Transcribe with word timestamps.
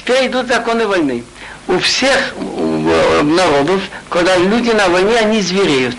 Теперь 0.00 0.28
идут 0.28 0.46
законы 0.46 0.86
войны. 0.86 1.22
У 1.68 1.78
всех 1.78 2.32
народов, 3.22 3.82
когда 4.08 4.34
люди 4.38 4.70
на 4.70 4.88
войне, 4.88 5.18
они 5.18 5.42
звереют. 5.42 5.94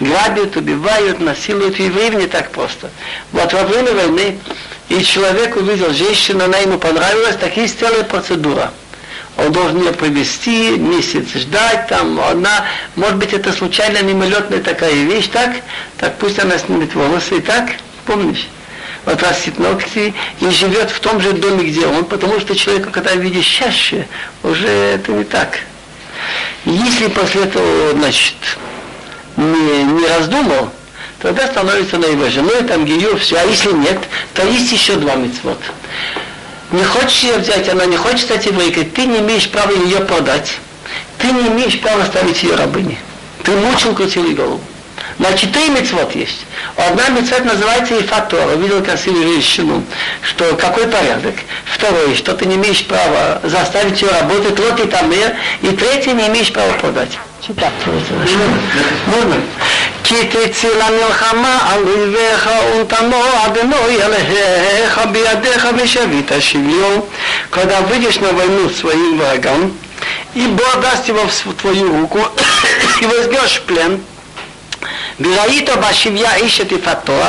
Грабят, 0.00 0.56
убивают, 0.56 1.20
насилуют 1.20 1.78
евреев 1.78 2.14
не 2.14 2.26
так 2.26 2.50
просто. 2.50 2.90
Вот 3.30 3.52
во 3.52 3.62
время 3.62 3.92
войны 3.92 4.38
и 4.88 5.00
человек 5.04 5.54
увидел 5.54 5.92
женщину, 5.92 6.44
она 6.44 6.58
ему 6.58 6.78
понравилась, 6.78 7.36
так 7.36 7.56
есть 7.56 7.78
целая 7.78 8.02
процедура. 8.02 8.72
Он 9.36 9.52
должен 9.52 9.78
ее 9.78 9.92
привести, 9.92 10.70
месяц 10.70 11.32
ждать, 11.34 11.86
там 11.86 12.18
одна, 12.20 12.64
может 12.96 13.18
быть, 13.18 13.32
это 13.32 13.52
случайно 13.52 14.02
мимолетная 14.02 14.60
такая 14.60 14.92
вещь, 14.92 15.28
так? 15.28 15.52
Так 15.96 16.16
пусть 16.18 16.40
она 16.40 16.58
снимет 16.58 16.92
волосы, 16.96 17.36
и 17.36 17.40
так? 17.40 17.70
Помнишь? 18.04 18.48
Отрастит 19.04 19.58
ногти 19.58 20.14
и 20.40 20.48
живет 20.50 20.90
в 20.90 21.00
том 21.00 21.20
же 21.20 21.32
доме, 21.32 21.64
где 21.64 21.86
он, 21.86 22.04
потому 22.04 22.40
что 22.40 22.54
человек, 22.54 22.90
когда 22.90 23.14
видит 23.14 23.44
счастье, 23.44 24.06
уже 24.42 24.68
это 24.68 25.12
не 25.12 25.24
так. 25.24 25.58
Если 26.64 27.08
после 27.08 27.44
этого, 27.44 27.92
значит, 27.92 28.36
не, 29.36 29.84
не 29.84 30.06
раздумал, 30.06 30.70
тогда 31.18 31.46
становится 31.48 31.98
на 31.98 32.06
его 32.06 32.28
женой, 32.28 32.62
там 32.62 32.84
ее 32.84 33.16
все. 33.16 33.38
А 33.38 33.44
если 33.44 33.72
нет, 33.72 33.98
то 34.34 34.46
есть 34.46 34.70
еще 34.70 34.96
два 34.96 35.16
мецвод. 35.16 35.58
Не 36.70 36.84
хочешь 36.84 37.24
ее 37.24 37.38
взять, 37.38 37.68
она 37.68 37.84
не 37.86 37.96
хочет 37.96 38.20
стать 38.20 38.46
еврейкой, 38.46 38.84
ты 38.84 39.04
не 39.06 39.18
имеешь 39.18 39.50
права 39.50 39.72
ее 39.72 40.00
продать. 40.00 40.58
Ты 41.18 41.30
не 41.30 41.48
имеешь 41.48 41.80
права 41.80 42.04
ставить 42.06 42.42
ее 42.42 42.54
рабыней. 42.54 42.98
Ты 43.44 43.52
мучил, 43.52 43.94
крутил 43.94 44.24
голову. 44.34 44.60
Значит, 45.21 45.51
три 45.51 45.69
мецвод 45.69 46.15
есть. 46.15 46.45
Одна 46.75 47.09
мецвод 47.09 47.45
называется 47.45 47.99
Ифатора, 47.99 48.55
видел 48.55 48.83
красивую 48.83 49.33
женщину, 49.33 49.83
что 50.21 50.55
какой 50.55 50.87
порядок. 50.87 51.35
Второе, 51.65 52.15
что 52.15 52.33
ты 52.33 52.45
не 52.45 52.55
имеешь 52.55 52.85
права 52.85 53.41
заставить 53.43 54.01
ее 54.01 54.09
работать, 54.09 54.59
вот 54.59 54.79
и 54.79 54.87
там 54.87 55.11
и 55.11 55.67
третье, 55.75 56.11
не 56.13 56.27
имеешь 56.27 56.51
права 56.51 56.73
продать. 56.73 57.17
Читать. 57.45 57.73
Можно? 59.07 59.35
כי 60.03 60.15
תצא 60.27 60.67
למלחמה 60.67 61.59
על 61.69 61.83
אויביך 61.83 62.49
ונתנו 62.75 63.23
אדוני 63.45 64.01
עליך 64.01 64.99
בידיך 65.11 65.67
ושבית 65.77 66.31
שוויון. 66.39 67.01
Когда 67.51 67.81
выйдешь 67.81 68.19
на 68.19 68.31
войну 68.33 68.69
своим 68.69 69.17
врагам, 69.17 69.73
и 70.35 70.47
Бог 70.47 70.79
даст 70.81 71.07
его 71.07 71.23
в 71.27 71.53
твою 71.53 72.01
руку, 72.01 72.19
и 73.01 73.05
возьмешь 73.05 73.61
плен, 73.65 74.01
וראית 75.19 75.69
בשביה 75.69 76.35
איש 76.35 76.61
את 76.61 76.71
יפתו, 76.71 77.21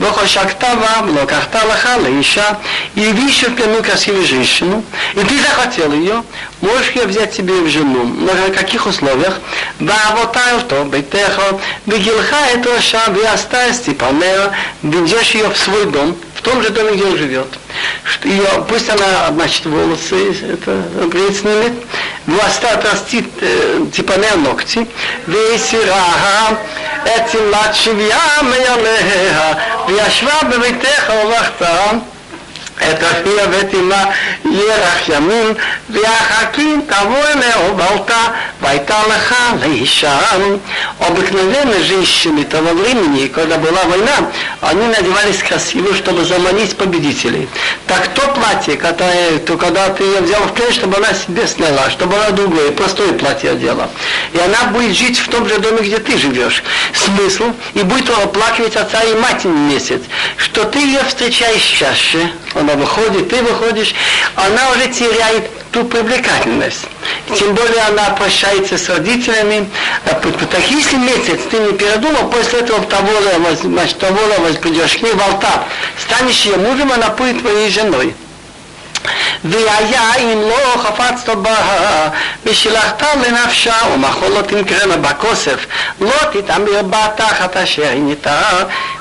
וחושקתה 0.00 0.66
ולקחת 1.06 1.54
לך 1.54 1.88
לאישה, 2.02 2.48
и 2.96 3.00
видишь 3.12 3.44
плену 3.56 3.82
красивую 3.82 4.26
женщину, 4.26 4.82
и 5.14 5.20
ты 5.24 5.38
захотел 5.40 5.92
ее, 5.92 6.22
можешь 6.60 6.90
ее 6.90 7.04
взять 7.06 7.34
себе 7.34 7.54
в 7.54 7.68
жену. 7.68 8.04
Но 8.04 8.32
на 8.32 8.50
каких 8.50 8.86
условиях? 8.86 9.38
ואבותיו 9.80 10.60
то 10.68 10.84
ביתך, 10.84 11.40
וגילך 11.88 12.36
את 12.54 12.66
ראשה, 12.66 13.00
ועשתה 13.14 13.68
את 13.68 13.74
ציפורניה, 13.84 14.48
ведешь 14.84 15.34
ее 15.34 15.48
в 15.50 15.56
свой 15.56 15.86
дом, 15.86 16.16
в 16.34 16.42
том 16.42 16.62
же 16.62 16.70
доме, 16.70 16.92
где 16.92 17.04
он 17.04 17.16
живет. 17.16 17.48
Ее, 18.24 18.64
пусть 18.68 18.88
она, 18.88 19.30
значит, 19.30 19.66
волосы, 19.66 20.34
это 20.52 20.82
говорит, 21.10 21.36
снимет, 21.36 21.72
власта 22.26 22.70
отрастит 22.72 23.28
э, 23.40 23.84
ציפורניה 23.92 24.36
ногти, 24.36 24.86
ויסירה 25.26 26.58
את 27.04 27.26
צמלת 27.26 27.74
שביעה 27.74 28.42
מעליה, 28.42 29.52
וישבה 29.88 30.34
בביתך 30.50 31.12
ובכתה 31.26 31.90
את 32.82 33.02
אחיה 33.02 33.46
ותימה 33.50 34.04
ירח 34.44 35.08
ימים, 35.08 35.54
והחכים 35.90 36.82
תבוא 36.86 37.16
אליה 37.34 37.70
ובלתה, 37.70 38.22
והייתה 38.62 38.98
לך 39.08 39.34
לאישה. 39.62 40.18
Обыкновенно 41.00 41.80
женщины 41.82 42.44
того 42.44 42.74
времени, 42.74 43.26
когда 43.28 43.56
была 43.56 43.84
война, 43.84 44.30
они 44.60 44.86
надевались 44.86 45.38
красиво, 45.38 45.94
чтобы 45.94 46.24
заманить 46.24 46.76
победителей. 46.76 47.48
Так 47.86 48.08
то 48.08 48.20
платье, 48.28 48.76
которое, 48.76 49.38
то 49.38 49.56
когда 49.56 49.88
ты 49.88 50.04
ее 50.04 50.20
взял 50.20 50.42
в 50.42 50.52
плен, 50.52 50.72
чтобы 50.72 50.98
она 50.98 51.14
себе 51.14 51.46
сняла, 51.46 51.88
чтобы 51.90 52.16
она 52.16 52.30
другое, 52.30 52.70
простое 52.72 53.12
платье 53.14 53.52
одела. 53.52 53.88
И 54.34 54.38
она 54.38 54.70
будет 54.72 54.94
жить 54.94 55.18
в 55.18 55.28
том 55.28 55.48
же 55.48 55.58
доме, 55.58 55.80
где 55.80 55.98
ты 55.98 56.18
живешь. 56.18 56.62
Смысл? 56.92 57.52
И 57.74 57.82
будет 57.82 58.10
оплакивать 58.10 58.76
отца 58.76 59.02
и 59.02 59.14
мать 59.14 59.44
месяц, 59.44 60.02
что 60.36 60.64
ты 60.64 60.80
ее 60.80 61.00
встречаешь 61.04 61.62
чаще, 61.62 62.30
она 62.65 62.75
выходит, 62.75 63.29
ты 63.29 63.41
выходишь, 63.41 63.93
она 64.35 64.71
уже 64.71 64.87
теряет 64.89 65.49
ту 65.71 65.83
привлекательность. 65.85 66.85
Тем 67.37 67.53
более 67.53 67.81
она 67.89 68.09
прощается 68.11 68.77
с 68.77 68.89
родителями. 68.89 69.69
Так 70.05 70.25
если 70.69 70.97
месяц 70.97 71.39
ты 71.51 71.57
не 71.57 71.73
передумал, 71.73 72.29
после 72.29 72.59
этого 72.59 72.81
того 72.85 73.11
того 73.93 74.19
придешь 74.59 74.97
к 74.97 75.01
ней 75.01 75.13
в 75.13 75.21
алтарь, 75.21 75.61
станешь 76.05 76.41
ее 76.45 76.57
мужем, 76.57 76.91
она 76.91 77.09
будет 77.09 77.41
твоей 77.41 77.69
женой. 77.69 78.15
והיה 79.44 80.14
אם 80.18 80.40
לא 80.40 80.82
חפצת 80.82 81.28
בה 81.28 81.56
ושילחת 82.44 83.02
לנפשה 83.26 83.74
ומחול 83.94 84.28
לא 84.28 84.42
תמכרנה 84.42 84.96
בכוסף 84.96 85.66
לא 86.00 86.12
תתעמר 86.32 86.82
בה 86.82 87.06
תחת 87.16 87.56
אשר 87.56 87.82
עיניתה 87.82 88.40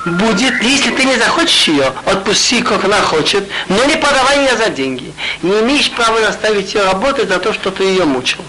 будет, 0.05 0.53
если 0.61 0.91
ты 0.91 1.03
не 1.03 1.15
захочешь 1.15 1.67
ее, 1.67 1.93
отпусти, 2.05 2.61
как 2.61 2.85
она 2.85 3.01
хочет, 3.01 3.49
но 3.67 3.83
не 3.85 3.95
подавай 3.95 4.45
ее 4.45 4.57
за 4.57 4.69
деньги. 4.69 5.13
Не 5.41 5.59
имеешь 5.59 5.91
права 5.91 6.21
заставить 6.21 6.73
ее 6.73 6.83
работать 6.83 7.29
за 7.29 7.39
то, 7.39 7.53
что 7.53 7.71
ты 7.71 7.83
ее 7.83 8.05
мучил. 8.05 8.43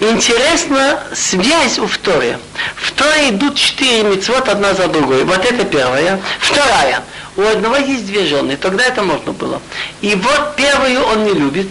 Интересна 0.00 1.00
связь 1.14 1.78
у 1.78 1.86
Вторе. 1.86 2.38
В 2.76 2.92
Торе 2.92 3.30
идут 3.30 3.56
четыре 3.56 4.02
мецвод 4.02 4.48
одна 4.48 4.74
за 4.74 4.88
другой. 4.88 5.24
Вот 5.24 5.44
это 5.44 5.64
первая. 5.64 6.20
Вторая 6.40 7.02
у 7.39 7.47
одного 7.47 7.77
есть 7.77 8.05
две 8.05 8.25
жены, 8.25 8.57
тогда 8.57 8.83
это 8.85 9.01
можно 9.01 9.31
было. 9.31 9.61
И 10.01 10.13
вот 10.15 10.55
первую 10.55 11.01
он 11.05 11.23
не 11.23 11.33
любит, 11.33 11.69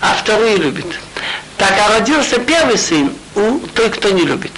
а 0.00 0.14
вторую 0.14 0.58
любит. 0.58 0.86
Так 1.58 1.72
а 1.84 1.98
родился 1.98 2.38
первый 2.38 2.78
сын 2.78 3.12
у 3.34 3.58
той, 3.74 3.90
кто 3.90 4.10
не 4.10 4.22
любит. 4.22 4.52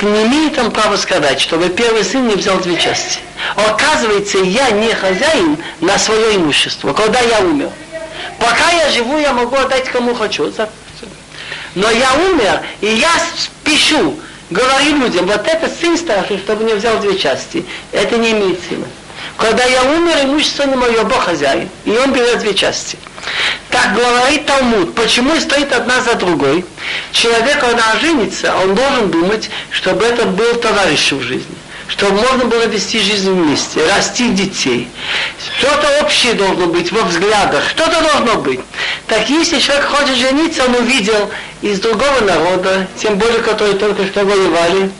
Не 0.00 0.24
имеет 0.24 0.58
он 0.58 0.70
права 0.70 0.96
сказать, 0.96 1.40
чтобы 1.40 1.68
первый 1.70 2.04
сын 2.04 2.26
не 2.26 2.34
взял 2.34 2.58
две 2.58 2.76
части. 2.76 3.20
Оказывается, 3.56 4.38
я 4.38 4.70
не 4.70 4.92
хозяин 4.92 5.56
на 5.80 5.98
свое 5.98 6.36
имущество, 6.36 6.92
когда 6.92 7.20
я 7.20 7.40
умер. 7.40 7.70
Пока 8.38 8.70
я 8.72 8.90
живу, 8.90 9.18
я 9.18 9.32
могу 9.32 9.56
отдать 9.56 9.88
кому 9.88 10.14
хочу. 10.14 10.52
Но 11.74 11.90
я 11.90 12.12
умер, 12.14 12.60
и 12.82 12.86
я 12.86 13.10
пишу, 13.64 14.18
говорю 14.50 14.96
людям, 14.98 15.26
вот 15.26 15.46
этот 15.46 15.72
сын 15.78 15.96
старший, 15.96 16.38
чтобы 16.38 16.64
не 16.64 16.74
взял 16.74 16.98
две 16.98 17.18
части. 17.18 17.64
Это 17.92 18.18
не 18.18 18.32
имеет 18.32 18.60
силы. 18.68 18.86
Когда 19.36 19.64
я 19.64 19.82
умер, 19.84 20.24
имущество 20.24 20.64
не 20.64 20.76
мое, 20.76 21.02
Бог 21.04 21.24
хозяин. 21.24 21.68
И 21.84 21.90
он 21.90 22.12
берет 22.12 22.38
две 22.40 22.54
части. 22.54 22.98
Так 23.70 23.94
говорит 23.94 24.46
Талмуд. 24.46 24.94
Почему 24.94 25.38
стоит 25.40 25.72
одна 25.72 26.00
за 26.02 26.14
другой? 26.14 26.64
Человек, 27.12 27.58
когда 27.60 27.96
женится, 28.00 28.54
он 28.56 28.74
должен 28.74 29.10
думать, 29.10 29.50
чтобы 29.70 30.04
это 30.04 30.26
был 30.26 30.54
товарищ 30.56 31.12
в 31.12 31.22
жизни 31.22 31.56
чтобы 31.92 32.22
можно 32.22 32.46
было 32.46 32.64
вести 32.66 32.98
жизнь 32.98 33.30
вместе, 33.30 33.86
расти 33.86 34.30
детей. 34.30 34.88
Что-то 35.58 36.02
общее 36.02 36.32
должно 36.32 36.66
быть 36.66 36.90
во 36.90 37.02
взглядах, 37.02 37.62
что-то 37.68 38.00
должно 38.00 38.40
быть. 38.40 38.60
Так 39.06 39.28
если 39.28 39.58
человек 39.58 39.84
хочет 39.84 40.16
жениться, 40.16 40.64
он 40.64 40.76
увидел 40.76 41.30
из 41.60 41.80
другого 41.80 42.20
народа, 42.22 42.88
тем 42.96 43.18
более, 43.18 43.40
которые 43.40 43.74
только 43.74 44.06
что 44.06 44.24
воевали, 44.24 44.90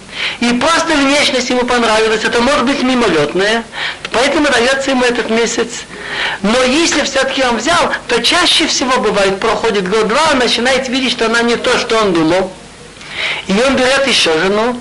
и 0.40 0.52
просто 0.54 0.94
внешность 0.94 1.50
ему 1.50 1.64
понравилась, 1.64 2.24
это 2.24 2.40
может 2.40 2.64
быть 2.64 2.82
мимолетное, 2.82 3.64
поэтому 4.12 4.48
дается 4.48 4.90
ему 4.90 5.04
этот 5.04 5.30
месяц. 5.30 5.84
Но 6.42 6.62
если 6.64 7.02
все-таки 7.02 7.42
он 7.42 7.56
взял, 7.56 7.92
то 8.08 8.22
чаще 8.22 8.66
всего 8.66 8.98
бывает, 8.98 9.40
проходит 9.40 9.88
год-два, 9.88 10.30
он 10.32 10.38
начинает 10.38 10.88
видеть, 10.88 11.12
что 11.12 11.26
она 11.26 11.42
не 11.42 11.56
то, 11.56 11.78
что 11.78 11.96
он 11.98 12.12
думал. 12.12 12.52
И 13.46 13.52
он 13.52 13.76
берет 13.76 14.06
еще 14.06 14.36
жену, 14.38 14.80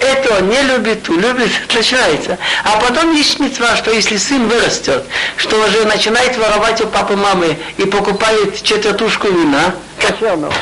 это 0.00 0.38
он 0.38 0.48
не 0.48 0.62
любит, 0.62 1.08
любит, 1.08 1.50
начинается. 1.74 2.38
А 2.64 2.78
потом 2.78 3.14
есть 3.14 3.38
что 3.76 3.90
если 3.90 4.16
сын 4.16 4.48
вырастет, 4.48 5.04
что 5.36 5.62
уже 5.62 5.84
начинает 5.84 6.36
воровать 6.36 6.80
у 6.80 6.86
папы 6.86 7.16
мамы 7.16 7.58
и 7.76 7.84
покупает 7.84 8.62
четвертушку 8.62 9.28
вина, 9.28 9.74
кошерного. 9.98 10.52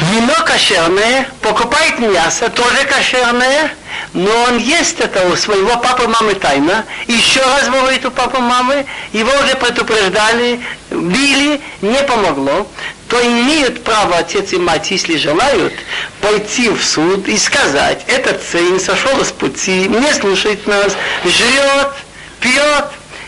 Вино 0.00 0.34
кошерное, 0.46 1.28
покупает 1.42 1.98
мясо, 1.98 2.48
тоже 2.50 2.84
кошерное, 2.84 3.72
но 4.14 4.30
он 4.48 4.58
ест 4.58 5.00
это 5.00 5.26
у 5.28 5.34
своего 5.34 5.76
папы 5.78 6.06
мамы 6.06 6.34
тайно, 6.34 6.84
еще 7.08 7.40
раз 7.40 7.66
ворует 7.68 8.06
у 8.06 8.10
папы 8.12 8.38
мамы, 8.38 8.86
его 9.12 9.32
уже 9.42 9.56
предупреждали, 9.56 10.60
били, 10.90 11.60
не 11.82 12.02
помогло 12.04 12.66
то 13.08 13.20
имеют 13.26 13.84
право 13.84 14.18
отец 14.18 14.52
и 14.52 14.58
мать, 14.58 14.90
если 14.90 15.16
желают, 15.16 15.72
пойти 16.20 16.68
в 16.68 16.84
суд 16.84 17.26
и 17.26 17.36
сказать, 17.38 18.04
этот 18.06 18.42
сын 18.42 18.78
сошел 18.78 19.24
с 19.24 19.32
пути, 19.32 19.88
не 19.88 20.12
слушает 20.12 20.66
нас, 20.66 20.94
жрет, 21.24 21.92
пьет, 22.40 22.84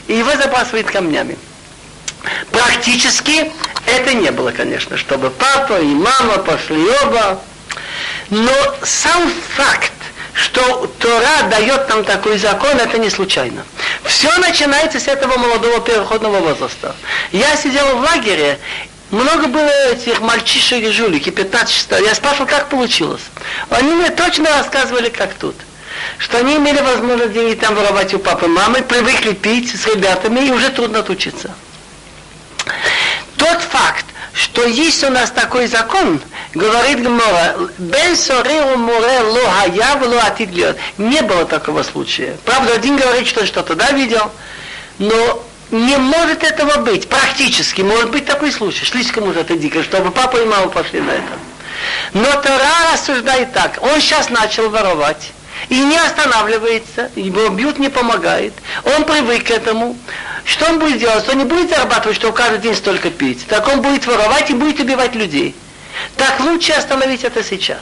и 0.07 0.19
его 0.19 0.31
забрасывает 0.37 0.91
камнями. 0.91 1.39
Практически 2.51 3.51
это 3.87 4.15
не 4.15 4.31
было, 4.31 4.51
конечно, 4.51 4.97
чтобы 4.97 5.31
папа 5.31 5.81
и 5.81 5.87
мама 5.87 6.39
пошли 6.39 6.85
оба. 7.05 7.41
Но 8.31 8.53
сам 8.83 9.31
факт, 9.57 9.93
что 10.35 10.87
Тора 10.99 11.49
дает 11.51 11.89
нам 11.89 12.05
такой 12.05 12.39
закон, 12.39 12.77
это 12.79 12.99
не 12.99 13.11
случайно. 13.11 13.65
Все 14.05 14.35
начинается 14.39 15.01
с 15.01 15.09
этого 15.09 15.37
молодого 15.37 15.81
переходного 15.81 16.39
возраста. 16.39 16.95
Я 17.33 17.57
сидел 17.57 17.97
в 17.97 18.01
лагере, 18.01 18.59
много 19.11 19.49
было 19.49 19.69
этих 19.91 20.21
мальчишек 20.21 20.85
и 20.85 20.91
жулики, 20.91 21.31
15 21.31 21.91
Я 22.05 22.15
спрашивал, 22.15 22.47
как 22.47 22.69
получилось. 22.69 23.23
Они 23.69 23.93
мне 23.93 24.11
точно 24.11 24.51
рассказывали, 24.51 25.09
как 25.09 25.35
тут. 25.35 25.57
Что 26.19 26.39
они 26.39 26.57
имели 26.57 26.81
возможность 26.81 27.33
деньги 27.33 27.55
там 27.55 27.75
воровать 27.75 28.15
у 28.15 28.19
папы 28.19 28.47
и 28.47 28.49
мамы, 28.49 28.83
привыкли 28.83 29.33
пить 29.33 29.75
с 29.77 29.87
ребятами, 29.87 30.47
и 30.47 30.53
уже 30.53 30.71
трудно 30.71 31.01
отучиться. 31.01 31.53
Тот 33.41 33.63
факт, 33.63 34.05
что 34.35 34.67
есть 34.67 35.03
у 35.03 35.09
нас 35.09 35.31
такой 35.31 35.67
закон, 35.67 36.21
говорит 36.53 37.03
Гмора, 37.03 37.57
бен 37.79 38.15
сориру 38.15 38.77
море 38.77 39.21
ло 39.21 39.51
хаяв 39.59 40.07
ло 40.07 40.21
атид 40.27 40.51
Не 40.99 41.23
было 41.23 41.47
такого 41.47 41.83
случая. 41.83 42.37
Правда, 42.45 42.75
один 42.75 42.99
говорит, 42.99 43.27
что 43.27 43.47
что-то 43.47 43.77
да 43.77 43.93
видел, 43.93 44.31
но 44.99 45.43
не 45.71 45.97
может 45.97 46.45
этого 46.45 46.83
быть, 46.83 47.09
практически, 47.09 47.81
может 47.81 48.11
быть 48.11 48.27
такой 48.27 48.53
случай, 48.53 48.85
слишком 48.85 49.27
уже 49.27 49.41
это 49.41 49.57
дико, 49.57 49.83
чтобы 49.83 50.11
папа 50.11 50.37
и 50.37 50.45
мама 50.45 50.69
пошли 50.69 51.01
на 51.01 51.13
это. 51.13 51.39
Но 52.13 52.31
Тора 52.43 52.93
рассуждает 52.93 53.55
так, 53.55 53.79
он 53.81 54.03
сейчас 54.03 54.29
начал 54.29 54.69
воровать, 54.69 55.33
и 55.71 55.79
не 55.79 55.97
останавливается, 55.97 57.11
его 57.17 57.49
бьют, 57.49 57.79
не 57.79 57.89
помогает, 57.89 58.53
он 58.85 59.05
привык 59.05 59.45
к 59.45 59.51
этому, 59.51 59.97
что 60.45 60.67
он 60.67 60.79
будет 60.79 60.99
делать? 60.99 61.29
Он 61.29 61.39
не 61.39 61.45
будет 61.45 61.71
зарабатывать, 61.71 62.17
что 62.17 62.33
каждый 62.33 62.61
день 62.61 62.75
столько 62.75 63.11
пить, 63.11 63.47
так 63.47 63.67
он 63.69 63.83
будет 63.83 64.07
воровать 64.07 64.51
и 64.51 64.55
будет 64.55 64.81
убивать 64.81 65.15
людей. 65.15 65.55
Так 66.17 66.41
лучше 66.41 66.73
остановить 66.73 67.25
это 67.25 67.43
сейчас. 67.43 67.81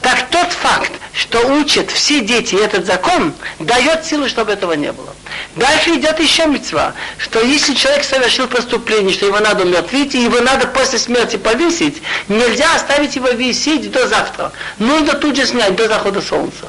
Так 0.00 0.28
тот 0.30 0.52
факт, 0.52 0.92
что 1.14 1.38
учат 1.46 1.90
все 1.90 2.20
дети 2.20 2.54
этот 2.54 2.86
закон, 2.86 3.32
дает 3.58 4.04
силу, 4.04 4.28
чтобы 4.28 4.52
этого 4.52 4.72
не 4.74 4.92
было. 4.92 5.14
Дальше 5.56 5.94
идет 5.94 6.18
еще 6.20 6.46
мецва, 6.46 6.92
что 7.18 7.40
если 7.40 7.74
человек 7.74 8.04
совершил 8.04 8.48
преступление, 8.48 9.14
что 9.14 9.26
его 9.26 9.40
надо 9.40 9.64
умертвить, 9.64 10.14
и 10.14 10.22
его 10.22 10.40
надо 10.40 10.66
после 10.66 10.98
смерти 10.98 11.36
повесить, 11.36 12.02
нельзя 12.28 12.74
оставить 12.74 13.16
его 13.16 13.28
висеть 13.30 13.90
до 13.90 14.06
завтра. 14.06 14.52
Нужно 14.78 15.14
тут 15.14 15.36
же 15.36 15.46
снять 15.46 15.74
до 15.76 15.88
захода 15.88 16.20
солнца. 16.20 16.68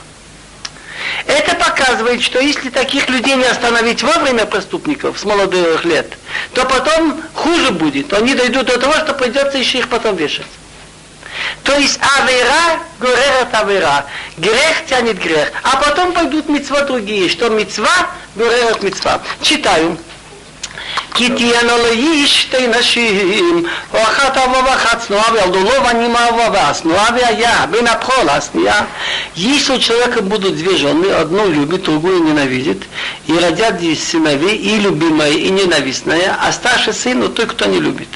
Это 1.25 1.55
показывает, 1.55 2.21
что 2.21 2.39
если 2.39 2.69
таких 2.69 3.09
людей 3.09 3.35
не 3.35 3.45
остановить 3.45 4.03
вовремя 4.03 4.45
преступников 4.45 5.17
с 5.17 5.23
молодых 5.23 5.85
лет, 5.85 6.17
то 6.53 6.65
потом 6.65 7.21
хуже 7.33 7.71
будет. 7.71 8.13
Они 8.13 8.33
дойдут 8.33 8.67
до 8.67 8.77
того, 8.77 8.93
что 8.93 9.13
придется 9.13 9.57
еще 9.57 9.79
их 9.79 9.89
потом 9.89 10.15
вешать. 10.15 10.45
То 11.63 11.75
есть 11.77 11.99
авера 12.17 12.79
горерат 12.99 13.53
авера. 13.53 14.05
Грех 14.37 14.85
тянет 14.87 15.17
грех. 15.17 15.51
А 15.63 15.77
потом 15.77 16.11
пойдут 16.11 16.49
мецва 16.49 16.81
другие, 16.81 17.29
что 17.29 17.49
мецва 17.49 18.09
горерат 18.35 18.83
мецва. 18.83 19.21
Читаю. 19.41 19.97
כי 21.14 21.30
תהיינו 21.30 21.76
לאיש 21.82 22.42
שתי 22.42 22.66
נשים, 22.66 23.66
או 23.94 24.02
אחת 24.02 24.36
אבו 24.36 24.64
ואחת 24.64 25.00
צנועה, 25.06 25.32
וילדו 25.32 25.58
לו 25.58 25.84
ואנימה 25.84 26.28
אבו 26.28 26.56
צנועה 26.72 27.08
והיה, 27.14 27.66
בין 27.70 27.86
הבכור 27.86 28.24
לשנייה. 28.24 28.80
Если 29.36 29.72
у 29.72 29.78
человека 29.78 30.22
будут 30.22 30.56
две 30.56 30.76
жены, 30.76 31.06
одну 31.12 31.48
любит, 31.48 31.82
другую 31.82 32.22
ненавидит, 32.24 32.82
и 33.26 33.32
родят 33.32 33.76
сыновей, 33.98 34.56
и 34.56 34.78
любимая, 34.78 35.30
и 35.30 35.50
ненавистная, 35.50 36.36
а 36.40 36.52
старший 36.52 36.92
сын, 36.92 37.20
ну 37.20 37.28
той, 37.28 37.46
кто 37.46 37.66
не 37.66 37.80
любит. 37.80 38.08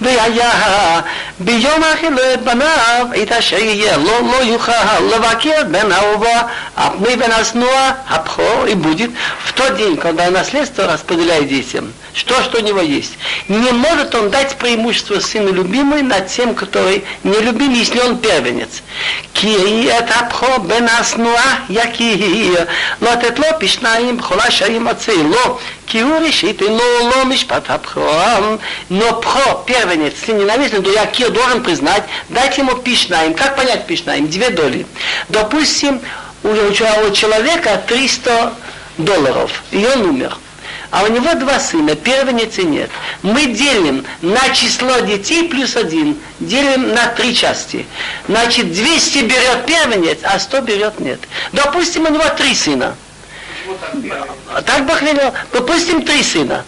והיה 0.00 1.00
ביום 1.38 1.82
החילו 1.84 2.34
את 2.34 2.42
בניו, 2.42 3.06
את 3.22 3.32
אשר 3.32 3.58
יהיה 3.58 3.96
לו 3.96 4.04
לא 4.04 4.44
יוכל 4.44 4.72
לבקר 5.14 5.62
בין 5.70 5.92
האהובה, 5.92 6.42
а 6.76 6.90
мы 6.98 7.16
бен 7.16 7.30
основа, 7.32 7.96
абхо, 8.08 8.66
и 8.66 8.74
будет 8.74 9.10
в 9.44 9.52
тот 9.52 9.76
день, 9.76 9.96
когда 9.96 10.30
наследство 10.30 10.86
распределяет 10.86 11.48
детям, 11.48 11.92
что, 12.19 12.43
что 12.43 12.57
у 12.57 12.61
него 12.61 12.81
есть. 12.81 13.17
Не 13.47 13.71
может 13.71 14.13
он 14.13 14.29
дать 14.29 14.57
преимущество 14.57 15.21
сыну 15.21 15.53
любимой 15.53 16.01
над 16.01 16.27
тем, 16.27 16.53
который 16.53 17.05
не 17.23 17.31
нелюбим, 17.31 17.71
если 17.73 17.99
он 18.01 18.17
первенец. 18.17 18.83
Но 28.89 29.13
пхо, 29.21 29.63
первенец, 29.65 30.15
сын 30.25 30.37
ненавистный, 30.37 30.83
то 30.83 30.91
я 30.91 31.05
кир 31.05 31.29
должен 31.29 31.63
признать, 31.63 32.03
дать 32.27 32.57
ему 32.57 32.75
пишнаим. 32.75 33.33
Как 33.33 33.55
понять 33.55 33.87
пишнаим? 33.87 34.27
Две 34.27 34.49
доли. 34.49 34.85
Допустим, 35.29 36.01
у 36.43 36.49
человека 37.13 37.81
300 37.87 38.53
долларов, 38.97 39.63
и 39.71 39.85
он 39.85 40.01
умер 40.01 40.37
а 40.91 41.03
у 41.03 41.07
него 41.07 41.33
два 41.35 41.59
сына, 41.59 41.95
первенец 41.95 42.57
и 42.57 42.63
нет. 42.63 42.89
Мы 43.21 43.45
делим 43.47 44.05
на 44.21 44.49
число 44.49 44.99
детей 44.99 45.47
плюс 45.47 45.75
один, 45.75 46.17
делим 46.39 46.93
на 46.93 47.07
три 47.07 47.35
части. 47.35 47.85
Значит, 48.27 48.73
200 48.73 49.19
берет 49.19 49.65
первенец, 49.65 50.19
а 50.23 50.39
100 50.39 50.61
берет 50.61 50.99
нет. 50.99 51.19
Допустим, 51.51 52.05
у 52.05 52.09
него 52.09 52.27
три 52.37 52.55
сына. 52.55 52.95
Так 54.65 54.85
Бог 54.85 55.01
велел. 55.01 55.31
Допустим, 55.51 56.03
три 56.03 56.23
сына. 56.23 56.65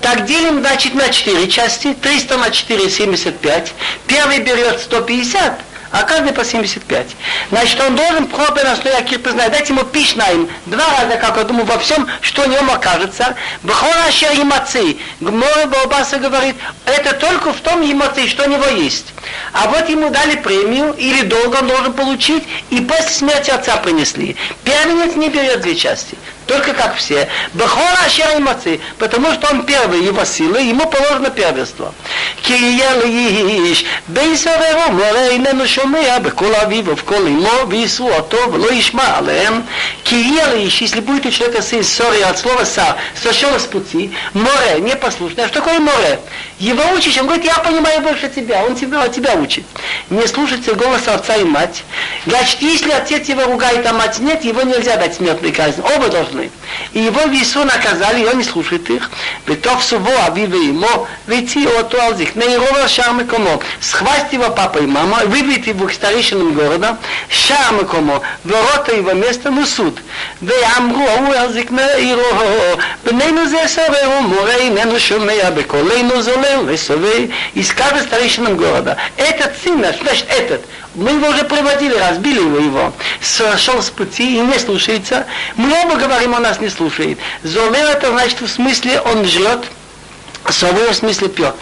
Так 0.00 0.26
делим, 0.26 0.60
значит, 0.60 0.94
на 0.94 1.08
четыре 1.08 1.48
части. 1.48 1.94
300 1.94 2.36
на 2.36 2.50
4, 2.50 2.90
75. 2.90 3.72
Первый 4.06 4.40
берет 4.40 4.80
150, 4.80 5.60
а 5.94 6.02
каждый 6.02 6.32
по 6.32 6.44
75. 6.44 7.06
Значит, 7.50 7.80
он 7.80 7.94
должен 7.94 8.26
пробы 8.26 8.64
на 8.64 8.74
стояки 8.74 9.16
признать, 9.16 9.52
дать 9.52 9.68
ему 9.68 9.84
пишнаем 9.84 10.48
два 10.66 10.84
раза, 10.98 11.16
как 11.18 11.36
я 11.36 11.44
думаю, 11.44 11.66
во 11.66 11.78
всем, 11.78 12.08
что 12.20 12.42
у 12.42 12.46
него 12.46 12.72
окажется. 12.72 13.36
Бхора 13.62 14.08
и 14.34 14.42
мацы. 14.42 14.96
Гмора 15.20 15.66
Баобаса 15.66 16.18
говорит, 16.18 16.56
это 16.84 17.14
только 17.14 17.52
в 17.52 17.60
том 17.60 17.80
емацы, 17.82 18.26
что 18.26 18.44
у 18.44 18.50
него 18.50 18.66
есть. 18.66 19.14
А 19.52 19.68
вот 19.68 19.88
ему 19.88 20.10
дали 20.10 20.34
премию, 20.34 20.94
или 20.94 21.22
долго 21.22 21.58
он 21.58 21.68
должен 21.68 21.92
получить, 21.92 22.42
и 22.70 22.80
после 22.80 23.10
смерти 23.10 23.50
отца 23.50 23.76
принесли. 23.76 24.34
Первенец 24.64 25.14
не 25.14 25.28
берет 25.28 25.60
две 25.60 25.76
части 25.76 26.16
только 26.46 26.74
как 26.74 26.96
все. 26.96 27.28
Бахора 27.54 28.04
Ашер 28.04 28.40
Мацы, 28.40 28.80
потому 28.98 29.32
что 29.32 29.48
он 29.50 29.64
первый, 29.64 30.04
его 30.04 30.24
силы, 30.24 30.60
ему 30.60 30.86
положено 30.86 31.30
первенство. 31.30 31.94
Киелиш, 32.42 33.84
Бейсаверо, 34.08 34.88
море, 34.90 35.36
инену 35.36 35.66
шумея, 35.66 36.18
бекол 36.20 36.54
авив, 36.60 36.86
в 37.00 37.04
кол 37.04 37.26
имо, 37.26 37.64
вису, 37.68 38.08
отов, 38.08 38.54
ло 38.54 38.78
ишма 38.78 39.18
алем. 39.18 39.64
Киелиш, 40.02 40.80
если 40.80 41.00
будет 41.00 41.26
у 41.26 41.30
человека 41.30 41.62
сын, 41.62 41.82
сори, 41.82 42.20
от 42.22 42.38
слова 42.38 42.64
са, 42.64 42.96
сошел 43.22 43.58
с 43.58 43.64
пути, 43.64 44.12
море, 44.34 44.80
непослушное. 44.80 45.46
Что 45.48 45.60
такое 45.60 45.80
море? 45.80 46.20
Его 46.58 46.82
учишь, 46.94 47.16
он 47.18 47.26
говорит, 47.26 47.44
я 47.44 47.54
понимаю 47.58 48.00
больше 48.00 48.28
тебя, 48.28 48.64
он 48.64 48.76
тебя, 48.76 49.08
тебя 49.08 49.34
учит. 49.34 49.64
Не 50.10 50.26
слушайте 50.26 50.74
голоса 50.74 51.14
отца 51.14 51.36
и 51.36 51.44
мать. 51.44 51.82
Значит, 52.26 52.60
если 52.60 52.90
отец 52.90 53.28
его 53.28 53.44
ругает, 53.44 53.86
а 53.86 53.92
мать 53.92 54.18
нет, 54.18 54.44
его 54.44 54.62
нельзя 54.62 54.96
дать 54.96 55.14
смертный 55.14 55.52
казнь. 55.52 55.80
Оба 55.80 56.08
должны 56.08 56.33
И 56.93 56.99
его 56.99 57.21
весу 57.23 57.63
наказали, 57.63 58.21
и 58.21 58.25
он 58.25 58.37
не 58.37 58.43
слушает 58.43 58.89
их. 58.89 59.09
ותוך 59.47 59.81
סובו 59.81 60.11
אביו 60.27 60.51
ואמו, 60.51 61.05
והציעו 61.27 61.71
אותו 61.77 62.01
על 62.01 62.17
זקני 62.17 62.57
רוב 62.57 62.87
שאר 62.87 63.11
מקומו. 63.11 63.59
схватит 63.81 64.33
его 64.33 64.49
папа 64.51 64.79
и 64.79 64.85
мама, 64.85 65.19
выбьет 65.25 65.67
его 65.67 65.87
к 65.87 65.93
старейшинам 65.93 66.53
города, 66.53 66.97
шар 67.29 67.71
מקומו, 67.71 68.21
ворота 68.43 68.95
его 68.95 69.13
место 69.13 69.49
на 69.49 69.65
суд. 69.65 69.99
ואמרו, 70.41 71.09
ההוא 71.09 71.35
על 71.35 71.53
זקני 71.53 71.93
עירו, 71.95 72.21
בנינו 73.03 73.47
זה 73.47 73.57
סורר 73.67 74.09
ומורה, 74.19 74.55
איננו 74.55 74.99
שומע 74.99 75.49
בקולנו 75.49 76.21
זולל 76.21 76.59
וסובב, 76.65 77.29
и 77.55 77.63
скажет 77.63 78.07
старейшинам 78.07 78.57
города, 78.57 78.97
этот 79.17 79.53
сын 79.63 79.79
наш, 79.81 79.97
значит 79.99 80.25
этот, 80.29 80.61
мы 80.94 81.10
его 81.10 81.28
уже 81.28 81.44
приводили, 81.44 81.94
разбили 81.94 82.38
его. 82.38 82.92
Сошел 83.20 83.82
с 83.82 83.90
пути 83.90 84.36
и 84.36 84.40
не 84.40 84.58
слушается. 84.58 85.26
Мы 85.56 85.72
оба 85.84 85.96
говорим, 85.96 86.34
он 86.34 86.42
нас 86.42 86.60
не 86.60 86.68
слушает. 86.68 87.18
Золер 87.42 87.88
это 87.88 88.10
значит 88.10 88.40
в 88.40 88.48
смысле 88.48 89.00
он 89.00 89.24
жрет, 89.24 89.64
סובר 90.51 90.93
סמיס 90.93 91.21
לפיוט. 91.21 91.53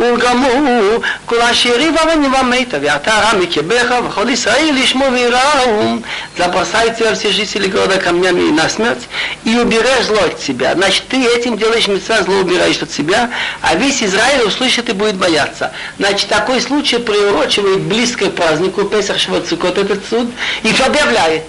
וגמרו 0.00 1.00
כל 1.26 1.40
אשר 1.40 1.76
ריבה 1.76 2.00
וניבה 2.14 2.42
מתה, 2.42 2.76
ואתה 2.82 3.10
רע 3.10 3.32
מקבך 3.40 3.94
וכל 4.08 4.30
ישראל 4.30 4.76
ישמו 4.76 5.04
ויראו. 5.12 5.96
Забросайте 6.38 7.14
все 7.14 7.30
жители 7.30 7.68
города 7.68 7.98
камнями 7.98 8.50
на 8.50 8.68
смерть 8.68 9.04
и 9.44 9.56
уберешь 9.56 10.06
зло 10.06 10.18
от 10.26 10.40
себя. 10.40 10.74
Значит, 10.74 11.04
ты 11.08 11.24
этим 11.24 11.56
делаешь 11.56 11.86
мецва, 11.86 12.22
зло 12.22 12.34
убираешь 12.40 12.82
от 12.82 12.90
себя, 12.90 13.30
а 13.60 13.76
весь 13.76 14.02
Израиль 14.02 14.42
услышит 14.42 14.88
и 14.88 14.92
будет 14.92 15.14
бояться. 15.14 15.72
Значит, 15.98 16.28
такой 16.28 16.60
случай 16.60 16.98
приурочивает 16.98 17.82
близко 17.82 18.30
к 18.30 18.34
празднику 18.34 18.84
Песах 18.84 19.18
Швацукот 19.20 19.78
этот 19.78 20.00
суд 20.10 20.28
и 20.64 20.70
объявляет. 20.84 21.44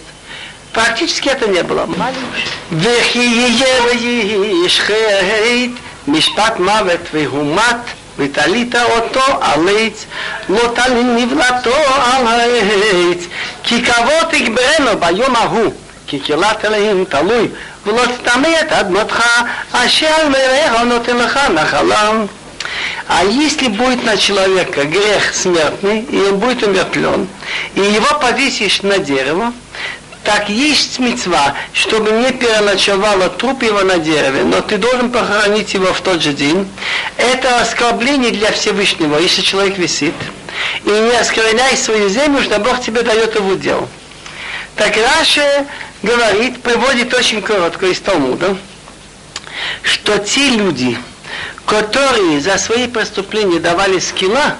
Практически 0.71 1.29
это 1.29 1.47
не 1.47 1.63
было. 1.63 1.87
משפט 6.07 6.59
מוות 6.59 6.99
והומת 7.13 7.75
ותלית 8.17 8.75
אותו 8.75 9.23
על 9.41 9.69
עץ, 9.77 10.05
לא 10.49 10.61
תלין 10.73 11.15
נבלתו 11.15 11.75
על 12.03 12.27
העץ, 12.27 13.23
כי 13.63 13.83
כבוד 13.83 14.29
תגברנו 14.29 14.99
ביום 14.99 15.35
ההוא, 15.35 15.73
כי 16.07 16.19
קהילת 16.19 16.65
אלוהים 16.65 17.05
תלוי, 17.09 17.47
ולא 17.85 18.01
תטמא 18.05 18.47
את 18.61 18.71
אדמתך, 18.71 19.23
אשר 19.71 20.29
מרעך 20.29 20.81
נותן 20.81 21.17
לך 21.17 21.39
נחלם. 21.53 22.25
А 23.07 23.23
если 23.23 23.67
будет 23.67 24.03
на 24.03 24.17
человека 24.17 24.83
грех 24.85 25.33
смертный, 25.33 26.01
и 26.01 26.17
он 26.17 26.39
будет 26.39 26.63
умертвлен, 26.63 27.27
и 27.75 27.79
его 27.79 28.19
повесишь 28.19 28.81
на 28.81 28.97
дерево, 28.97 29.53
так 30.24 30.48
есть 30.48 30.98
мецва, 30.98 31.54
чтобы 31.72 32.10
не 32.10 32.32
переночевало 32.32 33.30
труп 33.30 33.62
его 33.62 33.82
на 33.82 33.98
дереве, 33.98 34.44
но 34.44 34.60
ты 34.60 34.76
должен 34.76 35.10
похоронить 35.10 35.72
его 35.72 35.92
в 35.92 36.00
тот 36.02 36.22
же 36.22 36.32
день. 36.32 36.68
Это 37.16 37.60
оскорбление 37.60 38.30
для 38.30 38.52
Всевышнего, 38.52 39.18
если 39.18 39.40
человек 39.40 39.78
висит. 39.78 40.14
И 40.84 40.90
не 40.90 41.16
оскверняй 41.16 41.76
свою 41.76 42.08
землю, 42.08 42.42
что 42.42 42.58
Бог 42.58 42.82
тебе 42.82 43.02
дает 43.02 43.34
его 43.34 43.54
дел. 43.54 43.88
Так 44.76 44.94
Раша 44.96 45.66
говорит, 46.02 46.62
приводит 46.62 47.14
очень 47.14 47.40
коротко 47.40 47.86
из 47.86 48.00
Талмуда, 48.00 48.56
что 49.82 50.18
те 50.18 50.50
люди, 50.50 50.98
которые 51.66 52.40
за 52.40 52.58
свои 52.58 52.88
преступления 52.88 53.58
давали 53.58 53.98
скилла, 53.98 54.56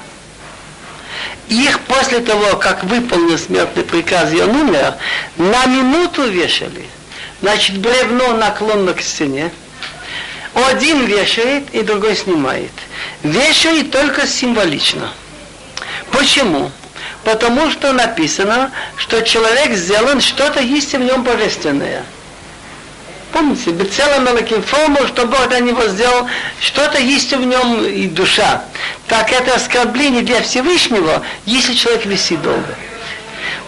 их 1.50 1.80
после 1.80 2.20
того, 2.20 2.56
как 2.56 2.84
выполнил 2.84 3.36
смертный 3.36 3.82
приказ, 3.82 4.32
и 4.32 4.40
он 4.40 4.54
умер, 4.54 4.94
на 5.36 5.66
минуту 5.66 6.22
вешали. 6.22 6.86
Значит, 7.42 7.78
бревно 7.78 8.36
наклонно 8.36 8.94
к 8.94 9.02
стене. 9.02 9.50
Один 10.54 11.04
вешает, 11.06 11.70
и 11.72 11.82
другой 11.82 12.16
снимает. 12.16 12.70
Вешает 13.22 13.90
только 13.90 14.26
символично. 14.26 15.12
Почему? 16.12 16.70
Потому 17.24 17.70
что 17.70 17.92
написано, 17.92 18.70
что 18.96 19.20
человек 19.22 19.72
сделан, 19.76 20.20
что-то 20.20 20.60
есть 20.60 20.92
в 20.92 21.02
нем 21.02 21.24
божественное. 21.24 22.04
Помните, 23.32 23.70
Бецелом 23.70 24.24
Мелаким 24.24 24.62
форму, 24.62 25.06
что 25.06 25.26
Бог 25.26 25.48
для 25.48 25.60
него 25.60 25.86
сделал, 25.86 26.26
что-то 26.60 26.98
есть 26.98 27.32
в 27.32 27.44
нем 27.44 27.84
и 27.84 28.06
душа. 28.06 28.62
Так 29.06 29.32
это 29.32 29.54
оскорбление 29.54 30.22
для 30.22 30.42
Всевышнего, 30.42 31.22
если 31.46 31.74
человек 31.74 32.06
висит 32.06 32.42
долго. 32.42 32.74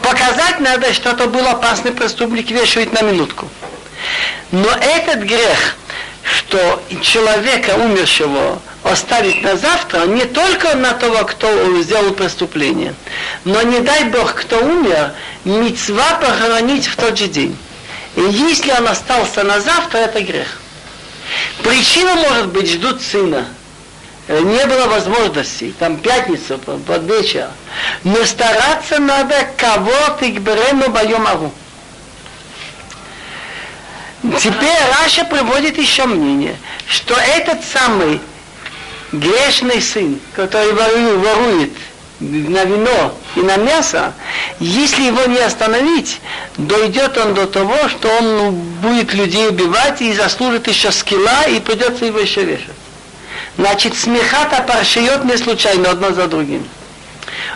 Показать 0.02 0.58
надо, 0.58 0.92
что 0.92 1.10
это 1.10 1.26
был 1.26 1.46
опасный 1.46 1.92
преступник, 1.92 2.50
вешает 2.50 2.92
на 2.92 3.02
минутку. 3.02 3.48
Но 4.50 4.68
этот 4.68 5.20
грех, 5.20 5.76
что 6.24 6.82
человека 7.00 7.76
умершего 7.76 8.58
оставить 8.82 9.42
на 9.42 9.56
завтра, 9.56 10.06
не 10.06 10.24
только 10.24 10.74
на 10.76 10.92
того, 10.92 11.24
кто 11.24 11.80
сделал 11.82 12.12
преступление, 12.12 12.94
но 13.44 13.62
не 13.62 13.78
дай 13.78 14.04
Бог, 14.04 14.34
кто 14.34 14.58
умер, 14.58 15.12
мецва 15.44 16.14
похоронить 16.20 16.86
в 16.88 16.96
тот 16.96 17.16
же 17.16 17.28
день. 17.28 17.56
И 18.16 18.20
если 18.20 18.72
он 18.72 18.88
остался 18.88 19.42
на 19.42 19.60
завтра, 19.60 19.98
это 19.98 20.20
грех. 20.22 20.60
Причина 21.62 22.14
может 22.14 22.48
быть, 22.48 22.70
ждут 22.70 23.00
сына. 23.00 23.46
Э, 24.28 24.40
не 24.40 24.66
было 24.66 24.86
возможности, 24.86 25.74
там 25.78 25.96
пятница, 25.96 26.58
под 26.58 27.02
вечер. 27.04 27.48
Но 28.04 28.24
стараться 28.24 28.98
надо, 28.98 29.34
кого 29.56 30.16
ты 30.20 30.32
к 30.32 30.40
берему 30.40 30.88
боем. 30.90 31.52
Теперь 34.38 34.78
Раша 35.00 35.24
приводит 35.24 35.78
еще 35.78 36.06
мнение, 36.06 36.56
что 36.86 37.14
этот 37.14 37.64
самый 37.64 38.20
грешный 39.10 39.82
сын, 39.82 40.20
который 40.34 40.72
ворует 40.72 41.72
на 42.22 42.64
вино 42.64 43.14
и 43.36 43.40
на 43.40 43.56
мясо, 43.56 44.12
если 44.60 45.02
его 45.02 45.24
не 45.24 45.38
остановить, 45.38 46.20
дойдет 46.56 47.18
он 47.18 47.34
до 47.34 47.46
того, 47.46 47.76
что 47.88 48.08
он 48.08 48.52
будет 48.80 49.12
людей 49.14 49.48
убивать 49.48 50.00
и 50.00 50.12
заслужит 50.12 50.68
еще 50.68 50.92
скилла, 50.92 51.44
и 51.48 51.60
придется 51.60 52.04
его 52.04 52.20
еще 52.20 52.44
вешать. 52.44 52.76
Значит, 53.58 53.96
смехата 53.96 54.62
паршиет 54.62 55.24
не 55.24 55.36
случайно 55.36 55.90
одно 55.90 56.12
за 56.12 56.26
другим. 56.26 56.66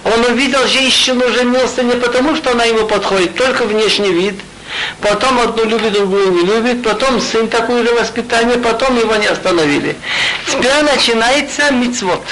Он 0.04 0.24
увидел 0.24 0.66
женщину, 0.66 1.30
женился 1.32 1.82
не 1.82 1.94
потому, 1.94 2.36
что 2.36 2.50
она 2.50 2.64
ему 2.64 2.86
подходит, 2.86 3.34
только 3.36 3.64
внешний 3.64 4.12
вид. 4.12 4.34
Потом 5.00 5.38
одну 5.38 5.64
любит, 5.64 5.92
другую 5.92 6.32
не 6.32 6.42
любит. 6.42 6.82
Потом 6.82 7.20
сын 7.20 7.48
такое 7.48 7.84
же 7.84 7.94
воспитание, 7.94 8.58
потом 8.58 8.98
его 8.98 9.16
не 9.16 9.26
остановили. 9.26 9.96
Теперь 10.46 10.82
начинается 10.82 11.72
мицвод. 11.72 12.22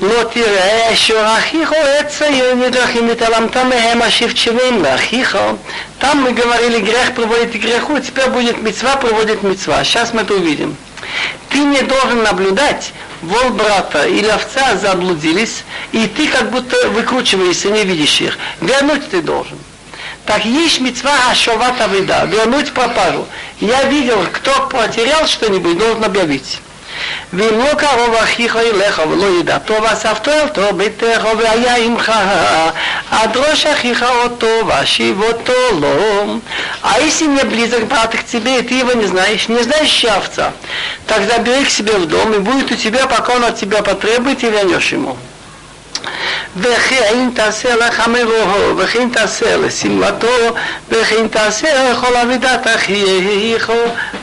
לא 0.00 0.24
תראה 0.24 0.92
אשר 0.92 1.26
אחיך 1.38 1.72
עץ 1.72 2.22
העיר 2.22 2.54
נדרכים 2.54 3.08
ותעלמת 3.10 3.56
מהם 3.56 4.02
השבצ'בים 4.02 4.82
לאחיך. 4.82 5.38
Там 6.00 6.22
мы 6.22 6.32
говорили, 6.32 6.80
грех 6.80 7.14
приводит 7.14 7.52
к 7.52 7.54
греху, 7.54 7.98
теперь 7.98 8.28
будет 8.28 8.60
мецва, 8.60 8.96
приводит 8.96 9.42
мецва. 9.42 9.82
Сейчас 9.84 10.12
мы 10.12 10.22
это 10.22 10.34
увидим. 10.34 10.76
Ты 11.48 11.58
не 11.58 11.80
должен 11.82 12.22
наблюдать, 12.22 12.92
вол 13.22 13.50
брата 13.50 14.06
или 14.06 14.26
овца 14.26 14.76
заблудились, 14.76 15.64
и 15.92 16.06
ты 16.06 16.26
как 16.26 16.50
будто 16.50 16.88
выкручиваешься, 16.90 17.70
не 17.70 17.84
видишь 17.84 18.20
их. 18.20 18.36
Вернуть 18.60 19.08
ты 19.08 19.22
должен. 19.22 19.58
Так 20.26 20.44
есть 20.44 20.80
мецва 20.80 21.12
ашовата 21.30 21.86
вида, 21.86 22.24
вернуть 22.24 22.72
пропажу. 22.72 23.26
Я 23.60 23.84
видел, 23.84 24.18
кто 24.32 24.68
потерял 24.68 25.26
что-нибудь, 25.26 25.78
должен 25.78 26.04
объявить. 26.04 26.60
ואם 27.32 27.58
לא 27.58 27.74
קרוב 27.74 28.14
אחיך 28.14 28.56
אליך 28.56 29.02
ולא 29.10 29.26
ידעתו 29.40 29.74
ואספתו 29.82 30.30
אל 30.30 30.48
תור 30.48 30.72
ביתך 30.72 31.24
והיה 31.38 31.76
עמך 31.76 32.12
אדרוש 33.10 33.66
אחיך 33.66 34.04
אותו 34.24 34.46
ואשיב 34.66 35.22
אותו 35.22 35.52
לו. 35.80 36.38
А 36.82 37.00
если 37.00 37.24
не 37.26 37.42
близок 37.44 37.86
брат 37.86 38.12
к 38.14 38.24
тебе, 38.24 38.60
и 38.60 38.62
ты 38.62 38.74
его 38.74 38.92
не 38.92 39.06
знаешь, 39.06 39.48
не 39.48 39.62
знаешь 39.62 39.88
щавца, 39.88 40.52
так 41.06 41.22
забери 41.22 41.64
к 41.64 41.70
себе 41.70 41.94
в 41.94 42.06
дом, 42.06 42.34
и 42.34 42.38
будет 42.38 42.70
у 42.70 42.76
тебя, 42.76 43.06
пока 43.06 43.34
он 43.34 43.44
от 43.44 43.58
тебя 43.58 43.82
потребует, 43.82 44.42
и 44.44 44.50
вернешь 44.50 44.92
ему. 44.92 45.16
וכן 46.56 47.30
תעשה 47.34 47.76
לחמרו, 47.76 48.76
וכן 48.76 49.08
תעשה 49.08 49.56
לשמלתו, 49.56 50.28
וכן 50.88 51.28
תעשה 51.28 51.90
לכל 51.90 52.16
אבידת 52.16 52.66
אחיך, 52.76 53.72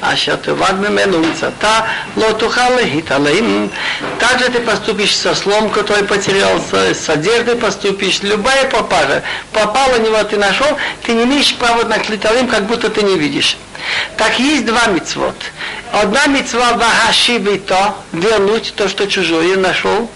אשר 0.02 0.36
תאבד 0.36 0.74
ממנו 0.80 1.20
מצאתה, 1.20 1.80
לא 2.18 2.32
תוכל 2.32 2.70
להתעלם. 2.76 3.68
Также 4.20 4.46
ты 4.50 4.60
поступишь 4.60 5.16
со 5.16 5.36
слом, 5.36 5.70
который 5.72 6.04
потерялся, 6.04 6.94
с 6.94 7.10
одеждой 7.10 7.56
поступишь, 7.56 8.22
любая 8.22 8.66
пропажа. 8.66 9.24
Попала 9.52 9.98
него, 9.98 10.24
ты 10.24 10.38
нашел, 10.38 10.78
ты 11.04 11.14
не 11.14 11.24
имеешь 11.24 11.56
права 11.56 11.84
на 11.84 11.98
клиталим, 11.98 12.48
как 12.48 12.64
будто 12.66 12.90
ты 12.90 13.02
не 13.02 13.18
видишь. 13.18 13.58
Так 14.16 14.40
есть 14.40 14.66
два 14.66 14.86
мицвод. 14.88 15.36
Одна 15.92 16.28
мецва 16.28 16.74
вахашивито, 16.74 17.96
вернуть 18.14 18.74
то, 18.76 18.88
что 18.88 19.08
чужое 19.08 19.58
нашел. 19.58 20.10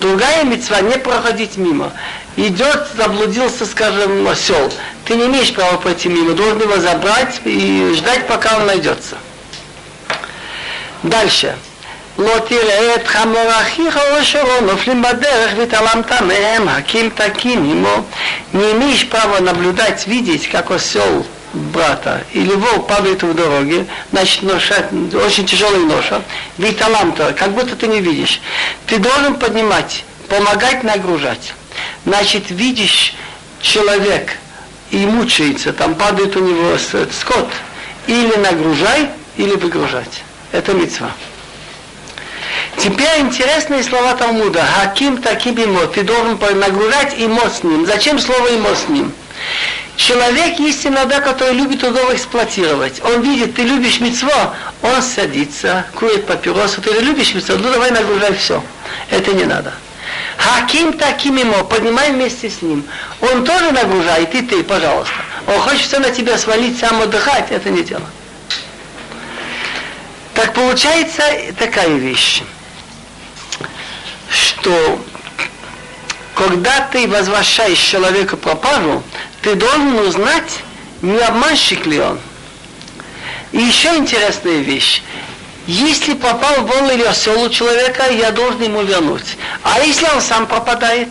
Другая 0.00 0.44
мецва 0.44 0.80
не 0.80 0.98
проходить 0.98 1.56
мимо. 1.56 1.92
Идет, 2.36 2.88
заблудился, 2.96 3.64
скажем, 3.66 4.26
осел. 4.26 4.72
Ты 5.04 5.14
не 5.14 5.26
имеешь 5.26 5.54
права 5.54 5.76
пройти 5.78 6.08
мимо, 6.08 6.32
должен 6.32 6.60
его 6.60 6.78
забрать 6.78 7.40
и 7.44 7.92
ждать, 7.96 8.26
пока 8.26 8.56
он 8.56 8.66
найдется. 8.66 9.16
Дальше. 11.02 11.56
לא 12.18 12.38
תראה 12.48 12.94
את 12.94 13.06
חמור 13.06 13.50
אחיך 13.50 13.96
או 13.96 14.22
אשרו 14.22 14.60
נופלים 14.62 15.02
בדרך 15.02 15.52
והתעלמת 15.56 16.12
מהם, 16.12 16.68
הקים 16.68 17.10
תקין 17.10 17.70
עמו. 17.70 18.04
Не 18.54 18.72
имеешь 18.72 19.08
права 19.08 19.40
наблюдать, 19.40 20.06
видеть, 20.06 20.48
как 20.48 20.70
осел 20.70 21.26
брата, 21.53 22.23
или 22.33 22.51
волк 22.53 22.87
падает 22.87 23.23
в 23.23 23.33
дороге, 23.33 23.85
значит, 24.11 24.43
ноша, 24.43 24.87
очень 25.25 25.45
тяжелый 25.45 25.79
ноша, 25.85 26.21
ведь 26.57 26.77
таланта, 26.77 27.33
как 27.37 27.51
будто 27.51 27.75
ты 27.75 27.87
не 27.87 28.01
видишь. 28.01 28.41
Ты 28.87 28.97
должен 28.97 29.35
поднимать, 29.35 30.03
помогать 30.27 30.83
нагружать. 30.83 31.53
Значит, 32.05 32.49
видишь 32.49 33.15
человек 33.61 34.37
и 34.91 34.97
мучается, 34.97 35.73
там 35.73 35.95
падает 35.95 36.35
у 36.35 36.39
него 36.39 36.77
скот, 36.77 37.49
или 38.07 38.35
нагружай, 38.37 39.09
или 39.37 39.55
выгружать. 39.55 40.23
Это 40.51 40.73
мецва. 40.73 41.11
Теперь 42.77 43.19
интересные 43.19 43.83
слова 43.83 44.15
Талмуда. 44.15 44.63
Хаким 44.63 45.21
таким 45.21 45.55
имо. 45.55 45.85
Ты 45.87 46.03
должен 46.03 46.39
нагружать 46.59 47.13
и 47.17 47.27
с 47.27 47.63
ним. 47.63 47.85
Зачем 47.85 48.17
слово 48.19 48.47
имо 48.47 48.73
с 48.73 48.87
ним? 48.87 49.11
Человек 49.99 50.59
есть 50.59 50.85
иногда, 50.85 51.19
который 51.19 51.53
любит 51.55 51.79
другого 51.79 52.15
эксплуатировать. 52.15 53.01
Он 53.03 53.21
видит, 53.21 53.55
ты 53.55 53.63
любишь 53.63 53.99
мецво, 53.99 54.55
он 54.81 55.01
садится, 55.01 55.85
курит 55.93 56.25
папиросу, 56.25 56.81
ты 56.81 56.89
любишь 57.01 57.33
мецво, 57.35 57.55
ну 57.55 57.69
давай 57.69 57.91
нагружай 57.91 58.33
все. 58.33 58.63
Это 59.09 59.33
не 59.33 59.43
надо. 59.43 59.73
Хаким 60.37 60.93
таким 60.93 61.35
ему, 61.35 61.65
поднимай 61.65 62.13
вместе 62.13 62.49
с 62.49 62.61
ним. 62.61 62.85
Он 63.19 63.43
тоже 63.43 63.71
нагружает, 63.71 64.33
и 64.33 64.41
ты, 64.41 64.63
пожалуйста. 64.63 65.13
Он 65.47 65.59
хочет 65.59 65.81
все 65.81 65.99
на 65.99 66.11
тебя 66.11 66.37
свалить, 66.37 66.79
сам 66.79 67.01
отдыхать, 67.01 67.51
это 67.51 67.69
не 67.69 67.83
дело. 67.83 68.05
Так 70.33 70.53
получается 70.53 71.23
такая 71.57 71.89
вещь, 71.89 72.41
что 74.29 74.97
когда 76.35 76.87
ты 76.89 77.05
возвращаешь 77.05 77.79
человеку 77.79 78.37
пропажу, 78.37 79.03
ты 79.41 79.55
должен 79.55 79.99
узнать, 79.99 80.59
не 81.01 81.17
обманщик 81.19 81.85
ли 81.85 81.99
он. 81.99 82.19
И 83.51 83.59
еще 83.59 83.95
интересная 83.97 84.59
вещь. 84.59 85.01
Если 85.65 86.13
попал 86.13 86.65
вол 86.65 86.89
или 86.89 87.03
осел 87.03 87.41
у 87.43 87.49
человека, 87.49 88.09
я 88.11 88.31
должен 88.31 88.61
ему 88.63 88.81
вернуть. 88.81 89.37
А 89.63 89.79
если 89.79 90.05
он 90.07 90.21
сам 90.21 90.47
пропадает? 90.47 91.09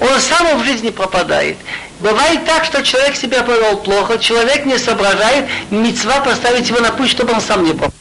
Он 0.00 0.20
сам 0.20 0.58
в 0.58 0.64
жизни 0.64 0.90
пропадает. 0.90 1.56
Бывает 2.00 2.44
так, 2.44 2.64
что 2.64 2.82
человек 2.82 3.16
себя 3.16 3.42
повел 3.42 3.78
плохо, 3.78 4.18
человек 4.18 4.66
не 4.66 4.78
соображает, 4.78 5.46
мецва 5.70 6.20
поставить 6.20 6.68
его 6.68 6.80
на 6.80 6.90
путь, 6.90 7.10
чтобы 7.10 7.32
он 7.32 7.40
сам 7.40 7.64
не 7.64 7.72
попал. 7.72 7.95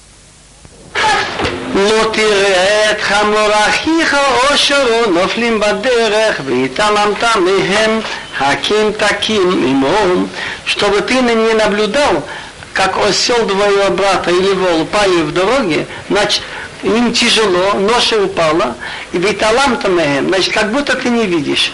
לא 1.85 2.11
תראה 2.13 2.91
את 2.91 3.01
חמור 3.01 3.49
אחיך 3.69 4.17
אושרו 4.51 5.11
נופלים 5.11 5.61
בדרך 5.61 6.41
והתעלמת 6.47 7.25
מהם 7.37 8.01
хаким 8.41 8.95
таким 8.95 9.51
имом, 9.71 10.31
чтобы 10.65 11.03
ты 11.03 11.15
не 11.15 11.53
наблюдал, 11.53 12.25
как 12.73 12.97
осел 13.07 13.47
твоего 13.47 13.91
брата 13.91 14.31
или 14.31 14.55
вол 14.55 14.87
пали 14.87 15.23
в 15.23 15.33
дороге, 15.33 15.87
значит, 16.09 16.43
им 16.83 17.13
тяжело, 17.13 17.75
ноша 17.75 18.23
упала, 18.23 18.77
и 19.13 19.19
виталам 19.19 19.77
там 19.77 20.01
значит, 20.29 20.55
как 20.55 20.73
будто 20.73 20.97
ты 20.97 21.11
не 21.11 21.27
видишь. 21.27 21.73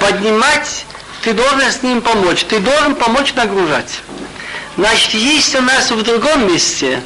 Поднимать, 0.00 0.84
ты 1.22 1.32
должен 1.34 1.70
с 1.70 1.82
ним 1.84 2.00
помочь, 2.00 2.44
ты 2.44 2.58
должен 2.58 2.96
помочь 2.96 3.32
нагружать. 3.34 4.00
Значит, 4.75 5.13
есть 5.13 5.53
у 5.55 5.61
нас 5.61 5.91
в 5.91 6.01
другом 6.01 6.51
месте, 6.51 6.99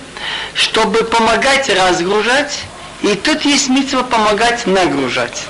чтобы 0.54 1.04
помогать 1.04 1.70
разгружать, 1.70 2.60
и 3.02 3.14
тут 3.16 3.42
есть 3.44 3.68
митва 3.68 4.04
помогать 4.04 4.66
нагружать. 4.66 5.44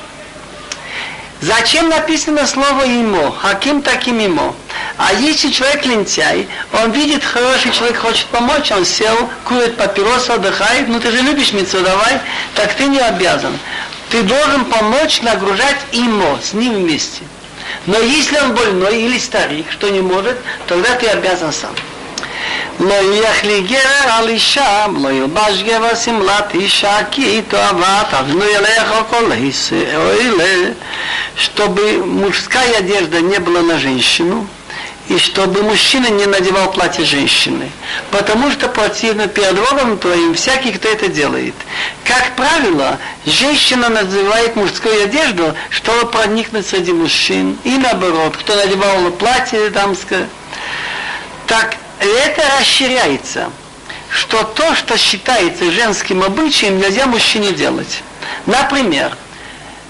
Зачем 1.41 1.89
написано 1.89 2.47
слово 2.47 2.83
ему? 2.85 3.29
Хаким 3.31 3.83
таким 3.83 4.17
ему. 4.17 4.55
А 4.97 5.13
если 5.13 5.51
человек 5.51 5.85
лентяй, 5.85 6.47
он 6.73 6.91
видит, 6.91 7.23
хороший 7.23 7.71
человек 7.71 7.97
хочет 7.99 8.25
помочь, 8.27 8.71
он 8.71 8.83
сел, 8.83 9.29
курит 9.43 9.77
папирос, 9.77 10.31
отдыхает, 10.31 10.87
ну 10.87 10.99
ты 10.99 11.11
же 11.11 11.21
любишь 11.21 11.53
митцу, 11.53 11.81
давай, 11.81 12.19
так 12.55 12.73
ты 12.73 12.85
не 12.85 12.99
обязан. 12.99 13.55
Ты 14.09 14.23
должен 14.23 14.65
помочь 14.65 15.21
нагружать 15.21 15.77
ему, 15.91 16.39
с 16.41 16.53
ним 16.53 16.73
вместе. 16.73 17.21
Но 17.85 17.99
если 17.99 18.39
он 18.39 18.55
больной 18.55 19.03
или 19.03 19.19
старик, 19.19 19.67
что 19.71 19.89
не 19.89 20.01
может, 20.01 20.37
тогда 20.65 20.95
ты 20.95 21.05
обязан 21.07 21.53
сам. 21.53 21.75
לא 22.80 22.94
יחלי 22.94 23.60
גר 23.60 24.12
על 24.12 24.28
אישה, 24.28 24.86
לא 25.02 25.08
ילבש 25.08 25.62
גבר 25.62 25.94
שמלת 25.94 26.54
אישה, 26.54 26.96
כי 27.10 27.42
תאוות 27.48 28.14
אבנו 28.20 28.44
ילך 28.44 28.94
כל 29.10 29.32
ישראל, 29.48 30.72
чтобы 31.36 32.02
мужская 32.04 32.78
одежда 32.78 33.20
не 33.20 33.38
была 33.38 33.62
на 33.62 33.78
женщину, 33.78 34.46
и 35.08 35.18
чтобы 35.18 35.62
мужчина 35.62 36.08
не 36.08 36.26
надевал 36.26 36.70
платье 36.72 37.04
женщины. 37.04 37.70
Потому 38.10 38.50
что 38.50 38.68
противно 38.68 39.26
перед 39.26 39.56
Богом 39.56 39.98
твоим 39.98 40.34
всякий, 40.34 40.72
кто 40.72 40.88
это 40.88 41.08
делает. 41.08 41.54
Как 42.04 42.36
правило, 42.36 42.98
женщина 43.26 43.88
надевает 43.88 44.56
мужскую 44.56 45.04
одежду, 45.04 45.54
чтобы 45.70 46.06
проникнуть 46.10 46.66
среди 46.66 46.92
мужчин. 46.92 47.58
И 47.64 47.76
наоборот, 47.78 48.36
кто 48.36 48.54
надевал 48.54 49.10
платье 49.12 49.70
дамское. 49.70 50.28
Так 51.46 51.76
это 51.99 52.41
расширяется, 52.59 53.49
что 54.09 54.43
то, 54.43 54.75
что 54.75 54.97
считается 54.97 55.71
женским 55.71 56.23
обычаем, 56.23 56.79
нельзя 56.79 57.05
мужчине 57.05 57.51
делать. 57.51 58.03
Например, 58.45 59.15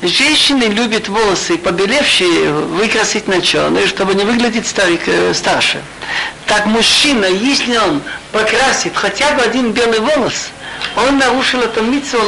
женщины 0.02 0.64
любят 0.64 1.08
волосы 1.08 1.58
побелевшие 1.58 2.52
выкрасить 2.52 3.28
на 3.28 3.42
черные, 3.42 3.88
чтобы 3.88 4.16
не 4.16 4.24
выглядеть 4.24 4.68
старик, 4.68 5.02
э, 5.08 5.34
старше. 5.34 5.82
Так 6.46 6.66
мужчина, 6.66 7.26
если 7.26 7.78
он 7.78 8.02
покрасит 8.32 8.96
хотя 8.96 9.32
бы 9.32 9.42
один 9.42 9.72
белый 9.72 10.00
волос, 10.00 10.50
он 10.96 11.18
нарушил 11.18 11.62
эту 11.62 11.84
митцву 11.84 12.20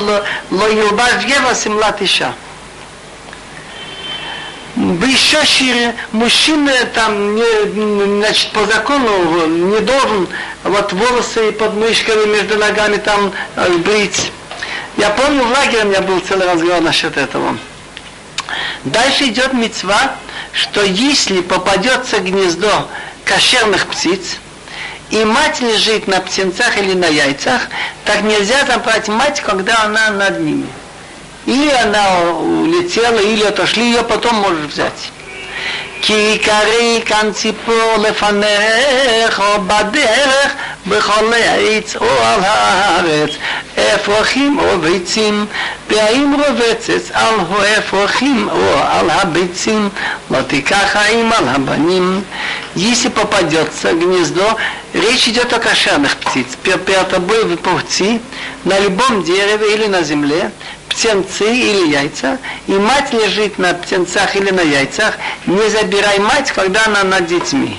ло 0.51 0.67
юбаш 0.67 1.25
гева 1.25 1.55
симлат 1.55 2.01
иша 2.01 2.33
еще 4.93 5.45
шире, 5.45 5.95
мужчина 6.11 6.71
там 6.93 7.35
не, 7.35 8.17
значит, 8.19 8.51
по 8.51 8.65
закону 8.65 9.45
не 9.47 9.79
должен 9.79 10.27
вот 10.63 10.93
волосы 10.93 11.51
под 11.51 11.75
мышками 11.75 12.25
между 12.25 12.57
ногами 12.57 12.97
там 12.97 13.31
э, 13.55 13.69
брить. 13.77 14.31
Я 14.97 15.11
помню, 15.11 15.43
в 15.43 15.51
лагере 15.51 15.83
у 15.83 15.87
меня 15.87 16.01
был 16.01 16.19
целый 16.19 16.51
разговор 16.51 16.81
насчет 16.81 17.17
этого. 17.17 17.57
Дальше 18.83 19.25
идет 19.25 19.53
мецва, 19.53 20.15
что 20.53 20.83
если 20.83 21.41
попадется 21.41 22.19
гнездо 22.19 22.87
кошерных 23.25 23.87
птиц, 23.87 24.37
и 25.11 25.23
мать 25.23 25.59
лежит 25.61 26.07
на 26.07 26.19
птенцах 26.19 26.77
или 26.77 26.93
на 26.93 27.07
яйцах, 27.07 27.61
так 28.05 28.21
нельзя 28.21 28.65
забрать 28.65 29.07
мать, 29.07 29.41
когда 29.41 29.83
она 29.83 30.11
над 30.11 30.39
ними. 30.39 30.67
Или 31.46 31.70
она 31.70 32.30
улетела, 32.40 33.18
или 33.18 33.44
отошли, 33.44 33.84
ее 33.84 34.02
потом 34.02 34.36
можешь 34.36 34.66
взять. 34.66 35.10
כי 36.06 36.12
עיקרי 36.12 37.02
כאן 37.06 37.32
ציפור 37.32 37.96
לפניך 37.98 39.40
או 39.40 39.62
בדרך 39.66 40.52
בכל 40.86 41.32
עץ 41.34 41.96
או 41.96 42.06
על 42.24 42.40
הארץ 42.44 43.30
אפרוחים 43.94 44.58
או 44.58 44.78
ביצים 44.78 45.46
והאם 45.90 46.34
רובצת 46.34 47.14
על 47.14 47.34
האפרוחים 47.50 48.48
או 48.52 48.74
על 48.90 49.10
הביצים 49.10 49.88
לא 50.30 50.42
תיקח 50.42 50.96
האם 50.96 51.32
על 51.32 51.48
הבנים 51.48 52.22
если 52.74 53.08
попадется 53.08 53.92
гнездо, 53.92 54.56
речь 54.92 55.28
идет 55.28 55.52
о 55.52 55.60
кошерных 55.60 56.16
птиц. 56.16 56.46
Перед 56.62 56.84
тобой 57.08 57.44
в 57.44 57.56
пути, 57.56 58.20
на 58.64 58.78
любом 58.80 59.22
дереве 59.22 59.74
или 59.74 59.86
на 59.86 60.02
земле, 60.02 60.50
птенцы 60.88 61.44
или 61.44 61.92
яйца, 61.92 62.38
и 62.66 62.72
мать 62.72 63.12
лежит 63.12 63.58
на 63.58 63.74
птенцах 63.74 64.36
или 64.36 64.50
на 64.50 64.60
яйцах, 64.60 65.14
не 65.46 65.68
забирай 65.70 66.18
мать, 66.18 66.52
когда 66.52 66.86
она 66.86 67.02
над 67.04 67.26
детьми. 67.26 67.78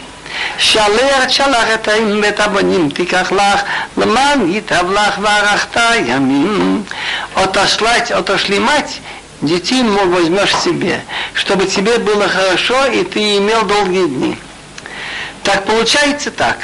שלח 0.57 1.29
שלח 1.29 1.65
את 1.73 1.87
האם 1.87 2.19
ואת 2.23 2.39
הבנים 2.39 2.89
תיקח 2.89 3.31
לך 3.31 3.61
למען 3.97 4.51
ייטב 4.51 4.91
לך 4.91 5.19
וערכת 5.21 5.77
ימים. 6.05 6.83
Отослать, 7.35 8.11
отошли 8.11 8.59
мать, 8.59 9.01
детей 9.41 9.83
возьмешь 9.83 10.55
себе, 10.57 11.01
чтобы 11.33 11.67
тебе 11.67 11.97
было 11.97 12.27
хорошо 12.29 12.85
и 12.85 13.03
ты 13.03 13.37
имел 13.37 13.63
долгие 13.63 14.07
дни. 14.07 14.37
Так 15.43 15.65
получается 15.65 16.31
так, 16.31 16.57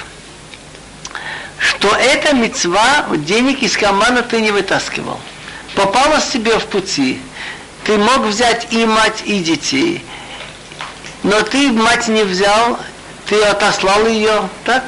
что 1.60 1.96
эта 1.96 2.34
мецва 2.34 3.06
денег 3.18 3.62
из 3.62 3.76
кармана 3.78 4.24
ты 4.24 4.42
не 4.42 4.52
вытаскивал 4.52 5.20
попалась 5.77 6.29
себе 6.29 6.59
в 6.59 6.65
пути, 6.65 7.21
ты 7.85 7.97
мог 7.99 8.23
взять 8.23 8.67
и 8.73 8.85
мать, 8.85 9.23
и 9.25 9.39
детей, 9.39 10.05
но 11.23 11.41
ты 11.43 11.71
мать 11.71 12.09
не 12.09 12.25
взял, 12.25 12.79
ты 13.27 13.41
отослал 13.43 14.07
ее, 14.07 14.49
так? 14.65 14.83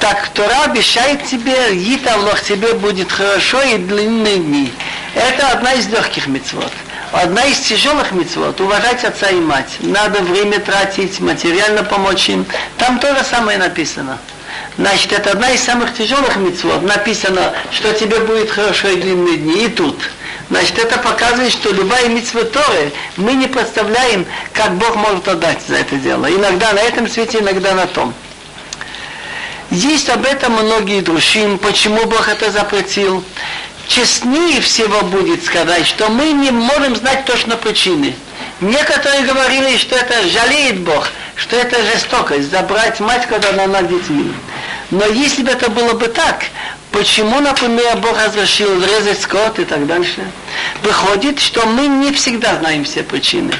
Так 0.00 0.30
Тора 0.30 0.64
обещает 0.64 1.26
тебе, 1.26 1.74
Гиталлах, 1.74 2.42
тебе 2.42 2.72
будет 2.72 3.12
хорошо 3.12 3.60
и 3.62 3.76
длинные 3.76 4.38
дни. 4.38 4.72
Это 5.14 5.48
одна 5.48 5.74
из 5.74 5.88
легких 5.88 6.26
мецвод. 6.26 6.72
Одна 7.12 7.44
из 7.44 7.58
тяжелых 7.58 8.12
мецвод– 8.12 8.58
уважать 8.62 9.04
отца 9.04 9.28
и 9.28 9.40
мать. 9.40 9.76
Надо 9.80 10.22
время 10.22 10.58
тратить, 10.60 11.20
материально 11.20 11.84
помочь 11.84 12.30
им. 12.30 12.46
Там 12.78 12.98
то 12.98 13.14
же 13.14 13.22
самое 13.24 13.58
написано. 13.58 14.18
Значит, 14.80 15.12
это 15.12 15.32
одна 15.32 15.50
из 15.50 15.62
самых 15.62 15.92
тяжелых 15.92 16.36
митцвот. 16.36 16.82
Написано, 16.82 17.52
что 17.70 17.92
тебе 17.92 18.18
будет 18.20 18.50
хорошо 18.50 18.88
и 18.88 18.96
длинные 18.96 19.36
дни. 19.36 19.66
И 19.66 19.68
тут. 19.68 19.94
Значит, 20.48 20.78
это 20.78 20.96
показывает, 20.96 21.52
что 21.52 21.70
любая 21.70 22.08
митцва 22.08 22.44
Торы, 22.44 22.90
мы 23.18 23.34
не 23.34 23.46
представляем, 23.46 24.24
как 24.54 24.72
Бог 24.76 24.96
может 24.96 25.28
отдать 25.28 25.58
за 25.68 25.76
это 25.76 25.96
дело. 25.96 26.24
Иногда 26.34 26.72
на 26.72 26.78
этом 26.78 27.10
свете, 27.10 27.40
иногда 27.40 27.74
на 27.74 27.86
том. 27.88 28.14
Есть 29.70 30.08
об 30.08 30.24
этом 30.24 30.54
многие 30.54 31.02
друшим, 31.02 31.58
почему 31.58 32.06
Бог 32.06 32.26
это 32.28 32.50
запретил. 32.50 33.22
Честнее 33.86 34.62
всего 34.62 35.02
будет 35.02 35.44
сказать, 35.44 35.86
что 35.86 36.08
мы 36.08 36.32
не 36.32 36.50
можем 36.50 36.96
знать 36.96 37.26
точно 37.26 37.58
причины. 37.58 38.14
Некоторые 38.62 39.24
говорили, 39.24 39.76
что 39.76 39.94
это 39.94 40.26
жалеет 40.26 40.80
Бог, 40.80 41.06
что 41.36 41.56
это 41.56 41.76
жестокость, 41.84 42.50
забрать 42.50 42.98
мать, 43.00 43.26
когда 43.28 43.50
она 43.50 43.66
над 43.66 43.88
детьми. 43.88 44.32
Но 44.91 45.05
если 45.05 45.43
бы 45.43 45.51
это 45.51 45.69
было 45.69 45.93
бы 45.93 46.07
так, 46.07 46.45
почему, 46.91 47.39
например, 47.39 47.97
Бог 47.97 48.17
разрешил 48.17 48.81
резать 48.81 49.21
скот 49.21 49.59
и 49.59 49.65
так 49.65 49.85
дальше? 49.87 50.29
Выходит, 50.83 51.39
что 51.39 51.65
мы 51.65 51.87
не 51.87 52.11
всегда 52.13 52.55
знаем 52.57 52.83
все 52.83 53.03
причины. 53.03 53.53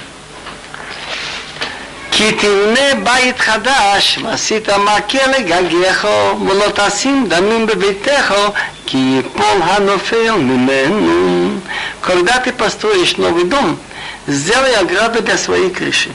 כי 2.18 2.32
תבנה 2.32 3.04
בית 3.04 3.40
חדש, 3.40 4.20
ועשית 4.24 4.70
מכה 4.70 5.28
לגגיך, 5.28 6.08
ולא 6.48 6.66
תשים 6.76 7.28
דמים 7.28 7.66
בביתך, 7.66 8.34
כי 8.86 8.98
ייפול 8.98 9.62
הנופל 9.62 10.32
ממנו. 10.32 11.60
Когда 12.02 12.40
ты 12.40 12.54
построишь 12.54 13.18
новый 13.18 13.44
дом, 13.46 13.78
сделай 14.28 14.76
ограду 14.76 15.22
для 15.22 15.38
своей 15.38 15.70
крыши. 15.72 16.12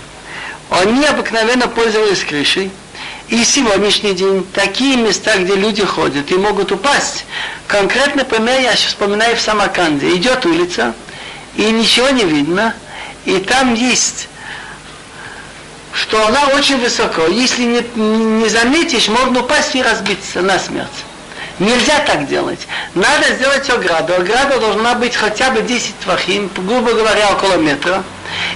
Они 0.70 1.04
обыкновенно 1.04 1.68
пользовались 1.68 2.24
крышей, 2.24 2.70
и 3.29 3.43
сегодняшний 3.43 4.13
день 4.13 4.45
такие 4.53 4.97
места, 4.97 5.37
где 5.37 5.55
люди 5.55 5.83
ходят 5.83 6.31
и 6.31 6.35
могут 6.35 6.71
упасть. 6.71 7.25
Конкретно 7.67 8.23
пример 8.23 8.59
я 8.59 8.75
вспоминаю 8.75 9.35
в 9.35 9.41
Самарканде. 9.41 10.15
Идет 10.15 10.45
улица, 10.45 10.93
и 11.55 11.63
ничего 11.71 12.09
не 12.09 12.23
видно, 12.23 12.75
и 13.25 13.39
там 13.39 13.73
есть, 13.73 14.27
что 15.93 16.25
она 16.27 16.49
очень 16.49 16.79
высоко. 16.79 17.25
Если 17.27 17.63
не, 17.63 17.83
не 17.95 18.49
заметишь, 18.49 19.07
можно 19.07 19.41
упасть 19.41 19.75
и 19.75 19.81
разбиться 19.81 20.41
на 20.41 20.59
смерть. 20.59 20.89
Нельзя 21.57 21.99
так 21.99 22.27
делать. 22.27 22.67
Надо 22.95 23.33
сделать 23.33 23.69
ограду. 23.69 24.13
Ограда 24.13 24.59
должна 24.59 24.93
быть 24.95 25.15
хотя 25.15 25.51
бы 25.51 25.61
10 25.61 25.99
твахим, 25.99 26.51
грубо 26.53 26.93
говоря, 26.93 27.29
около 27.31 27.53
метра. 27.53 28.03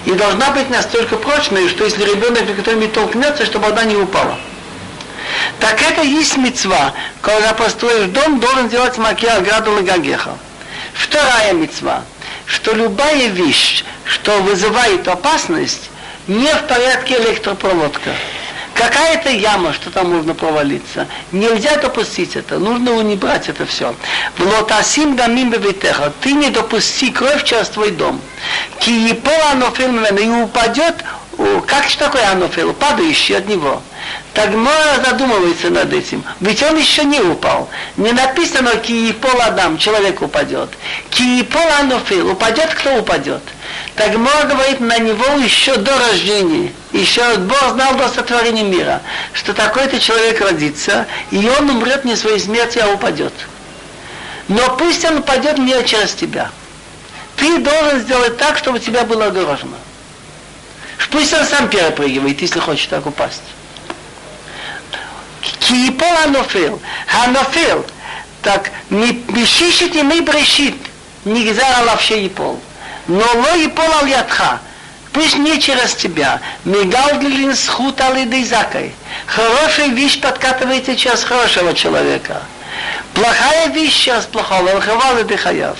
И 0.05 0.11
должна 0.11 0.51
быть 0.51 0.69
настолько 0.69 1.15
прочной, 1.15 1.69
что 1.69 1.85
если 1.85 2.03
ребенок 2.03 2.47
на 2.47 2.53
котором 2.53 2.85
толкнется, 2.89 3.45
чтобы 3.45 3.67
она 3.67 3.85
не 3.85 3.95
упала. 3.95 4.37
Так 5.59 5.81
это 5.81 6.01
есть 6.01 6.37
мецва. 6.37 6.93
Когда 7.21 7.53
построишь 7.53 8.09
дом, 8.09 8.39
должен 8.39 8.69
делать 8.69 8.97
маке 8.97 9.29
ограду 9.29 9.71
лагагеха. 9.71 10.37
Вторая 10.93 11.53
мецва, 11.53 12.03
что 12.45 12.73
любая 12.73 13.27
вещь, 13.27 13.83
что 14.05 14.41
вызывает 14.41 15.07
опасность, 15.07 15.89
не 16.27 16.53
в 16.53 16.67
порядке 16.67 17.17
электропроводка. 17.17 18.11
Какая-то 18.73 19.29
яма, 19.29 19.73
что 19.73 19.89
там 19.91 20.13
можно 20.13 20.33
провалиться. 20.33 21.05
Нельзя 21.33 21.75
допустить 21.75 22.37
это. 22.37 22.59
Нужно 22.59 23.01
не 23.01 23.15
брать 23.17 23.49
это 23.49 23.65
все. 23.65 23.93
Влотасим 24.37 25.17
дамим 25.17 25.49
бевитеха. 25.49 26.13
Ты 26.21 26.31
не 26.31 26.49
допусти 26.49 27.11
кровь 27.11 27.43
через 27.43 27.67
твой 27.67 27.91
дом. 27.91 28.21
Ки 28.79 28.91
епола 29.09 29.51
анофил 29.51 29.93
и 30.05 30.27
упадет, 30.29 30.95
как 31.67 31.89
что 31.89 32.05
такое 32.05 32.31
анофил? 32.31 32.73
Падающий 32.73 33.35
от 33.35 33.47
него. 33.47 33.81
Так 34.39 34.51
Мора 34.51 35.03
задумывается 35.03 35.69
над 35.69 35.91
этим. 35.91 36.23
Ведь 36.39 36.63
он 36.63 36.77
еще 36.77 37.03
не 37.03 37.19
упал. 37.19 37.67
Не 37.97 38.13
написано 38.13 38.77
киепол 38.77 39.37
адам, 39.41 39.77
человек 39.77 40.21
упадет. 40.21 40.69
Киепол 41.09 41.69
анофил, 41.77 42.31
упадет 42.31 42.73
кто 42.73 42.99
упадет. 42.99 43.41
Так 43.95 44.15
Мора 44.15 44.45
говорит 44.45 44.79
на 44.79 44.97
него 44.97 45.25
еще 45.43 45.75
до 45.75 45.91
рождения. 45.99 46.71
Еще 46.93 47.35
Бог 47.35 47.73
знал 47.73 47.95
до 47.95 48.07
сотворения 48.07 48.63
мира, 48.63 49.01
что 49.33 49.53
такой-то 49.53 49.99
человек 49.99 50.39
родится, 50.39 51.05
и 51.31 51.51
он 51.59 51.69
умрет 51.69 52.05
не 52.05 52.15
своей 52.15 52.39
смерти, 52.39 52.79
а 52.79 52.93
упадет. 52.93 53.33
Но 54.47 54.77
пусть 54.77 55.03
он 55.03 55.17
упадет 55.17 55.57
не 55.57 55.83
через 55.83 56.13
тебя. 56.13 56.49
Ты 57.35 57.57
должен 57.57 57.99
сделать 57.99 58.37
так, 58.37 58.57
чтобы 58.57 58.79
тебя 58.79 59.03
было 59.03 59.25
огорожено. 59.25 59.75
Пусть 61.11 61.33
он 61.33 61.43
сам 61.45 61.67
перепрыгивает, 61.67 62.41
если 62.41 62.61
хочет 62.61 62.89
так 62.89 63.05
упасть. 63.05 63.41
כי 65.60 65.74
ייפול 65.74 66.16
הנופל. 66.24 66.72
הנופל, 67.10 67.78
так, 68.42 68.68
מששת 69.28 69.94
ימי 69.94 70.20
בראשית 70.20 70.76
נגזר 71.26 71.66
עליו 71.66 71.96
שייפול. 72.00 72.54
но 73.08 73.24
לא 73.34 73.56
ייפול 73.56 73.92
על 74.00 74.08
ידך. 74.08 74.44
Пусть 75.12 75.38
не 75.38 75.60
через 75.60 75.94
тебя. 75.94 76.40
Мигалдлин 76.64 77.54
схут 77.54 78.00
алидей 78.00 78.44
закай. 78.44 78.92
Хорошая 79.26 79.88
вещь 79.90 80.20
подкатывается 80.20 80.96
через 80.96 81.22
хорошего 81.22 81.72
человека. 81.72 82.42
Плохая 83.14 83.68
вещь 83.68 84.06
через 84.06 84.24
плохого. 84.24 84.80
Хавал 84.80 85.18
и 85.18 85.36
хаяв. 85.36 85.76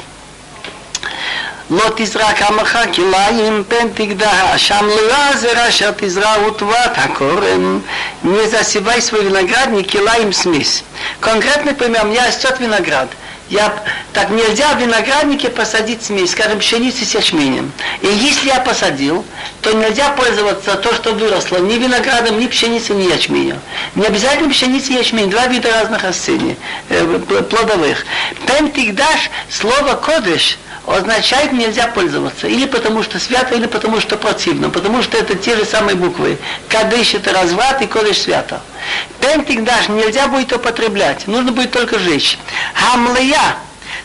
לא 1.70 1.85
תזרק 1.96 2.42
עמך 2.42 2.79
כליים 2.94 3.64
פן 3.68 3.88
תגדע, 3.94 4.59
שם 4.59 4.88
לעזר 5.09 5.68
אשר 5.68 5.90
תזרע 5.96 6.46
ותבעת 6.46 6.98
הכורם. 6.98 7.81
Не 8.24 8.48
засевай 8.48 9.03
свой 9.03 9.24
виноградник 9.24 9.87
килаем 9.87 10.33
смесь. 10.33 10.85
Конкретный 11.20 11.74
пример, 11.74 12.05
у 12.05 12.09
меня 12.09 12.27
растет 12.27 12.57
виноград. 12.59 13.09
Я, 13.50 13.72
так 14.14 14.31
нельзя 14.31 14.72
в 14.72 14.81
винограднике 14.81 15.50
посадить 15.50 16.03
смесь, 16.03 16.33
скажем, 16.33 16.59
пшеницы 16.59 17.05
с 17.05 17.14
ячменем. 17.14 17.70
И 18.00 18.07
если 18.07 18.48
я 18.48 18.61
посадил, 18.61 19.24
то 19.61 19.72
нельзя 19.72 20.09
пользоваться 20.11 20.77
то, 20.77 20.94
что 20.94 21.12
выросло, 21.12 21.59
ни 21.59 21.74
виноградом, 21.74 22.40
ни 22.40 22.46
пшеницей, 22.46 22.96
ни 22.96 23.03
ячменем. 23.03 23.61
Не 23.94 24.07
обязательно 24.07 24.48
пшеница 24.48 24.92
и 24.92 24.96
ячмень, 24.96 25.29
два 25.29 25.46
вида 25.46 25.70
разных 25.70 26.03
растений, 26.03 26.57
э, 26.88 27.18
плодовых. 27.50 28.07
Пен 28.46 28.72
тигдаш, 28.72 29.31
слово 29.50 29.94
кодыш, 29.94 30.59
означает 30.89 31.52
нельзя 31.54 31.88
пользоваться. 31.88 32.47
Или 32.47 32.65
потому 32.65 33.04
что 33.04 33.19
свято, 33.19 33.56
или 33.56 33.67
потому 33.67 33.99
что 34.02 34.17
противно. 34.17 34.69
Потому 34.69 35.04
что 35.04 35.17
это 35.17 35.36
те 35.36 35.56
же 35.56 35.65
самые 35.65 35.95
буквы. 35.95 36.38
Кадыш 36.67 37.13
это 37.13 37.32
разврат 37.34 37.82
и 37.82 37.88
кодыш 37.88 38.17
свято. 38.17 38.62
Пентигдаш 39.19 39.89
нельзя 39.89 40.28
будет 40.28 40.52
употреблять. 40.52 41.28
Нужно 41.28 41.52
будет 41.52 41.71
только 41.71 41.99
жечь. 41.99 42.38
Хамлия. 42.73 43.58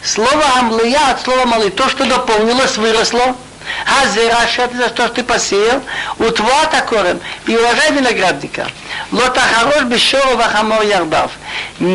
Слово 0.03 0.43
хамлия 0.43 1.11
от 1.11 1.23
слова 1.23 1.47
малы. 1.47 1.71
То, 1.71 1.89
что 1.89 2.05
дополнилось, 2.05 2.77
выросло. 2.77 3.35
А 3.87 4.07
зераш 4.09 4.59
это 4.59 4.77
за 4.77 4.89
то, 4.91 5.07
что 5.07 5.15
ты 5.15 5.25
посеял. 5.25 5.81
Утвата 6.19 6.83
корем. 6.83 7.19
И 7.47 7.57
уважай 7.57 7.93
виноградника. 7.93 8.67
Лота 9.11 9.41
хорош 9.41 9.85
бешору 9.85 10.37
вахамор 10.37 10.83
ярдав. 10.83 11.31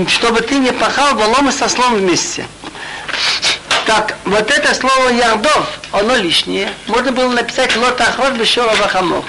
Чтобы 0.07 0.41
ты 0.41 0.55
не 0.55 0.71
пахал 0.71 1.13
волом 1.13 1.49
и 1.49 1.51
со 1.51 1.69
слом 1.69 1.95
вместе. 1.95 2.47
Так, 3.89 4.13
вот 4.23 4.51
это 4.51 4.75
слово 4.75 5.09
ярдов, 5.09 5.67
оно 5.91 6.15
лишнее. 6.15 6.69
Можно 6.85 7.11
было 7.11 7.31
написать 7.31 7.75
лотахот 7.75 8.33
бешора 8.33 8.75
вахамор. 8.75 9.23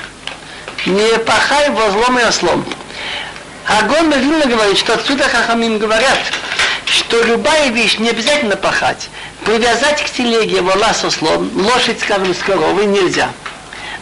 Не 0.84 1.18
пахай 1.20 1.70
возлом 1.70 2.18
и 2.18 2.24
ослом. 2.24 2.66
Агон 3.64 4.10
Мавильна 4.10 4.44
говорит, 4.44 4.76
что 4.76 4.92
отсюда 4.92 5.24
хахамим 5.24 5.78
говорят, 5.78 6.18
что 6.84 7.22
любая 7.22 7.70
вещь 7.70 7.96
не 7.96 8.10
обязательно 8.10 8.54
пахать. 8.54 9.08
Привязать 9.46 10.04
к 10.04 10.10
телеге 10.10 10.60
вола 10.60 10.92
со 10.92 11.10
слом, 11.10 11.50
лошадь, 11.54 11.98
скажем, 12.02 12.34
с 12.34 12.38
коровой 12.40 12.84
нельзя. 12.84 13.30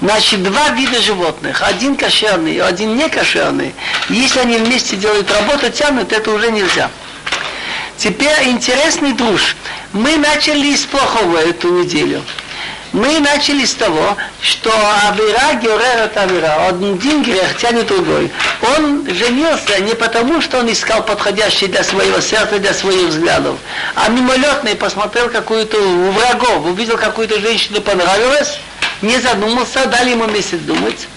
Значит, 0.00 0.42
два 0.42 0.70
вида 0.70 1.00
животных, 1.00 1.62
один 1.62 1.94
кошерный, 1.94 2.60
один 2.60 2.96
не 2.96 3.08
кошерный, 3.08 3.76
если 4.08 4.40
они 4.40 4.56
вместе 4.56 4.96
делают 4.96 5.30
работу, 5.30 5.70
тянут, 5.70 6.12
это 6.12 6.32
уже 6.32 6.50
нельзя. 6.50 6.90
Теперь 7.98 8.44
интересный 8.44 9.12
друж. 9.12 9.56
Мы 9.92 10.16
начали 10.18 10.74
с 10.76 10.84
плохого 10.84 11.36
эту 11.38 11.68
неделю. 11.68 12.22
Мы 12.92 13.18
начали 13.18 13.64
с 13.64 13.74
того, 13.74 14.16
что 14.40 14.72
Авира 15.08 15.54
Герер 15.60 16.10
Авира, 16.14 16.68
один 16.68 17.22
грех 17.22 17.56
тянет 17.58 17.88
другой. 17.88 18.30
Он 18.76 19.04
женился 19.12 19.80
не 19.80 19.94
потому, 19.94 20.40
что 20.40 20.60
он 20.60 20.72
искал 20.72 21.02
подходящий 21.02 21.66
для 21.66 21.82
своего 21.82 22.20
сердца, 22.20 22.60
для 22.60 22.72
своих 22.72 23.08
взглядов, 23.08 23.56
а 23.94 24.08
мимолетный 24.08 24.74
посмотрел 24.76 25.28
какую-то 25.28 25.76
у 25.76 26.10
врагов, 26.12 26.66
увидел 26.66 26.96
какую-то 26.96 27.40
женщину, 27.40 27.80
понравилось, 27.82 28.58
не 29.02 29.18
задумался, 29.18 29.86
дали 29.86 30.10
ему 30.10 30.26
месяц 30.26 30.58
думать. 30.60 31.08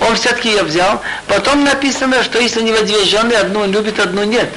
Он 0.00 0.14
все-таки 0.14 0.50
ее 0.50 0.62
взял. 0.62 1.02
Потом 1.26 1.64
написано, 1.64 2.22
что 2.22 2.38
если 2.38 2.60
у 2.60 2.64
него 2.64 2.80
две 2.82 3.04
жены, 3.04 3.34
одну 3.34 3.60
он 3.60 3.72
любит, 3.72 3.98
одну 3.98 4.24
нет. 4.24 4.48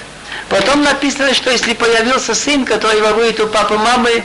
Потом 0.51 0.83
написано, 0.83 1.33
что 1.33 1.49
если 1.49 1.73
появился 1.73 2.35
сын, 2.35 2.65
который 2.65 2.99
ворует 2.99 3.39
у 3.39 3.47
папы 3.47 3.77
мамы 3.77 4.21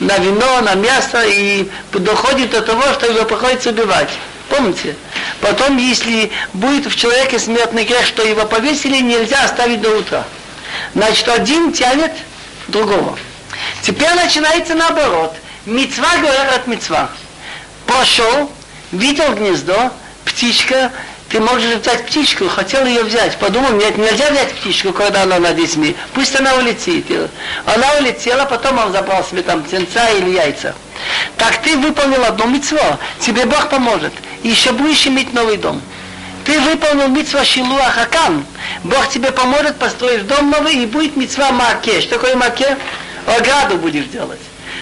на 0.00 0.16
вино, 0.16 0.62
на 0.62 0.74
мясо, 0.74 1.22
и 1.26 1.68
доходит 1.92 2.52
до 2.52 2.62
того, 2.62 2.82
что 2.94 3.12
его 3.12 3.26
приходится 3.26 3.68
убивать. 3.70 4.08
Помните? 4.48 4.96
Потом, 5.42 5.76
если 5.76 6.32
будет 6.54 6.86
в 6.90 6.96
человеке 6.96 7.38
смертный 7.38 7.84
грех, 7.84 8.06
что 8.06 8.22
его 8.22 8.46
повесили, 8.46 9.02
нельзя 9.02 9.44
оставить 9.44 9.82
до 9.82 9.98
утра. 9.98 10.24
Значит, 10.94 11.28
один 11.28 11.74
тянет 11.74 12.12
другого. 12.68 13.18
Теперь 13.82 14.14
начинается 14.14 14.74
наоборот. 14.74 15.34
Мецва 15.66 16.16
говорят 16.16 16.66
мецва. 16.66 17.10
Пошел, 17.86 18.50
видел 18.92 19.34
гнездо, 19.34 19.90
птичка, 20.24 20.90
ты 21.28 21.40
можешь 21.40 21.74
взять 21.76 22.06
птичку, 22.06 22.48
хотел 22.48 22.86
ее 22.86 23.02
взять, 23.02 23.36
подумал, 23.38 23.72
нет, 23.72 23.98
нельзя 23.98 24.30
взять 24.30 24.52
птичку, 24.54 24.92
когда 24.92 25.22
она 25.22 25.38
над 25.38 25.56
детьми, 25.56 25.96
пусть 26.14 26.38
она 26.38 26.54
улетит. 26.54 27.06
Она 27.64 27.94
улетела, 27.98 28.44
потом 28.44 28.78
он 28.78 28.92
забрал 28.92 29.24
себе 29.24 29.42
там 29.42 29.62
птенца 29.62 30.08
или 30.10 30.30
яйца. 30.30 30.74
Так 31.36 31.62
ты 31.62 31.76
выполнил 31.76 32.24
одно 32.24 32.46
митцво, 32.46 32.98
тебе 33.20 33.44
Бог 33.44 33.68
поможет, 33.68 34.12
и 34.42 34.48
еще 34.48 34.72
будешь 34.72 35.06
иметь 35.06 35.32
новый 35.32 35.56
дом. 35.56 35.82
Ты 36.44 36.60
выполнил 36.60 37.08
митцва 37.08 37.44
Шилуа 37.44 37.90
Хакам, 37.90 38.46
Бог 38.84 39.08
тебе 39.08 39.32
поможет, 39.32 39.76
построишь 39.76 40.22
дом 40.22 40.50
новый, 40.50 40.76
и 40.76 40.86
будет 40.86 41.16
митцва 41.16 41.50
Маке. 41.50 42.00
Что 42.00 42.14
такое 42.14 42.36
Маке? 42.36 42.76
Ограду 43.26 43.78
будешь 43.78 44.06
делать. 44.06 44.38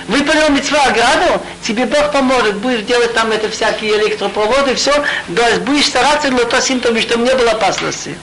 Выполнил 0.09 0.51
митцва 0.51 0.83
ограду, 0.85 1.43
тебе 1.67 1.87
Бог 1.87 2.13
поможет, 2.13 2.57
будешь 2.57 2.83
делать 2.83 3.15
там 3.15 3.33
это 3.33 3.49
всякие 3.49 3.99
электропроводы, 3.99 4.75
все, 4.75 4.93
будешь 5.29 5.87
стараться 5.87 6.29
для 6.29 6.45
того 6.45 6.63
симптома, 6.63 7.01
чтобы 7.01 7.25
не 7.25 7.35
было 7.35 7.53
опасности. 7.53 8.17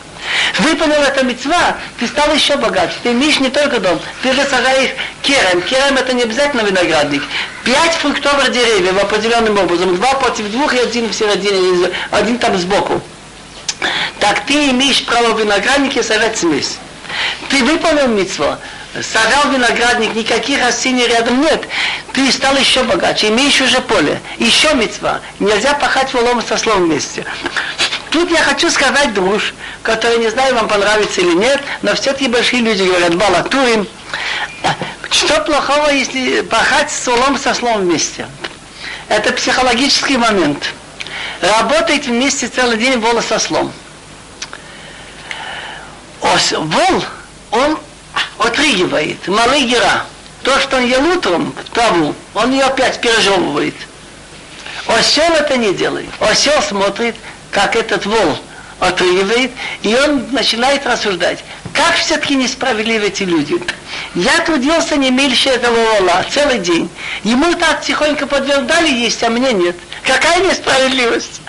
Выполнил 0.60 1.02
это 1.02 1.24
мецва, 1.24 1.78
ты 2.00 2.08
стал 2.08 2.32
еще 2.34 2.56
богаче. 2.56 2.94
Ты 3.02 3.12
имеешь 3.12 3.40
не 3.40 3.50
только 3.50 3.80
дом, 3.80 4.00
ты 4.22 4.34
же 4.34 4.44
сажаешь 4.46 4.92
керем. 5.24 5.62
Керем 5.64 5.98
это 5.98 6.14
не 6.14 6.24
обязательно 6.24 6.62
виноградник. 6.62 7.24
Пять 7.64 7.96
фруктовых 7.96 8.52
деревьев 8.52 9.02
определенным 9.02 9.58
образом. 9.58 9.96
Два 9.96 10.14
против 10.16 10.52
двух 10.52 10.76
и 10.76 10.80
один 10.80 11.10
в 11.10 11.14
середине, 11.14 11.90
один 12.12 12.38
там 12.38 12.58
сбоку. 12.58 13.02
Так 14.20 14.46
ты 14.46 14.70
имеешь 14.70 15.04
право 15.06 15.34
в 15.34 15.40
винограднике 15.40 16.04
сажать 16.04 16.38
смесь. 16.38 16.78
Ты 17.50 17.64
выполнил 17.64 18.08
митцво, 18.08 18.58
сажал 18.94 19.52
виноградник, 19.52 20.14
никаких 20.16 20.62
растений 20.62 21.08
рядом 21.08 21.42
нет, 21.42 21.68
ты 22.14 22.32
стал 22.32 22.56
еще 22.58 22.84
богаче, 22.84 23.30
имеешь 23.30 23.62
уже 23.62 23.80
поле, 23.82 24.20
еще 24.38 24.74
мецва. 24.74 25.22
Нельзя 25.40 25.74
пахать 25.74 26.14
волом 26.14 26.42
со 26.42 26.58
словом 26.58 26.86
вместе. 26.86 27.26
Тут 28.10 28.30
я 28.30 28.42
хочу 28.42 28.70
сказать 28.70 29.14
друж, 29.14 29.54
который 29.84 30.18
не 30.18 30.30
знаю, 30.30 30.56
вам 30.56 30.68
понравится 30.68 31.22
или 31.22 31.34
нет, 31.34 31.62
но 31.82 31.96
все-таки 31.96 32.28
большие 32.28 32.62
люди 32.62 32.84
говорят, 32.84 33.16
балатурим. 33.16 33.88
Что 35.10 35.42
плохого, 35.42 35.90
если 35.90 36.42
пахать 36.42 36.92
солом 36.92 37.38
со 37.38 37.54
словом 37.54 37.82
вместе? 37.82 38.28
Это 39.08 39.32
психологический 39.32 40.18
момент. 40.18 40.74
Работать 41.42 42.08
вместе 42.08 42.48
целый 42.48 42.78
день 42.78 43.00
волос 43.00 43.26
со 43.26 43.40
слом. 43.40 43.72
Ос, 46.22 46.52
вол, 46.52 47.04
он 47.52 47.80
отрыгивает, 48.38 49.28
малый 49.28 49.66
гера. 49.66 50.06
То, 50.44 50.60
что 50.60 50.78
он 50.78 50.86
ел 50.88 51.06
утром, 51.08 51.54
траву, 51.74 52.16
он 52.34 52.52
ее 52.52 52.64
опять 52.64 53.00
пережевывает. 53.00 53.76
Осел 54.88 55.32
это 55.34 55.56
не 55.58 55.74
делает. 55.74 56.10
Осел 56.20 56.60
смотрит, 56.64 57.16
как 57.52 57.76
этот 57.76 58.06
вол 58.06 58.38
отрывает, 58.80 59.52
и 59.84 59.94
он 59.94 60.26
начинает 60.32 60.86
рассуждать, 60.88 61.44
как 61.74 61.96
все-таки 61.96 62.36
несправедливы 62.36 63.08
эти 63.08 63.24
люди. 63.24 63.62
Я 64.16 64.40
трудился 64.40 64.98
не 64.98 65.12
меньше 65.12 65.50
этого 65.50 65.76
вола 65.76 66.26
целый 66.30 66.58
день. 66.58 66.90
Ему 67.24 67.54
так 67.54 67.82
тихонько 67.82 68.26
подтверждали 68.26 68.90
есть, 68.90 69.24
а 69.24 69.30
мне 69.30 69.54
нет. 69.54 69.76
Какая 70.04 70.40
несправедливость? 70.40 71.42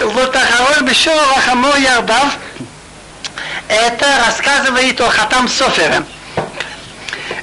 Вот 0.00 0.34
Ахарон 0.34 0.86
Бешор 0.86 1.14
Рахамо 1.34 1.76
Ярдав 1.76 2.36
это 3.68 4.06
рассказывает 4.26 5.00
о 5.00 5.08
Хатам 5.08 5.48
Софере. 5.48 6.02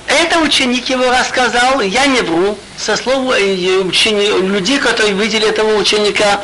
Это 0.08 0.39
ученик 0.39 0.89
его 0.89 1.10
рассказал, 1.12 1.82
я 1.82 2.06
не 2.08 2.21
вру, 2.21 2.58
со 2.78 2.95
слов 2.95 3.34
э, 3.36 3.78
учени, 3.80 4.48
людей, 4.48 4.80
которые 4.80 5.13
видели 5.13 5.48
этого 5.48 5.76
ученика. 5.78 6.41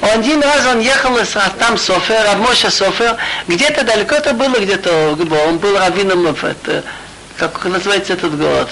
Один 0.00 0.42
раз 0.42 0.66
он 0.66 0.80
ехал 0.80 1.16
из 1.18 1.28
там 1.58 1.76
Софер, 1.76 2.24
Рабмоша 2.24 2.70
Софер, 2.70 3.16
где-то 3.48 3.84
далеко 3.84 4.14
это 4.14 4.32
было, 4.32 4.58
где-то, 4.58 5.16
он 5.48 5.58
был 5.58 5.78
раввином, 5.78 6.26
это, 6.26 6.84
как 7.36 7.64
называется 7.64 8.14
этот 8.14 8.38
город, 8.38 8.68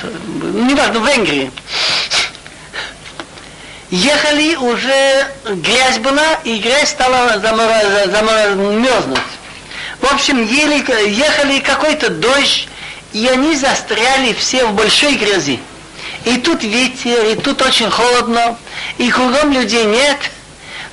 не 0.54 0.74
важно, 0.74 1.00
в 1.00 1.06
Венгрии. 1.06 1.50
Ехали 3.92 4.54
уже, 4.54 5.26
грязь 5.44 5.98
была, 5.98 6.36
и 6.44 6.56
грязь 6.56 6.88
стала 6.88 7.38
замерзнуть. 7.38 9.20
В 10.00 10.10
общем, 10.10 10.42
ели, 10.42 10.82
ехали 11.10 11.58
какой-то 11.58 12.08
дождь, 12.08 12.68
и 13.12 13.26
они 13.26 13.54
застряли 13.54 14.32
все 14.32 14.64
в 14.64 14.72
большой 14.72 15.16
грязи. 15.16 15.60
И 16.24 16.38
тут 16.38 16.62
ветер, 16.62 17.22
и 17.26 17.34
тут 17.34 17.60
очень 17.60 17.90
холодно, 17.90 18.56
и 18.96 19.10
кругом 19.10 19.52
людей 19.52 19.84
нет. 19.84 20.16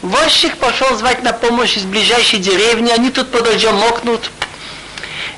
Возчик 0.01 0.57
пошел 0.57 0.93
звать 0.97 1.23
на 1.23 1.31
помощь 1.31 1.77
из 1.77 1.83
ближайшей 1.83 2.39
деревни, 2.39 2.91
они 2.91 3.11
тут 3.11 3.31
под 3.31 3.45
дождем 3.45 3.75
мокнут. 3.75 4.29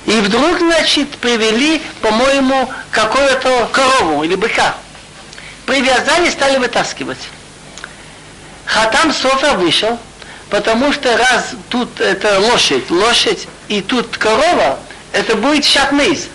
И 0.08 0.14
вдруг, 0.14 0.58
значит, 0.58 1.10
привели, 1.18 1.80
по-моему, 2.02 2.74
какую-то 2.90 3.70
корову 3.72 4.24
или 4.24 4.34
быка. 4.34 4.74
Привязали, 5.68 6.32
стали 6.32 6.58
вытаскивать. 6.58 7.20
Хатам 8.72 9.14
Софа 9.14 9.56
вышел, 9.56 10.00
потому 10.50 10.94
что 10.94 11.18
раз 11.18 11.50
тут 11.68 12.00
это 12.00 12.40
лошадь, 12.40 12.90
лошадь 12.90 13.48
и 13.68 13.82
тут 13.82 14.18
корова, 14.18 14.80
это 15.12 15.36
будет 15.36 15.66
шатмейз. 15.66 16.28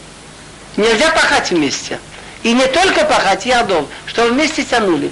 Нельзя 0.77 1.11
пахать 1.13 1.51
вместе. 1.51 1.99
И 2.43 2.53
не 2.53 2.67
только 2.67 3.07
пахать 3.07 3.47
ядом, 3.47 3.89
что 4.05 4.27
вместе 4.27 4.65
тянули. 4.65 5.11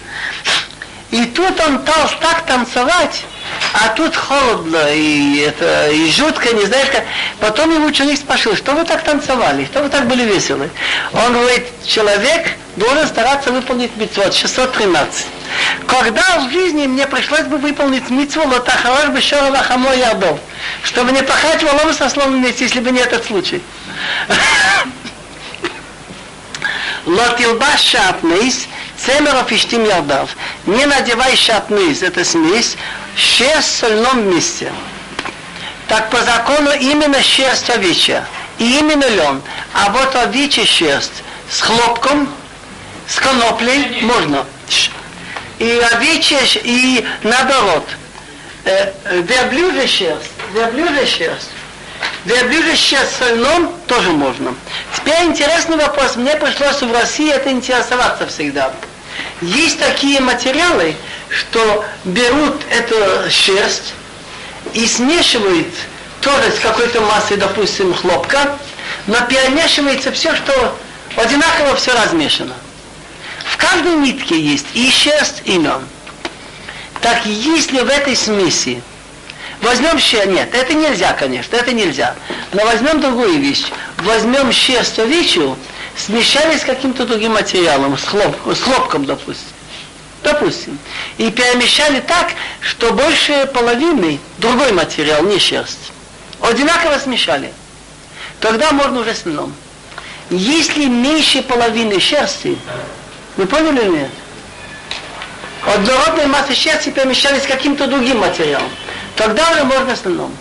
И 1.15 1.27
тут 1.27 1.61
он 1.61 1.79
стал 1.79 2.11
так 2.21 2.45
танцевать, 2.45 3.25
а 3.73 3.91
тут 3.91 4.17
холодно 4.17 4.93
и, 4.93 5.45
это, 5.47 5.89
и 5.91 6.11
жутко, 6.11 6.53
не 6.53 6.67
знаю 6.67 6.87
как. 6.91 7.05
Потом 7.39 7.73
ему 7.73 7.87
ученик 7.87 8.19
спросил, 8.19 8.57
что 8.57 8.73
вы 8.73 8.85
так 8.85 9.05
танцевали, 9.05 9.65
что 9.67 9.85
вы 9.85 9.91
так 9.91 10.09
были 10.09 10.25
веселы. 10.25 10.71
Он 11.13 11.35
говорит, 11.35 11.67
человек 11.87 12.49
должен 12.75 13.07
стараться 13.07 13.53
выполнить 13.53 13.97
митцвот 13.97 14.35
613. 14.35 15.27
Когда 15.87 16.41
в 16.41 16.51
жизни 16.51 16.89
мне 16.89 17.07
пришлось 17.07 17.43
бы 17.43 17.59
выполнить 17.59 18.11
митцву 18.11 18.49
лотахаваш 18.49 19.11
бешора 19.11 19.59
хамой 19.59 20.01
ядов, 20.01 20.41
чтобы 20.83 21.13
не 21.13 21.23
пахать 21.23 21.63
волом 21.63 21.95
со 21.95 22.09
словом 22.09 22.41
вместе, 22.41 22.65
если 22.65 22.81
бы 22.81 22.91
не 22.91 22.99
этот 22.99 23.25
случай. 23.25 23.63
Лотилба 27.07 27.77
шатнейс, 27.77 28.67
цемеров 29.05 29.51
иштим 29.53 29.85
ярдав. 29.85 30.31
Не 30.67 30.87
надевай 30.87 31.37
шатнейс, 31.37 32.03
это 32.03 32.25
смесь, 32.25 32.77
шерсть 33.17 33.69
в 33.69 33.79
сольном 33.79 34.31
месте. 34.35 34.73
Так 35.89 36.11
по 36.11 36.21
закону 36.23 36.71
именно 36.73 37.23
шерсть 37.23 37.69
овечья 37.71 38.27
и 38.59 38.79
именно 38.79 39.07
лен. 39.09 39.43
А 39.73 39.91
вот 39.91 40.15
овечья 40.17 40.65
шерсть 40.65 41.23
с 41.51 41.61
хлопком, 41.61 42.29
с 43.07 43.17
коноплей 43.17 44.01
можно. 44.03 44.45
И 45.59 45.83
овечья, 45.93 46.41
и 46.63 47.07
наоборот. 47.23 47.87
Э, 48.65 48.93
верблюжья 49.05 49.87
шерсть, 49.87 50.31
верблюжья 50.55 51.07
шерсть 51.07 51.51
Верблюжище 52.25 52.97
с 52.97 53.19
сольном 53.19 53.71
тоже 53.87 54.11
можно. 54.11 54.55
Теперь 54.97 55.25
интересный 55.25 55.77
вопрос. 55.77 56.17
Мне 56.17 56.35
пришлось 56.37 56.81
в 56.81 56.91
России 56.93 57.31
это 57.31 57.51
интересоваться 57.51 58.27
всегда. 58.27 58.73
Есть 59.41 59.79
такие 59.79 60.21
материалы, 60.21 60.97
что 61.29 61.85
берут 62.05 62.63
эту 62.71 63.31
шерсть 63.31 63.95
и 64.73 64.87
смешивают 64.87 65.69
тоже 66.21 66.53
с 66.53 66.61
какой-то 66.61 67.01
массой, 67.03 67.37
допустим, 67.37 67.93
хлопка, 67.95 68.59
но 69.07 69.21
перемешивается 69.23 70.13
все, 70.13 70.35
что 70.35 70.77
одинаково 71.17 71.77
все 71.77 71.93
размешано. 71.93 72.55
В 73.45 73.57
каждой 73.57 73.97
нитке 73.97 74.41
есть 74.41 74.67
и 74.75 74.91
шерсть, 74.91 75.43
и 75.45 75.59
лен. 75.59 75.87
Так 77.03 77.27
если 77.27 77.81
в 77.81 77.89
этой 77.89 78.17
смеси 78.17 78.83
Возьмем 79.65 79.99
щер, 79.99 80.29
нет, 80.29 80.55
это 80.55 80.75
нельзя, 80.75 81.15
конечно, 81.15 81.57
это 81.57 81.73
нельзя. 81.73 82.15
Но 82.53 82.65
возьмем 82.67 83.01
другую 83.01 83.39
вещь. 83.39 83.65
Возьмем 83.99 84.53
шерсть 84.53 84.99
овечью, 84.99 85.57
смешали 85.97 86.57
с 86.59 86.65
каким-то 86.65 87.07
другим 87.07 87.33
материалом, 87.33 87.97
с, 87.99 88.05
хлоп, 88.05 88.37
с 88.47 88.61
хлопком, 88.61 89.05
допустим. 89.05 89.49
Допустим. 90.23 90.79
И 91.19 91.31
перемешали 91.31 92.01
так, 92.01 92.33
что 92.61 92.93
больше 92.93 93.49
половины 93.53 94.19
другой 94.39 94.73
материал, 94.73 95.23
не 95.25 95.39
шерсть. 95.39 95.93
Одинаково 96.41 96.99
смешали. 96.99 97.53
Тогда 98.41 98.73
можно 98.73 99.01
уже 99.01 99.15
с 99.15 99.27
льном. 99.27 99.55
Если 100.31 100.87
меньше 100.87 101.43
половины 101.43 102.01
шерсти, 102.01 102.57
вы 103.37 103.47
поняли 103.47 103.81
или 103.81 103.99
нет? 103.99 104.11
Однородные 105.67 106.27
массы 106.27 106.55
шерсти 106.55 106.91
перемешали 106.91 107.39
с 107.39 107.47
каким-то 107.47 107.87
другим 107.87 108.19
материалом 108.19 108.71
тогда 109.17 109.51
уже 109.53 109.65
можно 109.65 109.97
с 109.97 110.05
льном. 110.05 110.35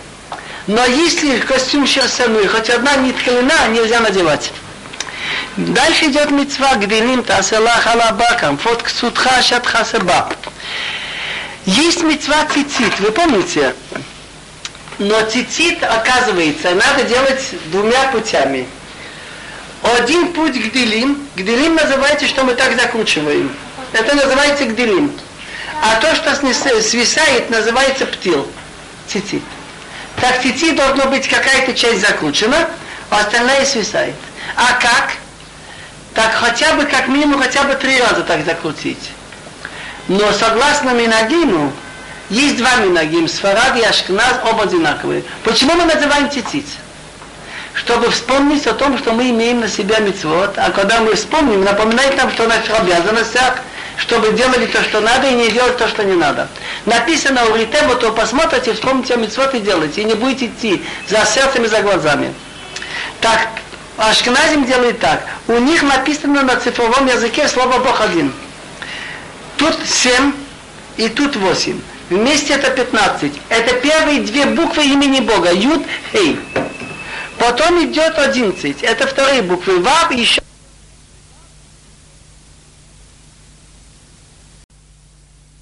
Но 0.66 0.84
если 0.86 1.38
костюм 1.40 1.86
шерстяной, 1.86 2.46
хоть 2.46 2.70
одна 2.70 2.96
нитка 2.96 3.30
льна, 3.30 3.66
нельзя 3.68 4.00
надевать. 4.00 4.52
Дальше 5.56 6.06
идет 6.06 6.32
мецва 6.32 6.74
гдилим 6.74 7.22
тасела 7.22 7.70
халабакам, 7.70 8.58
фот 8.58 8.82
ксутха 8.82 9.40
шатха 9.40 9.84
саба. 9.84 10.28
Есть 11.64 12.02
мецва 12.02 12.44
цицит, 12.52 12.98
вы 12.98 13.12
помните? 13.12 13.72
Но 14.98 15.20
цицит, 15.26 15.82
оказывается, 15.84 16.74
надо 16.74 17.04
делать 17.04 17.40
двумя 17.66 18.08
путями. 18.10 18.66
Один 19.82 20.32
путь 20.32 20.56
гдилим, 20.56 21.24
гдилим 21.36 21.76
называется, 21.76 22.26
что 22.26 22.42
мы 22.42 22.54
так 22.54 22.74
закручиваем. 22.74 23.54
Это 23.92 24.16
называется 24.16 24.64
гдилим. 24.64 25.12
А 25.82 26.00
то, 26.00 26.16
что 26.16 26.34
свисает, 26.34 27.50
называется 27.50 28.06
птил 28.06 28.50
цицит. 29.06 29.42
Так 30.20 30.42
цицит 30.42 30.74
должно 30.74 31.06
быть 31.06 31.28
какая-то 31.28 31.74
часть 31.74 32.00
закручена, 32.00 32.68
остальное 33.10 33.64
свисает. 33.66 34.14
А 34.56 34.72
как? 34.80 35.12
Так 36.14 36.32
хотя 36.32 36.74
бы, 36.74 36.84
как 36.84 37.08
минимум, 37.08 37.42
хотя 37.42 37.64
бы 37.64 37.74
три 37.74 38.00
раза 38.00 38.22
так 38.22 38.44
закрутить. 38.44 39.10
Но 40.08 40.32
согласно 40.32 40.90
Минагиму, 40.90 41.72
есть 42.30 42.56
два 42.56 42.76
Минагим, 42.76 43.28
Сфарад 43.28 43.76
и 43.76 43.82
Ашкназ, 43.82 44.40
оба 44.44 44.64
одинаковые. 44.64 45.24
Почему 45.42 45.74
мы 45.74 45.84
называем 45.84 46.28
тицит? 46.28 46.66
Чтобы 47.74 48.10
вспомнить 48.10 48.66
о 48.68 48.74
том, 48.74 48.96
что 48.98 49.12
мы 49.12 49.30
имеем 49.30 49.60
на 49.60 49.68
себя 49.68 49.98
мецвод, 49.98 50.56
а 50.56 50.70
когда 50.70 51.00
мы 51.00 51.14
вспомним, 51.14 51.64
напоминает 51.64 52.16
нам, 52.16 52.30
что 52.30 52.46
наша 52.46 52.76
обязанность 52.76 53.36
чтобы 53.96 54.32
делали 54.32 54.66
то, 54.66 54.82
что 54.82 55.00
надо, 55.00 55.28
и 55.28 55.34
не 55.34 55.50
делать 55.50 55.76
то, 55.76 55.88
что 55.88 56.04
не 56.04 56.14
надо. 56.14 56.48
Написано 56.84 57.44
у 57.46 57.56
Ритебу, 57.56 57.94
то 57.94 58.12
посмотрите, 58.12 58.74
вспомните 58.74 59.14
о 59.14 59.16
митцвот 59.16 59.54
и 59.54 59.60
делайте, 59.60 60.02
и 60.02 60.04
не 60.04 60.14
будете 60.14 60.46
идти 60.46 60.82
за 61.08 61.24
сердцем 61.24 61.64
и 61.64 61.68
за 61.68 61.80
глазами. 61.80 62.34
Так, 63.20 63.48
Ашкназим 63.96 64.64
делает 64.64 64.98
так. 64.98 65.24
У 65.46 65.58
них 65.58 65.82
написано 65.82 66.42
на 66.42 66.56
цифровом 66.56 67.06
языке 67.06 67.46
слово 67.48 67.78
Бог 67.78 68.00
один. 68.00 68.32
Тут 69.56 69.76
семь 69.86 70.32
и 70.96 71.08
тут 71.08 71.36
восемь. 71.36 71.80
Вместе 72.10 72.54
это 72.54 72.70
15. 72.70 73.32
Это 73.48 73.74
первые 73.76 74.20
две 74.20 74.46
буквы 74.46 74.84
имени 74.84 75.20
Бога. 75.20 75.52
Юд, 75.52 75.82
Хей. 76.12 76.38
Потом 77.38 77.84
идет 77.84 78.18
11. 78.18 78.82
Это 78.82 79.06
вторые 79.06 79.42
буквы. 79.42 79.80
Вав 79.80 80.10
еще 80.12 80.42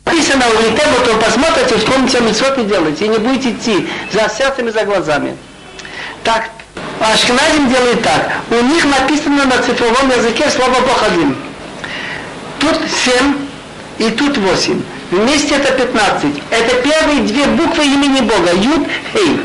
написано 0.05 0.45
у 0.49 0.63
Ритебу, 0.63 1.05
то 1.05 1.17
посмотрите, 1.17 1.79
вспомните 1.79 2.21
митцвот 2.21 2.59
и 2.59 2.65
делайте, 2.65 3.07
и 3.07 3.09
не 3.09 3.19
будете 3.19 3.53
идти 3.53 3.89
за 4.13 4.29
сердцем 4.29 4.69
и 4.69 4.71
за 4.71 4.85
глазами. 4.85 5.37
Так, 6.25 6.51
Ашкназим 7.03 7.69
делает 7.69 8.03
так. 8.03 8.33
У 8.51 8.63
них 8.65 8.85
написано 8.85 9.45
на 9.45 9.59
цифровом 9.59 10.11
языке 10.17 10.49
слово 10.51 10.81
Бог 10.81 11.03
один. 11.03 11.37
Тут 12.61 12.79
семь 13.05 13.35
и 13.99 14.11
тут 14.11 14.39
восемь. 14.39 14.83
Вместе 15.11 15.57
это 15.57 15.73
15. 15.73 16.25
Это 16.51 16.77
первые 16.77 17.23
две 17.23 17.45
буквы 17.47 17.85
имени 17.85 18.21
Бога. 18.21 18.53
Юд, 18.55 18.87
Хей. 19.13 19.41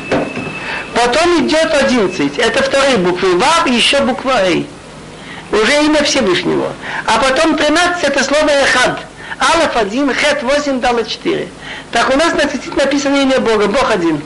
Потом 0.93 1.46
идет 1.46 1.74
11. 1.74 2.38
Это 2.38 2.63
вторые 2.63 2.98
буквы. 2.98 3.38
Вав 3.38 3.67
еще 3.67 4.02
буква 4.02 4.43
Эй. 4.46 4.67
Уже 5.52 5.84
имя 5.86 6.04
Всевышнего. 6.04 6.72
А 7.06 7.17
потом 7.17 7.58
13 7.58 8.04
это 8.04 8.24
слово 8.24 8.50
Эхад. 8.50 9.00
Алиф 9.39 9.76
один, 9.76 10.13
Хет 10.13 10.43
восемь, 10.43 10.80
Дала 10.80 11.04
четыре. 11.04 11.48
Так 11.91 12.13
у 12.13 12.17
нас 12.17 12.34
на 12.34 12.43
написано 12.76 13.15
имя 13.17 13.39
Бога, 13.39 13.67
Бог 13.67 13.91
один. 13.91 14.22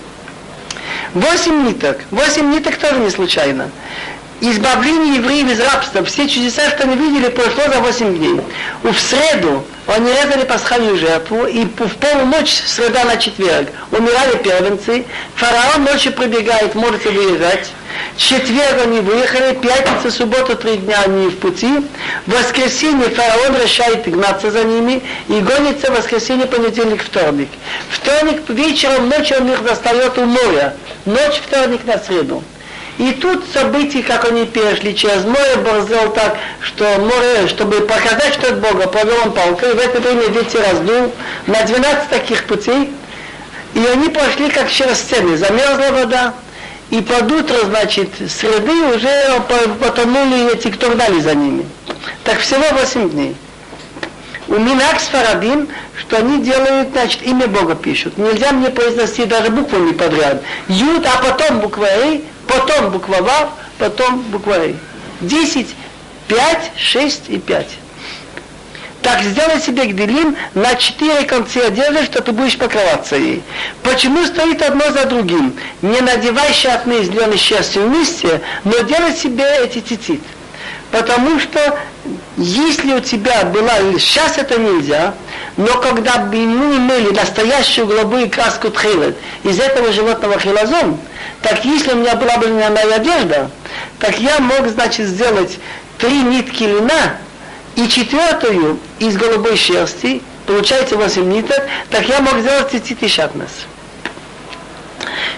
Восемь 1.14 1.68
ниток. 1.68 1.98
Восемь 2.10 2.52
ниток 2.52 2.78
тоже 2.78 3.00
не 3.00 3.10
случайно. 3.10 3.70
Избавление 4.44 5.18
евреев 5.18 5.52
из 5.52 5.60
рабства. 5.60 6.04
Все 6.04 6.28
чудеса, 6.28 6.68
что 6.72 6.84
они 6.84 6.96
видели, 6.96 7.30
прошло 7.30 7.72
за 7.72 7.80
восемь 7.80 8.18
дней. 8.18 8.42
В 8.82 8.98
среду 9.00 9.64
они 9.86 10.12
резали 10.12 10.46
пасхальную 10.46 10.98
жертву, 10.98 11.46
и 11.46 11.64
в 11.66 11.96
полночь, 11.98 12.60
среда 12.66 13.04
на 13.04 13.18
четверг, 13.18 13.70
умирали 13.92 14.38
первенцы. 14.38 15.06
Фараон 15.36 15.84
ночью 15.84 16.14
прибегает, 16.14 16.74
может 16.74 17.06
выезжать. 17.06 17.72
Четверг 18.18 18.82
они 18.84 19.02
выехали, 19.02 19.54
пятница, 19.54 20.10
суббота, 20.10 20.56
три 20.56 20.78
дня 20.78 21.04
они 21.06 21.28
в 21.28 21.38
пути. 21.38 21.86
В 22.26 22.32
воскресенье 22.32 23.10
фараон 23.10 23.62
решает 23.62 24.10
гнаться 24.10 24.50
за 24.50 24.64
ними 24.64 25.04
и 25.28 25.34
гонится 25.34 25.92
в 25.92 25.98
воскресенье, 25.98 26.48
понедельник, 26.48 27.04
вторник. 27.04 27.50
Вторник 27.92 28.42
вечером, 28.48 29.08
ночью 29.08 29.38
он 29.40 29.52
их 29.52 29.64
достает 29.64 30.18
у 30.18 30.26
моря. 30.26 30.74
Ночь, 31.06 31.42
вторник 31.46 31.82
на 31.86 32.00
среду. 32.00 32.44
И 32.98 33.14
тут 33.14 33.44
события, 33.54 34.04
как 34.04 34.30
они 34.30 34.46
перешли 34.46 34.96
через 34.96 35.24
море, 35.24 35.56
Бог 35.64 35.86
сделал 35.86 36.12
так, 36.12 36.38
что 36.62 36.84
море, 37.00 37.48
чтобы 37.48 37.82
показать, 37.82 38.34
что 38.34 38.48
это 38.48 38.56
Бога, 38.56 38.88
повел 38.88 39.16
он 39.26 39.32
палкой, 39.32 39.74
в 39.74 39.80
это 39.80 40.00
время 40.00 40.28
ветер 40.28 40.62
раздул 40.62 41.12
на 41.48 41.64
12 41.64 42.10
таких 42.10 42.46
путей, 42.46 42.94
и 43.74 43.86
они 43.86 44.10
пошли 44.10 44.50
как 44.50 44.70
через 44.70 45.00
стены, 45.00 45.38
замерзла 45.38 45.92
вода, 45.92 46.34
и 46.90 47.02
под 47.02 47.32
утро, 47.32 47.56
значит, 47.66 48.10
среды 48.30 48.74
уже 48.94 49.42
потонули 49.80 50.54
эти, 50.54 50.68
кто 50.68 50.90
гнали 50.92 51.22
за 51.22 51.34
ними. 51.34 51.66
Так 52.26 52.40
всего 52.40 52.66
8 52.74 53.10
дней. 53.10 53.36
У 54.50 54.56
Минак 54.56 55.00
Сфарадим, 55.00 55.70
что 55.98 56.18
они 56.18 56.44
делают, 56.44 56.90
значит, 56.92 57.24
имя 57.24 57.48
Бога 57.48 57.76
пишут. 57.76 58.18
Нельзя 58.18 58.52
мне 58.52 58.70
произносить 58.70 59.30
даже 59.30 59.50
буквами 59.50 59.94
подряд. 59.94 60.44
Юд, 60.68 61.06
а 61.06 61.24
потом 61.24 61.62
буква 61.62 61.86
Эй, 61.86 62.26
потом 62.52 62.90
буква 62.92 63.22
Вав, 63.22 63.50
потом 63.78 64.22
буква 64.24 64.60
Эй. 64.60 64.76
Десять, 65.22 65.76
пять, 66.28 66.72
шесть 66.76 67.24
и 67.28 67.38
пять. 67.38 67.70
Так 69.02 69.22
сделай 69.24 69.60
себе 69.60 69.86
гделим 69.86 70.36
на 70.54 70.76
четыре 70.76 71.24
концы 71.24 71.58
одежды, 71.58 72.06
что 72.06 72.22
ты 72.22 72.32
будешь 72.32 72.58
покрываться 72.58 73.16
ей. 73.16 73.42
Почему 73.82 74.24
стоит 74.26 74.62
одно 74.62 74.92
за 74.92 75.06
другим? 75.06 75.56
Не 75.82 76.02
надевай 76.02 76.54
шатные 76.54 77.04
зеленые 77.04 77.40
шерсти 77.40 77.80
вместе, 77.80 78.42
но 78.64 78.78
делай 78.80 79.16
себе 79.16 79.44
эти 79.64 79.80
цицит. 79.80 80.22
Потому 80.92 81.40
что 81.40 81.80
если 82.38 82.94
у 82.94 83.00
тебя 83.00 83.44
была, 83.46 83.74
сейчас 83.98 84.38
это 84.38 84.60
нельзя, 84.60 85.16
но 85.58 85.80
когда 85.82 86.18
бы 86.18 86.38
мы 86.38 86.78
имели 86.78 87.16
настоящую 87.16 87.88
голубую 87.88 88.30
краску 88.30 88.70
тхилет 88.70 89.18
из 89.44 89.60
этого 89.60 89.92
животного 89.92 90.38
хилазон, 90.38 91.00
так 91.42 91.66
если 91.66 91.94
у 91.94 91.98
меня 91.98 92.16
была 92.16 92.38
бы 92.38 92.48
льняная 92.48 92.96
одежда, 92.96 93.50
так 94.00 94.20
я 94.20 94.40
мог, 94.40 94.68
значит, 94.68 95.08
сделать 95.08 95.60
три 95.98 96.22
нитки 96.22 96.64
льна 96.64 97.18
и 97.76 97.88
четвертую 97.88 98.80
из 99.00 99.18
голубой 99.18 99.58
шерсти, 99.58 100.22
получается 100.46 100.98
8 100.98 101.24
ниток, 101.32 101.62
так 101.90 102.08
я 102.08 102.20
мог 102.20 102.40
сделать 102.40 102.72
цицит 102.72 103.02
и 103.04 103.08
шатнес. 103.08 103.50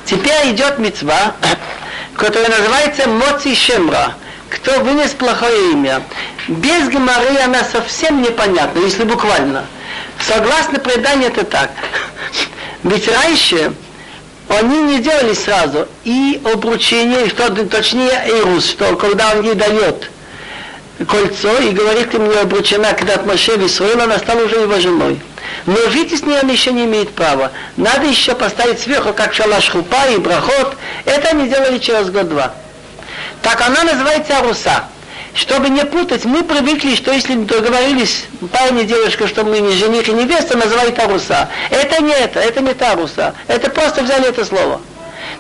Теперь 0.05 0.51
идет 0.51 0.79
мецва, 0.79 1.35
которая 2.15 2.49
называется 2.49 3.07
Моци 3.07 3.55
Шемра 3.55 4.15
кто 4.53 4.79
вынес 4.81 5.11
плохое 5.11 5.71
имя. 5.71 6.03
Без 6.47 6.87
геморры 6.89 7.37
она 7.43 7.63
совсем 7.63 8.21
непонятна, 8.21 8.79
если 8.79 9.03
буквально. 9.03 9.65
Согласно 10.19 10.79
преданию 10.79 11.29
это 11.29 11.43
так. 11.43 11.71
Ведь 12.83 13.07
раньше 13.07 13.73
они 14.49 14.84
не 14.84 14.99
делали 14.99 15.34
сразу 15.34 15.88
и 16.03 16.41
обручение, 16.43 17.29
что 17.29 17.49
точнее 17.65 18.23
Эйрус, 18.25 18.69
что 18.69 18.95
когда 18.95 19.32
он 19.32 19.43
ей 19.43 19.56
дает 19.56 20.10
кольцо 21.08 21.58
и 21.58 21.71
говорит, 21.71 22.12
ты 22.12 22.19
мне 22.19 22.39
обручена, 22.39 22.93
когда 22.93 23.15
от 23.15 23.25
Моше 23.25 23.53
Исраил, 23.65 24.01
она 24.01 24.17
стала 24.19 24.43
уже 24.43 24.56
его 24.58 24.79
женой. 24.79 25.19
Но 25.65 25.75
жить 25.89 26.17
с 26.17 26.23
ней 26.23 26.39
он 26.41 26.49
еще 26.49 26.71
не 26.71 26.86
имеет 26.86 27.12
права. 27.12 27.51
Надо 27.77 28.06
еще 28.06 28.36
поставить 28.36 28.79
сверху, 28.79 29.13
как 29.13 29.34
шалаш 29.34 29.69
хупа 29.69 30.08
и 30.08 30.17
брахот. 30.17 30.75
Это 31.06 31.29
они 31.29 31.49
делали 31.49 31.77
через 31.77 32.10
год-два. 32.10 32.53
Так 33.41 33.62
она 33.62 33.84
называется 33.84 34.38
Аруса. 34.38 34.86
Чтобы 35.34 35.69
не 35.69 35.84
путать, 35.84 36.26
мы 36.26 36.43
привыкли, 36.43 36.96
что 36.96 37.12
если 37.12 37.34
договорились 37.36 38.26
парень 38.52 38.82
и 38.82 38.84
девушка, 38.84 39.28
что 39.28 39.43
мы 39.43 39.60
не 39.60 39.72
жених 39.76 40.08
и 40.08 40.12
невеста, 40.12 40.58
называют 40.58 41.00
Аруса. 41.00 41.50
Это 41.72 42.02
не 42.04 42.13
это, 42.13 42.39
это 42.39 42.62
не 42.62 42.74
та 42.74 42.91
Аруса. 42.91 43.34
Это 43.48 43.72
просто 43.72 44.04
взяли 44.04 44.30
это 44.30 44.46
слово. 44.46 44.80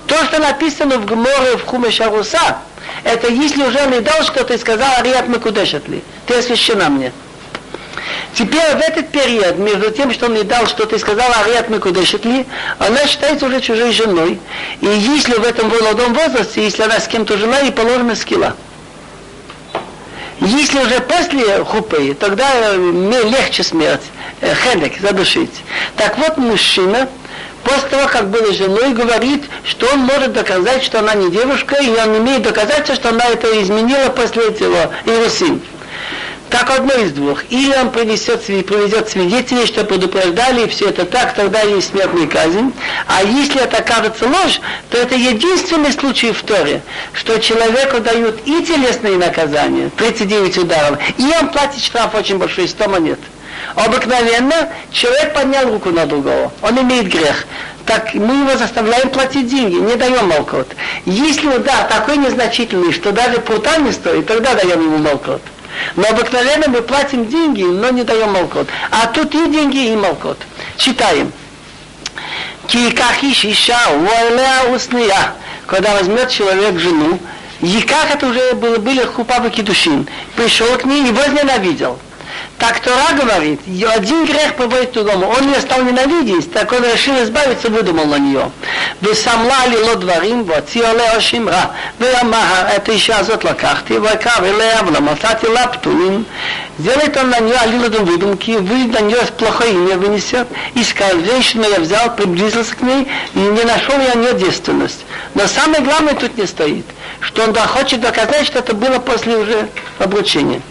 То, 0.07 0.15
что 0.25 0.39
написано 0.39 0.97
в 0.97 1.05
Гморе 1.05 1.57
в 1.57 1.65
Хумеш 1.65 2.01
Аруса, 2.01 2.57
это 3.03 3.27
если 3.31 3.63
уже 3.63 3.85
не 3.87 3.99
дал 3.99 4.23
что-то 4.23 4.55
и 4.55 4.57
сказал, 4.57 4.89
Ариат 4.97 5.27
Макудешат 5.27 5.87
ли, 5.87 6.01
ты 6.25 6.35
освящена 6.35 6.89
мне. 6.89 7.11
Теперь 8.33 8.75
в 8.75 8.79
этот 8.79 9.09
период, 9.09 9.59
между 9.59 9.91
тем, 9.91 10.11
что 10.11 10.25
он 10.25 10.33
не 10.33 10.43
дал, 10.43 10.65
что 10.65 10.87
ты 10.87 10.97
сказала, 10.97 11.35
Ариат 11.45 11.69
Микудешетли, 11.69 12.47
она 12.79 13.05
считается 13.05 13.45
уже 13.45 13.61
чужой 13.61 13.91
женой. 13.91 14.39
И 14.81 14.87
если 14.87 15.33
в 15.33 15.43
этом 15.43 15.69
молодом 15.69 16.13
возрасте, 16.15 16.63
если 16.63 16.81
она 16.81 16.99
с 16.99 17.07
кем-то 17.07 17.37
жила, 17.37 17.59
ей 17.59 17.71
положена 17.71 18.15
скилла. 18.15 18.55
Если 20.39 20.79
уже 20.79 20.99
после 21.01 21.63
хупы, 21.63 22.15
тогда 22.19 22.73
легче 22.75 23.63
смерть, 23.63 24.01
э, 24.41 24.53
хедек, 24.55 24.99
задушить. 24.99 25.51
Так 25.95 26.17
вот, 26.17 26.37
мужчина, 26.37 27.07
после 27.63 27.89
того, 27.89 28.07
как 28.07 28.29
был 28.29 28.51
женой, 28.51 28.93
говорит, 28.93 29.43
что 29.63 29.87
он 29.93 29.99
может 29.99 30.33
доказать, 30.33 30.83
что 30.83 30.99
она 30.99 31.13
не 31.13 31.29
девушка, 31.31 31.75
и 31.75 31.89
он 31.89 32.17
имеет 32.17 32.41
доказательство, 32.41 32.95
что 32.95 33.09
она 33.09 33.25
это 33.25 33.61
изменила 33.61 34.09
после 34.09 34.47
этого 34.47 34.91
Иерусалим. 35.05 35.61
Так 36.53 36.69
одно 36.69 36.93
из 36.93 37.11
двух. 37.13 37.43
Или 37.49 37.73
он 37.75 37.89
принесет, 37.89 38.43
приведет 38.43 39.09
свидетелей, 39.09 39.65
что 39.65 39.83
предупреждали, 39.85 40.65
и 40.65 40.67
все 40.67 40.89
это 40.89 41.03
так, 41.03 41.33
тогда 41.33 41.61
есть 41.61 41.89
смертная 41.89 42.27
казнь. 42.27 42.71
А 43.07 43.23
если 43.23 43.63
это 43.63 43.77
окажется 43.77 44.27
ложь, 44.27 44.61
то 44.91 44.99
это 44.99 45.15
единственный 45.15 45.91
случай 45.91 46.31
в 46.31 46.43
Торе, 46.43 46.83
что 47.13 47.39
человеку 47.39 48.01
дают 48.01 48.41
и 48.45 48.63
телесные 48.63 49.17
наказания, 49.17 49.89
39 49.97 50.57
ударов, 50.59 50.99
и 51.17 51.23
он 51.41 51.49
платит 51.49 51.81
штраф 51.81 52.13
очень 52.13 52.37
большой, 52.37 52.67
100 52.67 52.87
монет. 52.87 53.19
Обыкновенно 53.73 54.69
человек 54.91 55.33
поднял 55.33 55.65
руку 55.71 55.89
на 55.89 56.05
другого, 56.05 56.51
он 56.61 56.79
имеет 56.81 57.07
грех. 57.07 57.47
так 57.87 58.13
мы 58.13 58.47
его 58.47 58.55
заставляем 58.59 59.09
платить 59.09 59.47
деньги, 59.47 59.77
не 59.77 59.95
даем 59.95 60.27
молкот. 60.27 60.67
Если 61.07 61.57
да, 61.57 61.85
такой 61.89 62.17
незначительный, 62.17 62.93
что 62.93 63.11
даже 63.11 63.39
прута 63.39 63.77
не 63.77 63.91
стоит, 63.91 64.27
тогда 64.27 64.53
даем 64.53 64.83
ему 64.83 64.97
молкот. 64.99 65.41
Но 65.95 66.07
обыкновенно 66.09 66.67
мы 66.67 66.81
платим 66.81 67.27
деньги, 67.27 67.63
но 67.63 67.89
не 67.89 68.03
даем 68.03 68.31
молкот. 68.31 68.67
А 68.91 69.07
тут 69.07 69.33
и 69.35 69.49
деньги, 69.49 69.91
и 69.91 69.95
молкот. 69.95 70.37
Читаем. 70.77 71.31
Кикахи 72.67 73.33
шиша, 73.33 73.79
войля 73.89 74.65
усния. 74.73 75.33
Когда 75.67 75.93
возьмет 75.93 76.29
человек 76.29 76.77
жену, 76.77 77.19
Яках 77.61 78.11
это 78.11 78.27
уже 78.27 78.53
было, 78.55 78.77
были 78.77 79.03
хупа 79.05 79.39
кедушин. 79.49 80.07
Пришел 80.35 80.77
к 80.77 80.85
ней 80.85 81.07
и 81.07 81.11
возненавидел. 81.11 81.97
Так 82.63 82.79
Тора 82.79 83.11
говорит, 83.21 83.59
один 83.93 84.23
грех 84.23 84.55
приводит 84.55 84.91
к 84.91 84.93
другому. 84.93 85.27
Он 85.27 85.51
не 85.51 85.59
стал 85.59 85.83
ненавидеть, 85.83 86.49
так 86.53 86.71
он 86.71 86.81
решил 86.81 87.21
избавиться, 87.21 87.67
выдумал 87.67 88.05
на 88.05 88.17
нее. 88.17 88.49
Вы 89.01 89.13
самла 89.15 89.67
лило 89.67 89.97
дворим, 89.97 90.45
вот 90.45 90.69
сиоле 90.69 91.09
ошимра. 91.09 91.71
Вы 91.99 92.09
амаха, 92.21 92.71
это 92.73 92.93
еще 92.93 93.15
азот 93.15 93.43
лакахти, 93.43 93.97
вакав, 93.97 94.41
или 94.43 94.63
авла, 94.79 95.01
масати 95.01 95.45
лаптуин. 95.45 96.25
Сделает 96.79 97.17
он 97.17 97.31
на 97.31 97.41
нее 97.41 97.57
алилодом 97.57 98.05
выдумки, 98.05 98.51
вы 98.51 98.85
на 98.85 99.01
нее 99.01 99.17
плохое 99.37 99.73
имя 99.73 99.97
вынесет. 99.97 100.47
И 100.73 100.85
сказал, 100.85 101.19
женщину 101.19 101.65
я 101.69 101.81
взял, 101.81 102.15
приблизился 102.15 102.73
к 102.77 102.81
ней, 102.81 103.09
и 103.35 103.39
не 103.39 103.63
нашел 103.65 103.99
я 103.99 104.13
нее 104.13 104.35
девственность. 104.35 105.03
Но 105.33 105.47
самое 105.47 105.81
главное 105.83 106.13
тут 106.13 106.37
не 106.37 106.47
стоит, 106.47 106.85
что 107.19 107.43
он 107.43 107.53
хочет 107.53 107.99
доказать, 107.99 108.45
что 108.45 108.59
это 108.59 108.73
было 108.73 108.99
после 108.99 109.35
уже 109.35 109.67
обручения. 109.99 110.61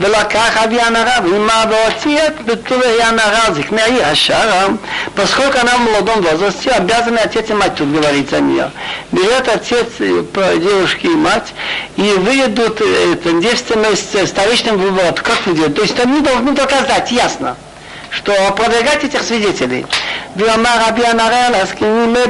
ולקח 0.00 0.56
אבי 0.64 0.80
הנערה 0.80 1.18
ועמה 1.24 1.64
והוציא 1.70 2.18
את 2.26 2.44
בתולי 2.44 3.02
הנערה 3.02 3.52
זקני 3.54 3.82
העיר 3.82 4.06
השערה 4.06 4.66
поскольку 5.16 5.58
она 5.58 5.76
в 5.76 5.80
молодом 5.80 6.22
возрасте 6.22 6.70
обязаны 6.70 7.18
отец 7.18 7.48
и 7.50 7.52
мать 7.52 7.74
тут 7.76 7.92
говорить 7.92 8.30
за 8.30 8.40
нее 8.40 8.70
берет 9.12 9.48
отец 9.48 9.86
девушки 9.98 11.06
и 11.06 11.16
мать 11.26 11.54
и 11.96 12.02
выведут 12.02 12.80
это, 12.80 13.32
девственность 13.40 14.28
старичным 14.28 14.76
вывод 14.78 15.20
как 15.20 15.46
выйдет 15.46 15.74
то 15.76 15.82
есть 15.82 15.98
они 16.00 16.20
должны 16.20 16.52
доказать 16.52 17.12
ясно 17.12 17.56
что 18.11 18.33
продвигать 18.51 19.03
этих 19.03 19.23
свидетелей. 19.23 19.85
ואמר 20.35 20.69
רבי 20.87 21.05
הנהריה 21.05 21.49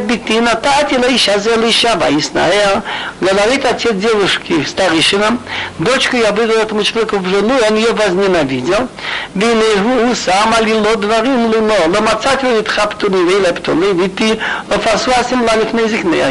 бити 0.05 0.39
на 0.39 0.55
тати 0.55 0.97
на 0.97 1.15
иша 1.15 1.33
הזה 1.33 1.55
לאישה 1.55 1.93
וישנאר 1.99 2.79
говорит 3.21 3.65
отец 3.65 3.93
девушки 3.93 4.63
старейшинам 4.65 5.39
дочку 5.79 6.15
я 6.15 6.31
выдал 6.31 6.57
этому 6.57 6.83
человеку 6.83 7.17
в 7.17 7.27
жену 7.27 7.53
он 7.67 7.75
ее 7.75 7.91
возненавидел. 7.91 8.87
והנה 9.35 9.81
הוא 9.83 10.15
שם 10.15 10.51
עלי 10.53 10.73
לא 10.73 10.95
דברים 10.95 11.51
לימור 11.51 11.87
לא 11.93 12.01
מצאתי 12.01 12.47
ונדחה 12.47 12.87
פתוני 12.87 13.17
ואילה 13.17 13.53
פתוני 13.53 13.87
ואיתי 13.87 14.33
ופרסו 14.69 15.11
הסמלה 15.11 15.55
לפני 15.55 15.89
זקני 15.89 16.21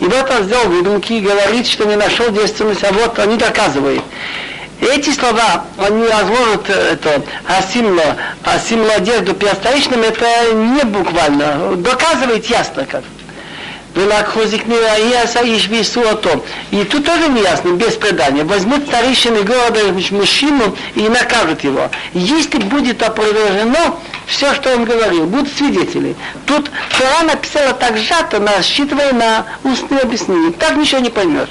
и 0.00 0.04
вот 0.04 0.30
он 0.30 0.44
сделал 0.44 0.68
выдумки 0.68 1.12
и 1.12 1.20
говорит 1.20 1.66
что 1.66 1.84
не 1.84 1.96
нашел 1.96 2.30
действенность 2.30 2.84
а 2.84 2.92
вот 2.92 3.18
они 3.18 3.36
доказывают 3.36 4.02
эти 4.80 5.10
слова, 5.10 5.64
они 5.78 6.06
разложат 6.06 6.68
это 6.68 7.22
асимло, 7.48 8.16
асимло 8.44 8.92
одежду 8.92 9.34
приостоечным, 9.34 10.02
это 10.02 10.52
не 10.52 10.84
буквально, 10.84 11.76
доказывает 11.76 12.46
ясно 12.46 12.84
как. 12.84 13.02
ולקחו 13.95 14.47
זקני 14.47 14.75
העיר 14.75 15.17
האיש 15.35 15.67
וייסעו 15.69 16.03
אותו. 16.03 16.29
И 16.71 16.83
тут 16.85 17.05
тоже 17.05 17.27
не 17.27 17.41
ясно, 17.41 17.73
без 17.73 17.95
предания. 17.95 18.43
Возьмут 18.43 18.87
старейшины 18.87 19.43
города 19.43 19.79
мужчину 20.11 20.75
и 20.95 21.01
накажут 21.09 21.63
его. 21.63 21.89
Если 22.13 22.57
будет 22.59 23.03
опровержено 23.03 23.99
все, 24.27 24.53
что 24.55 24.73
он 24.75 24.85
говорил, 24.85 25.25
будут 25.25 25.51
свидетели. 25.57 26.15
Тут 26.45 26.71
Тора 26.97 27.23
написала 27.27 27.73
так 27.73 27.97
сжато, 27.97 28.39
рассчитывая 28.39 29.11
на 29.11 29.45
устные 29.63 30.01
объяснения. 30.01 30.51
Так 30.53 30.77
ничего 30.77 31.01
не 31.01 31.09
поймешь. 31.09 31.49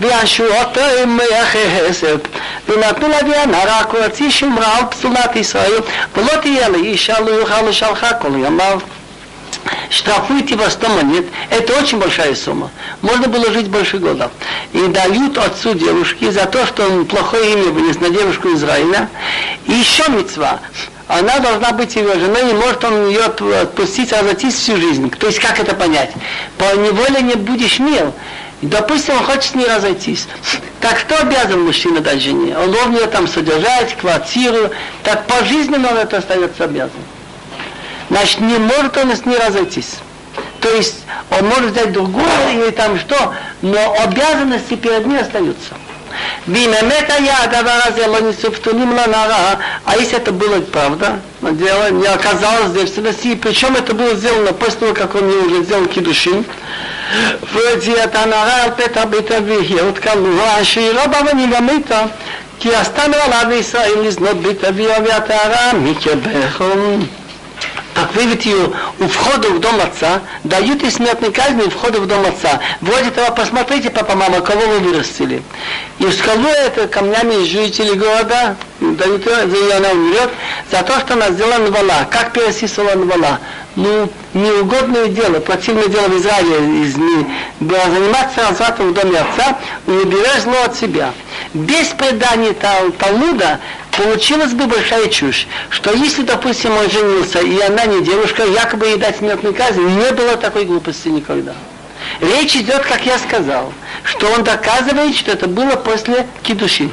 וישועותיהם 0.00 1.18
יחסת 1.32 2.28
ונתנו 2.68 3.08
להביא 3.08 3.36
הנערה 3.36 3.84
כה 3.84 4.04
הוציא 4.04 4.30
שמרה 4.30 4.76
על 4.76 4.84
פסולת 4.90 5.36
ישראל 5.36 5.80
ולא 6.16 6.36
תהיה 6.42 6.68
לאישה 6.68 7.20
לא 7.20 7.30
יוכל 7.30 7.62
לשלחה 7.62 8.12
כל 8.12 8.28
ימיו 8.28 8.80
штрафуют 9.89 10.49
его 10.49 10.69
100 10.69 10.89
монет, 10.89 11.25
это 11.49 11.73
очень 11.79 11.99
большая 11.99 12.35
сумма. 12.35 12.71
Можно 13.01 13.27
было 13.27 13.51
жить 13.51 13.67
больше 13.67 13.97
года. 13.97 14.31
И 14.73 14.85
дают 14.87 15.37
отцу 15.37 15.73
девушки 15.73 16.29
за 16.29 16.45
то, 16.45 16.65
что 16.65 16.83
он 16.85 17.05
плохое 17.05 17.53
имя 17.53 17.71
вынес 17.71 17.99
на 17.99 18.09
девушку 18.09 18.49
Израиля. 18.53 19.09
И 19.65 19.73
еще 19.73 20.03
мецва. 20.09 20.59
Она 21.07 21.39
должна 21.39 21.71
быть 21.71 21.95
его 21.95 22.13
женой, 22.15 22.45
не 22.45 22.53
может 22.53 22.83
он 22.83 23.09
ее 23.09 23.25
отпустить, 23.25 24.11
разойтись 24.11 24.55
всю 24.55 24.75
жизнь. 24.77 25.09
То 25.11 25.27
есть 25.27 25.39
как 25.39 25.59
это 25.59 25.75
понять? 25.75 26.11
По 26.57 26.75
неволе 26.75 27.21
не 27.21 27.35
будешь 27.35 27.79
мил. 27.79 28.11
И, 28.61 28.67
допустим, 28.67 29.15
он 29.15 29.23
хочет 29.23 29.43
с 29.43 29.55
ней 29.55 29.67
разойтись. 29.67 30.27
Так 30.81 31.01
кто 31.01 31.17
обязан 31.17 31.63
мужчина 31.63 31.99
дать 31.99 32.21
жене? 32.21 32.57
Он 32.57 32.71
должен 32.71 32.93
ее 32.93 33.05
там 33.07 33.27
содержать, 33.27 33.95
квартиру. 33.97 34.71
Так 35.03 35.27
по 35.27 35.45
жизни 35.45 35.75
он 35.75 35.85
это 35.85 36.17
остается 36.17 36.63
обязан. 36.63 36.91
Значит, 38.10 38.40
не 38.40 38.58
может 38.58 38.96
он 38.96 39.14
с 39.14 39.24
ней 39.24 39.38
разойтись. 39.38 39.96
То 40.60 40.68
есть 40.70 41.04
он 41.30 41.46
может 41.46 41.72
взять 41.72 41.92
другую 41.92 42.26
или 42.52 42.70
там 42.70 42.98
что, 42.98 43.34
но 43.62 43.96
обязанности 44.02 44.74
перед 44.74 45.06
ней 45.06 45.18
остаются. 45.20 45.74
ואם 46.48 46.70
אמת 46.82 47.10
היה 47.10 47.42
הדבר 47.42 47.78
הזה 47.84 48.06
לא 48.06 48.20
נצפתונים 48.20 48.96
לנערה, 48.96 49.54
а 49.86 49.96
если 49.96 50.16
это 50.16 50.32
было 50.32 50.60
правда, 50.60 51.20
дело 51.42 51.90
не 51.90 52.06
оказалось 52.06 52.72
девственности, 52.72 53.28
и 53.28 53.36
причем 53.36 53.76
это 53.76 53.94
было 53.94 54.14
сделано 54.14 54.52
после 54.52 54.78
того, 54.80 54.94
как 54.94 55.14
он 55.14 55.28
уже 55.28 55.62
сделал 55.64 55.86
кидушин, 55.86 56.44
ויציאת 57.52 58.14
הנערה 58.14 58.62
על 58.62 58.70
פתח 58.70 59.04
בית 59.10 59.32
אבי, 59.32 59.80
עוד 59.80 59.98
כלוה, 59.98 60.64
שהיא 60.64 60.92
לא 60.92 61.06
באה 61.06 61.20
ונגמתה, 61.32 62.02
כי 62.60 62.74
עשתה 62.74 63.02
נעלה 63.08 63.44
בישראל 63.44 64.00
לזנות 64.02 64.36
בית 64.36 64.64
אבי 64.64 64.86
והטהרה 64.86 65.72
מקרבכם. 65.72 67.00
так 67.93 68.13
выведет 68.13 68.43
ее 68.43 68.71
у 68.99 69.07
входа 69.07 69.49
в 69.49 69.59
дом 69.59 69.79
отца, 69.79 70.21
дают 70.43 70.81
ей 70.83 70.91
смертной 70.91 71.31
казни 71.31 71.61
у 71.61 71.69
входа 71.69 71.99
в 71.99 72.07
дом 72.07 72.25
отца. 72.25 72.59
Вроде 72.81 73.09
того, 73.11 73.33
посмотрите, 73.33 73.89
папа, 73.89 74.15
мама, 74.15 74.41
кого 74.41 74.61
вы 74.61 74.79
вырастили. 74.79 75.41
И 75.99 76.11
скалу 76.11 76.47
это 76.47 76.87
камнями 76.87 77.45
жители 77.45 77.93
города, 77.93 78.57
дают 78.79 79.25
ее, 79.25 79.47
за 79.47 79.55
ее 79.55 79.73
она 79.75 79.91
умрет, 79.91 80.29
за 80.71 80.81
то, 80.83 80.99
что 80.99 81.13
она 81.13 81.29
сделала 81.29 81.59
навала. 81.59 82.05
Как 82.11 82.33
пересисывала 82.33 82.95
навала? 82.95 83.39
Ну, 83.77 84.09
неугодное 84.33 85.07
дело, 85.07 85.39
противное 85.39 85.87
дело 85.87 86.07
в 86.07 86.17
Израиле, 86.17 86.83
из, 86.83 86.95
не, 86.95 87.27
заниматься 87.59 88.47
развратом 88.49 88.91
в 88.91 88.93
доме 88.93 89.19
отца, 89.19 89.57
не 89.85 90.05
берешь 90.05 90.43
зло 90.43 90.63
от 90.65 90.75
себя. 90.75 91.13
Без 91.53 91.87
предания 91.87 92.53
Тал, 92.53 92.91
Талмуда 92.97 93.59
получилась 93.97 94.53
бы 94.53 94.67
большая 94.67 95.07
чушь, 95.07 95.47
что 95.69 95.93
если, 95.93 96.23
допустим, 96.23 96.71
он 96.75 96.89
женился, 96.89 97.39
и 97.39 97.59
она 97.59 97.85
не 97.85 98.03
девушка, 98.03 98.43
якобы 98.43 98.87
ей 98.87 98.97
дать 98.97 99.17
смертную 99.17 99.53
казнь, 99.53 99.81
не 99.81 100.11
было 100.11 100.35
такой 100.37 100.65
глупости 100.65 101.07
никогда. 101.07 101.53
Речь 102.21 102.55
идет, 102.55 102.81
как 102.85 103.05
я 103.05 103.17
сказал, 103.17 103.73
что 104.03 104.27
он 104.27 104.43
доказывает, 104.43 105.15
что 105.15 105.31
это 105.31 105.47
было 105.47 105.75
после 105.75 106.27
кидуши. 106.43 106.89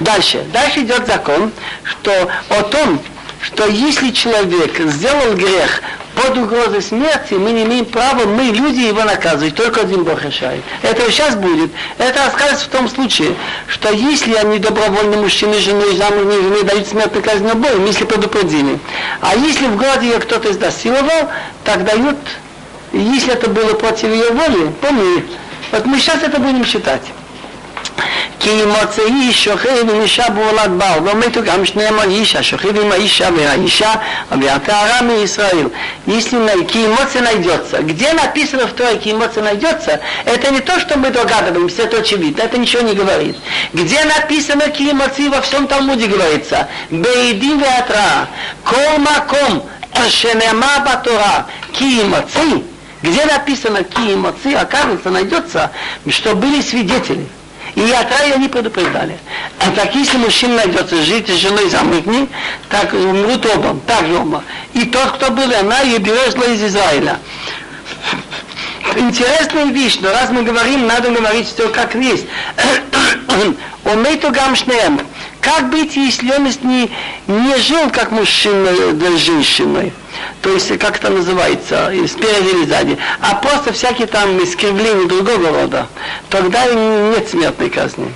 Дальше. 0.00 0.44
Дальше 0.52 0.80
идет 0.80 1.06
закон, 1.06 1.52
что 1.84 2.28
о 2.48 2.62
том, 2.62 3.00
что 3.42 3.66
если 3.66 4.10
человек 4.10 4.78
сделал 4.78 5.34
грех 5.34 5.82
под 6.14 6.36
угрозой 6.36 6.82
смерти, 6.82 7.34
мы 7.34 7.52
не 7.52 7.64
имеем 7.64 7.86
права, 7.86 8.26
мы 8.26 8.44
люди 8.44 8.80
его 8.80 9.02
наказывать, 9.02 9.54
только 9.54 9.82
один 9.82 10.04
Бог 10.04 10.22
решает. 10.22 10.62
Это 10.82 11.10
сейчас 11.10 11.36
будет. 11.36 11.70
Это 11.98 12.24
рассказывается 12.24 12.66
в 12.66 12.68
том 12.68 12.88
случае, 12.88 13.34
что 13.66 13.90
если 13.90 14.34
они 14.34 14.58
добровольно 14.58 15.16
мужчины, 15.16 15.58
жены, 15.58 15.96
замужние 15.96 16.42
жены 16.42 16.62
дают 16.64 16.86
смертную 16.86 17.24
казнь 17.24 17.48
обоим, 17.48 17.86
если 17.86 18.04
предупредили. 18.04 18.78
А 19.20 19.34
если 19.34 19.66
в 19.66 19.76
городе 19.76 20.08
ее 20.08 20.18
кто-то 20.18 20.50
изнасиловал, 20.50 21.30
так 21.64 21.84
дают, 21.84 22.18
если 22.92 23.32
это 23.32 23.48
было 23.48 23.74
против 23.74 24.08
ее 24.08 24.30
воли, 24.30 24.70
помни, 24.80 25.24
вот 25.72 25.86
мы 25.86 25.98
сейчас 25.98 26.22
это 26.22 26.38
будем 26.40 26.64
считать. 26.64 27.02
כי 28.39 28.61
מוצאי 28.65 29.33
שוכב 29.33 29.89
עם 29.89 30.01
אישה 30.01 30.29
בעולת 30.29 30.71
בעל, 30.71 30.99
ומתו 31.09 31.43
גם 31.43 31.65
שניהם 31.65 31.99
על 31.99 32.09
אישה, 32.09 32.43
שוכב 32.43 32.79
עם 32.79 32.91
האישה 32.91 33.29
והאישה, 33.37 33.91
והטהרה 34.31 35.01
מישראל. 35.01 35.67
Если 36.07 36.37
киемоция 36.65 37.23
найдется, 37.23 37.81
где 37.81 38.13
написано 38.13 38.67
в 38.67 38.73
Торе 38.73 38.97
киемоция 38.97 39.43
найдется, 39.43 39.99
это 40.25 40.51
не 40.51 40.59
то, 40.59 40.79
что 40.79 40.97
мы 40.99 41.09
догадываемся, 41.09 41.83
это 41.83 41.97
очевидно, 41.97 42.43
это 42.43 42.57
ничего 42.59 42.83
не 42.83 42.93
говорит. 42.93 43.35
Где 43.73 44.03
написано 44.05 44.69
киемоции 44.69 45.27
во 45.29 45.41
всем 45.41 45.65
Талмуде 45.67 46.05
говорится, 46.05 46.67
бейдин 46.91 47.57
веатра, 47.59 48.27
кол 48.63 48.99
маком, 48.99 49.63
шенема 50.09 50.83
батора, 50.85 51.47
киемоции, 51.71 52.63
где 53.01 53.25
написано 53.25 53.83
киемоции, 53.83 54.53
оказывается, 54.53 55.09
найдется, 55.09 55.71
что 56.09 56.35
были 56.35 56.61
свидетели. 56.61 57.25
И 57.74 57.90
от 57.92 58.10
рая 58.10 58.34
они 58.34 58.48
предупреждали. 58.48 59.18
А 59.58 59.70
так 59.70 59.94
если 59.94 60.16
мужчина 60.16 60.56
найдется 60.56 61.02
жить 61.02 61.28
с 61.28 61.34
женой 61.34 61.68
замужней, 61.70 62.28
так 62.68 62.92
умрут 62.92 63.46
оба, 63.46 63.78
так 63.86 64.06
же 64.06 64.16
оба. 64.16 64.42
И 64.74 64.84
тот, 64.86 65.12
кто 65.12 65.30
был, 65.30 65.50
она 65.54 65.82
и 65.82 65.98
бережла 65.98 66.44
из 66.44 66.62
Израиля. 66.62 67.18
Интересная 68.96 69.66
вещь, 69.66 69.98
но 70.00 70.10
раз 70.10 70.30
мы 70.30 70.42
говорим, 70.42 70.86
надо 70.86 71.10
говорить 71.10 71.46
все 71.46 71.68
как 71.68 71.94
есть. 71.94 72.26
Умейту 73.84 74.30
гамшнеем. 74.32 75.00
Как 75.40 75.70
быть, 75.70 75.96
если 75.96 76.30
он 76.32 76.44
не, 76.44 76.90
не 77.26 77.56
жил 77.58 77.90
как 77.90 78.10
мужчина 78.10 78.92
для 78.92 79.16
женщины? 79.16 79.92
То 80.42 80.52
есть, 80.52 80.76
как 80.78 80.96
это 80.96 81.10
называется, 81.10 81.90
спереди 82.06 82.56
или 82.56 82.66
сзади, 82.66 82.98
а 83.20 83.36
просто 83.36 83.72
всякие 83.72 84.06
там 84.06 84.42
искривления 84.42 85.06
другого 85.06 85.50
рода, 85.62 85.86
тогда 86.28 86.66
нет 86.66 87.28
смертной 87.28 87.70
казни. 87.70 88.12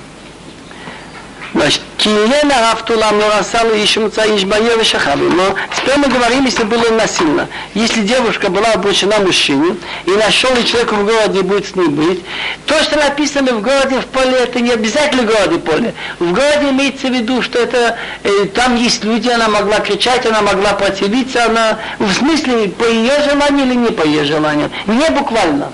Значит, 1.55 1.83
Киена 1.99 2.61
Рафтулам 2.61 3.17
Лорасалу 3.17 3.77
Ишмуца 3.77 4.23
Ишбае 4.27 4.77
Вешахави. 4.77 5.29
Но 5.29 5.55
теперь 5.77 5.97
мы 5.99 6.09
говорим, 6.09 6.45
если 6.47 6.65
было 6.65 6.91
насильно. 6.91 7.49
Если 7.75 8.03
девушка 8.03 8.51
была 8.51 8.73
обручена 8.73 9.21
мужчине, 9.21 9.77
и 10.05 10.11
нашел 10.11 10.51
человек 10.65 10.93
в 10.93 11.05
городе 11.05 11.43
будет 11.43 11.69
с 11.69 11.77
ним 11.77 11.95
быть, 11.95 12.25
то, 12.67 12.83
что 12.83 12.99
написано 12.99 13.53
в 13.53 13.63
городе, 13.63 14.01
в 14.01 14.07
поле, 14.07 14.37
это 14.37 14.59
не 14.59 14.73
обязательно 14.73 15.23
в 15.23 15.27
городе 15.27 15.59
поле. 15.61 15.95
В 16.19 16.33
городе 16.33 16.71
имеется 16.71 17.07
в 17.07 17.13
виду, 17.13 17.41
что 17.41 17.61
это 17.61 17.99
э, 18.25 18.47
там 18.53 18.75
есть 18.75 19.05
люди, 19.05 19.29
она 19.29 19.47
могла 19.49 19.79
кричать, 19.79 20.27
она 20.27 20.43
могла 20.43 20.73
противиться, 20.73 21.45
она 21.45 21.79
в 22.01 22.13
смысле 22.13 22.69
по 22.69 22.85
ее 22.85 23.13
желанию 23.31 23.67
или 23.67 23.75
не 23.75 23.91
по 23.91 24.03
ее 24.03 24.25
желанию. 24.25 24.71
Не 24.87 25.09
буквально. 25.11 25.71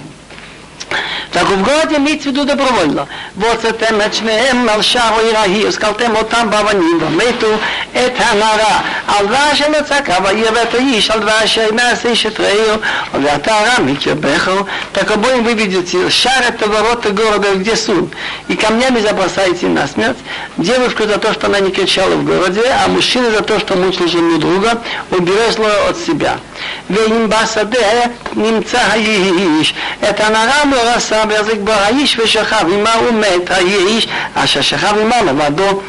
Так 1.33 1.45
в 1.45 1.62
городе 1.62 1.97
имеется 1.97 2.31
виду 2.31 2.45
добровольно. 2.45 3.07
Вот 3.37 3.64
это 3.64 3.95
мачмеем 3.95 4.66
малшаху 4.66 5.20
и 5.20 5.33
рахи, 5.33 5.70
скалтем 5.70 6.12
вот 6.14 6.28
там 6.28 6.51
баваним, 6.51 7.16
мету, 7.16 7.47
это 7.93 8.22
нара, 8.35 8.83
алва 9.07 9.55
шемецака, 9.55 10.20
ваевета 10.20 10.78
иш, 10.78 11.09
алва 11.11 11.47
шеймас 11.47 12.05
ишет 12.05 12.41
рею, 12.41 12.81
вата 13.12 13.53
ара 13.55 13.81
микебеху. 13.81 14.66
Так 14.93 15.11
обоим 15.12 15.45
вы 15.45 15.55
видите, 15.55 16.11
шар 16.11 16.43
это 16.49 16.68
ворота 16.68 17.11
города, 17.11 17.55
где 17.55 17.76
суд. 17.76 18.12
И 18.49 18.57
камнями 18.57 18.99
забросаете 19.01 19.68
насмерть. 19.68 20.18
Девушку 20.57 21.05
за 21.05 21.18
то, 21.18 21.33
что 21.33 21.47
она 21.47 21.61
не 21.61 21.70
кричала 21.70 22.16
в 22.16 22.24
городе, 22.24 22.64
а 22.85 22.89
мужчина 22.89 23.31
за 23.31 23.43
то, 23.43 23.61
что 23.61 23.76
мучил 23.76 24.09
жену 24.09 24.39
друга, 24.39 24.83
уберешь 25.11 25.57
от 25.89 25.97
себя. 25.97 26.39
Вейм 26.89 27.28
басаде, 27.28 28.11
немца 28.35 28.78
Иш, 28.97 29.74
Это 30.01 30.28
нара 30.28 30.64
мураса 30.64 31.19
רסה 31.19 31.23
ויחזיק 31.30 31.59
בו 31.63 31.71
האיש 31.71 32.19
ושכב 32.19 32.65
עמה 32.73 32.95
ומת 33.09 33.51
האיש, 33.51 34.07
אשר 34.36 34.61
שכב 34.61 34.97
עמה 35.01 35.21
לבדו. 35.21 35.82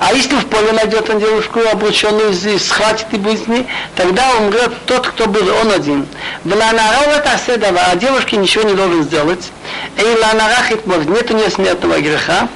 А 0.00 0.14
если 0.14 0.36
в 0.36 0.46
поле 0.46 0.72
найдет 0.72 1.10
он 1.10 1.18
девушку 1.18 1.60
обрученную, 1.70 2.32
схватит 2.58 3.08
и 3.12 3.16
будет 3.18 3.44
с 3.44 3.46
ней, 3.46 3.66
тогда 3.96 4.22
умрет 4.38 4.72
тот, 4.86 5.06
кто 5.06 5.26
был, 5.26 5.46
он 5.60 5.70
один. 5.70 6.06
В 6.42 6.56
ланарова 6.56 7.18
таседава, 7.22 7.80
а 7.92 7.96
девушке 7.96 8.38
ничего 8.38 8.62
не 8.62 8.72
должен 8.72 9.02
сделать. 9.02 9.52
И 9.98 10.02
ланарахит 10.02 10.86
может, 10.86 11.06
нет 11.06 11.30
у 11.30 11.36
нее 11.36 11.50
смертного 11.50 12.00
греха. 12.00 12.48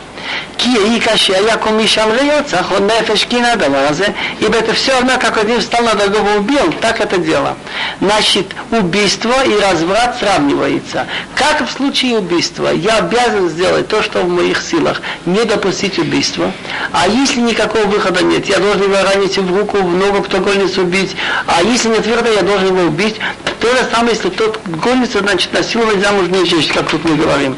כי 0.59 0.69
היא 0.69 1.01
כאשר 1.01 1.49
יקום 1.49 1.79
משם 1.79 2.09
רצח 2.11 2.73
או 2.73 2.77
нефеш 2.79 3.25
кина 3.25 3.53
הדבר 3.53 3.87
הזה, 3.89 4.07
ибо 4.41 4.57
это 4.57 4.73
все 4.73 4.93
равно, 4.93 5.13
как 5.21 5.37
один 5.37 5.61
встал 5.61 5.85
на 5.85 5.95
другого 5.95 6.39
убил, 6.39 6.73
так 6.81 7.01
это 7.01 7.19
дело. 7.19 7.57
Значит, 8.01 8.47
убийство 8.71 9.35
и 9.45 9.61
разврат 9.61 10.17
сравнивается. 10.19 11.07
Как 11.35 11.69
в 11.69 11.71
случае 11.71 12.19
убийства, 12.19 12.69
я 12.69 12.99
обязан 12.99 13.49
сделать 13.51 13.89
то, 13.89 14.03
что 14.03 14.21
в 14.21 14.29
моих 14.29 14.63
силах, 14.63 15.03
не 15.27 15.45
допустить 15.45 15.99
убийства, 15.99 16.51
а 16.93 17.09
если 17.09 17.41
никакого 17.41 17.85
выхода 17.85 18.23
нет, 18.23 18.47
я 18.47 18.59
должен 18.59 18.85
его 18.85 19.03
ранить 19.03 19.37
в 19.37 19.57
руку, 19.57 19.79
в 19.79 19.95
ногу, 19.97 20.23
кто 20.23 20.39
гонится 20.39 20.81
убить, 20.81 21.15
а 21.47 21.63
если 21.63 21.89
не 21.89 22.01
твердо, 22.01 22.33
я 22.33 22.43
должен 22.43 22.69
его 22.69 22.89
убить, 22.89 23.17
то 23.61 23.69
же 23.69 23.89
самое, 23.91 24.15
если 24.15 24.29
тот 24.31 24.59
гонится, 24.67 25.21
значит, 25.21 25.53
насиловать 25.53 26.01
замужнюю 26.01 26.47
женщину, 26.47 26.75
как 26.75 26.89
тут 26.89 27.05
мы 27.05 27.17
говорим. 27.17 27.57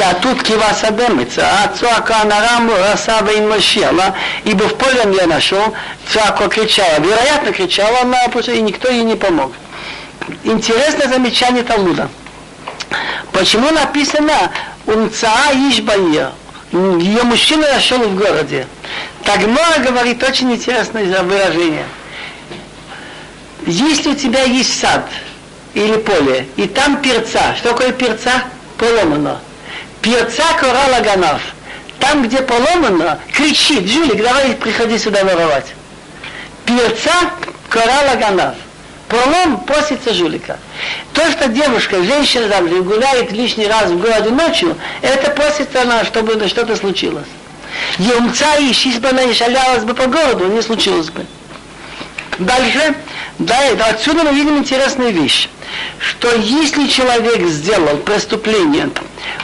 А 0.00 0.14
тут 0.14 0.42
киваса 0.42 0.90
демится, 0.92 1.42
а 1.42 1.74
цуака 1.76 2.22
нарам 2.33 2.69
раса 2.69 3.21
вейн 3.21 3.47
машиала, 3.47 4.15
ибо 4.43 4.63
в 4.63 4.75
поле 4.77 5.03
я 5.19 5.27
нашел, 5.27 5.73
цуако 6.11 6.47
кричала, 6.47 6.99
вероятно 6.99 7.51
кричала, 7.51 8.01
она 8.01 8.25
и 8.25 8.61
никто 8.61 8.89
ей 8.89 9.03
не 9.03 9.15
помог. 9.15 9.51
Интересное 10.43 11.07
замечание 11.07 11.63
Талмуда. 11.63 12.09
Почему 13.31 13.71
написано 13.71 14.51
«Умцаа 14.85 15.51
Ишбания»? 15.69 16.31
Ее 16.71 17.23
мужчина 17.23 17.71
нашел 17.73 17.99
в 17.99 18.15
городе. 18.15 18.67
Тагмора 19.23 19.79
говорит 19.79 20.23
очень 20.23 20.51
интересное 20.51 21.21
выражение. 21.21 21.85
Если 23.67 24.09
у 24.09 24.15
тебя 24.15 24.43
есть 24.43 24.79
сад, 24.79 25.07
или 25.73 25.97
поле, 25.97 26.47
и 26.55 26.67
там 26.67 27.01
перца. 27.01 27.55
Что 27.57 27.69
такое 27.69 27.91
перца? 27.91 28.43
Поломано. 28.77 29.39
Перца 30.01 30.43
коралла 30.59 30.99
ганав. 31.03 31.41
Там, 31.99 32.23
где 32.23 32.39
поломано, 32.41 33.19
кричит, 33.31 33.87
Жулик, 33.89 34.23
давай 34.23 34.53
приходи 34.55 34.97
сюда 34.97 35.23
воровать. 35.23 35.73
Перца 36.65 37.13
коралла 37.69 38.15
ганав. 38.19 38.55
Полом 39.13 39.59
просится 39.65 40.11
жулика. 40.13 40.57
То, 41.13 41.29
что 41.31 41.47
девушка, 41.47 42.01
женщина 42.03 42.47
там 42.47 42.67
гуляет 42.83 43.31
лишний 43.31 43.67
раз 43.67 43.91
в 43.91 43.99
городе 43.99 44.29
ночью, 44.31 44.75
это 45.01 45.29
просится 45.31 45.83
она, 45.83 46.03
чтобы 46.03 46.47
что-то 46.47 46.75
случилось. 46.75 47.27
Емца 47.99 48.55
и 48.57 48.73
шишбана 48.73 49.19
и 49.19 49.33
шалялась 49.33 49.83
бы 49.83 49.93
по 49.93 50.07
городу, 50.07 50.47
не 50.47 50.61
случилось 50.61 51.09
бы. 51.09 51.25
Дальше, 52.39 52.95
да, 53.39 53.55
отсюда 53.89 54.23
мы 54.23 54.33
видим 54.33 54.57
интересную 54.57 55.11
вещь 55.11 55.49
что 55.99 56.35
если 56.35 56.87
человек 56.87 57.47
сделал 57.47 57.97
преступление, 57.97 58.89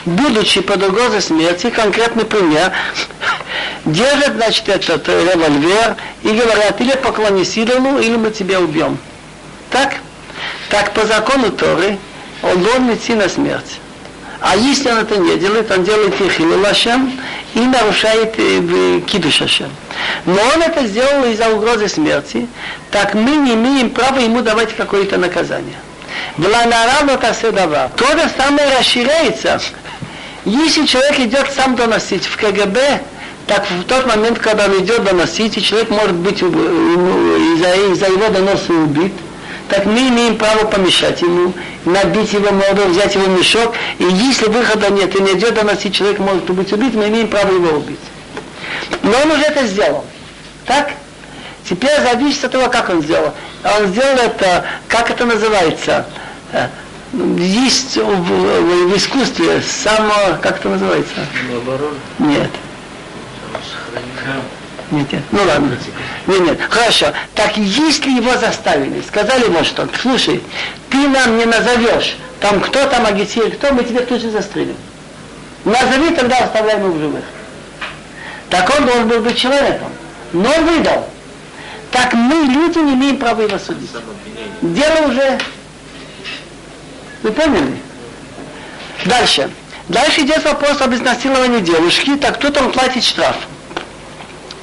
будучи 0.04 0.60
под 0.60 0.82
угрозой 0.82 1.22
смерти, 1.22 1.70
конкретный 1.70 2.24
пример, 2.24 2.72
держит, 3.84 4.34
значит, 4.36 4.68
этот 4.68 5.08
револьвер 5.08 5.96
и 6.22 6.28
говорят, 6.28 6.80
или 6.80 6.92
поклонись 6.96 7.56
идолу, 7.56 7.98
или 7.98 8.16
мы 8.16 8.30
тебя 8.30 8.60
убьем. 8.60 8.98
Так? 9.70 9.96
Так 10.68 10.92
по 10.92 11.04
закону 11.06 11.50
Торы 11.50 11.98
он 12.42 12.62
должен 12.62 12.94
идти 12.94 13.14
на 13.14 13.28
смерть. 13.28 13.78
А 14.40 14.56
если 14.56 14.90
он 14.90 14.98
это 14.98 15.16
не 15.16 15.36
делает, 15.36 15.70
он 15.70 15.84
делает 15.84 16.18
Ихилу 16.20 16.60
Лашем 16.60 17.12
и 17.54 17.60
нарушает 17.60 18.34
э, 18.38 19.00
Кидуш 19.06 19.42
Ашем. 19.42 19.70
Но 20.26 20.40
он 20.54 20.62
это 20.62 20.86
сделал 20.86 21.24
из-за 21.24 21.48
угрозы 21.48 21.88
смерти, 21.88 22.46
так 22.90 23.14
мы 23.14 23.36
не 23.36 23.54
имеем 23.54 23.90
права 23.90 24.18
ему 24.18 24.42
давать 24.42 24.74
какое-то 24.76 25.16
наказание. 25.18 25.76
То 27.96 28.06
же 28.06 28.30
самое 28.36 28.78
расширяется. 28.78 29.60
Если 30.44 30.86
человек 30.86 31.18
идет 31.20 31.50
сам 31.54 31.76
доносить 31.76 32.24
в 32.24 32.36
КГБ, 32.36 33.00
так 33.46 33.66
в 33.68 33.84
тот 33.84 34.06
момент, 34.06 34.38
когда 34.38 34.66
он 34.66 34.78
идет 34.82 35.04
доносить, 35.04 35.58
и 35.58 35.62
человек 35.62 35.90
может 35.90 36.14
быть 36.14 36.40
из-за, 36.40 37.74
из 37.92 38.00
его 38.00 38.28
доноса 38.28 38.72
убит, 38.72 39.12
так 39.70 39.86
мы 39.86 40.08
имеем 40.08 40.36
право 40.36 40.64
помешать 40.66 41.22
ему, 41.22 41.52
набить 41.84 42.32
его 42.32 42.50
молодого, 42.50 42.88
взять 42.88 43.14
его 43.14 43.26
мешок, 43.26 43.74
и 43.98 44.04
если 44.04 44.46
выхода 44.46 44.90
нет, 44.90 45.14
и 45.14 45.22
не 45.22 45.32
идет 45.34 45.54
доносить, 45.54 45.94
человек 45.94 46.18
может 46.18 46.50
быть 46.50 46.72
убит, 46.72 46.94
мы 46.94 47.08
имеем 47.08 47.28
право 47.28 47.52
его 47.52 47.78
убить. 47.78 48.00
Но 49.02 49.12
он 49.22 49.30
уже 49.30 49.42
это 49.42 49.66
сделал. 49.66 50.04
Так? 50.66 50.90
Теперь 51.68 52.00
зависит 52.00 52.44
от 52.44 52.52
того, 52.52 52.68
как 52.68 52.90
он 52.90 53.00
сделал. 53.02 53.32
Он 53.62 53.86
сделал 53.86 54.16
это, 54.18 54.64
как 54.88 55.08
это 55.10 55.24
называется, 55.24 56.04
э, 56.52 56.66
есть 57.38 57.96
в, 57.96 58.02
в, 58.02 58.88
в 58.88 58.96
искусстве 58.96 59.62
само, 59.62 60.38
как 60.42 60.58
это 60.58 60.68
называется? 60.68 61.14
Нет. 62.18 62.50
Нет, 64.90 65.12
нет. 65.12 65.22
Ну 65.30 65.42
ладно. 65.44 65.78
Нет, 66.26 66.40
нет. 66.40 66.58
Хорошо. 66.68 67.12
Так 67.34 67.56
если 67.56 68.10
его 68.10 68.36
заставили, 68.36 69.02
сказали 69.02 69.44
ему 69.44 69.64
что, 69.64 69.88
слушай, 70.00 70.42
ты 70.88 71.08
нам 71.08 71.38
не 71.38 71.44
назовешь, 71.44 72.16
там 72.40 72.60
кто 72.60 72.86
там 72.86 73.06
агитирует, 73.06 73.56
кто, 73.56 73.72
мы 73.72 73.84
тебя 73.84 74.00
тут 74.02 74.20
же 74.20 74.30
застрелим. 74.30 74.76
Назови, 75.64 76.14
тогда 76.14 76.38
оставляем 76.38 76.84
его 76.84 76.92
в 76.92 76.98
живых. 76.98 77.24
Так 78.48 78.70
он 78.78 78.86
должен 78.86 79.08
был 79.08 79.20
быть 79.20 79.36
человеком. 79.36 79.92
Но 80.32 80.50
выдал 80.62 81.06
так 81.90 82.14
мы, 82.14 82.46
люди, 82.46 82.78
не 82.78 82.94
имеем 82.94 83.18
права 83.18 83.42
его 83.42 83.58
судить. 83.58 83.90
Дело 84.62 85.08
уже... 85.08 85.38
Вы 87.22 87.32
поняли? 87.32 87.76
Дальше. 89.04 89.50
Дальше 89.88 90.20
идет 90.20 90.44
вопрос 90.44 90.80
об 90.80 90.94
изнасиловании 90.94 91.60
девушки, 91.60 92.16
так 92.16 92.36
кто 92.36 92.50
там 92.50 92.70
платит 92.70 93.02
штраф? 93.02 93.36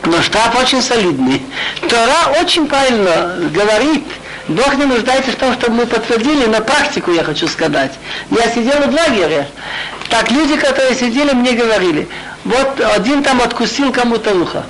Но 0.08 0.22
штраф 0.22 0.56
очень 0.58 0.82
солидный. 0.82 1.42
Тора 1.90 2.40
очень 2.42 2.66
правильно 2.68 3.50
говорит, 3.54 4.06
Бог 4.48 4.76
не 4.76 4.86
нуждается 4.86 5.32
в 5.32 5.36
том, 5.36 5.54
чтобы 5.54 5.76
мы 5.76 5.86
подтвердили 5.86 6.46
на 6.46 6.62
практику, 6.62 7.12
я 7.12 7.26
хочу 7.26 7.48
сказать. 7.50 7.92
Я 8.32 8.50
сидел 8.50 8.80
в 8.80 8.94
лагере, 8.94 9.50
так 10.10 10.32
люди, 10.32 10.56
которые 10.56 10.96
сидели, 10.96 11.34
мне 11.34 11.52
говорили, 11.52 12.08
вот 12.46 12.80
один 12.80 13.22
там 13.22 13.42
откусил 13.42 13.92
кому-то 13.92 14.34
ухо. 14.34 14.64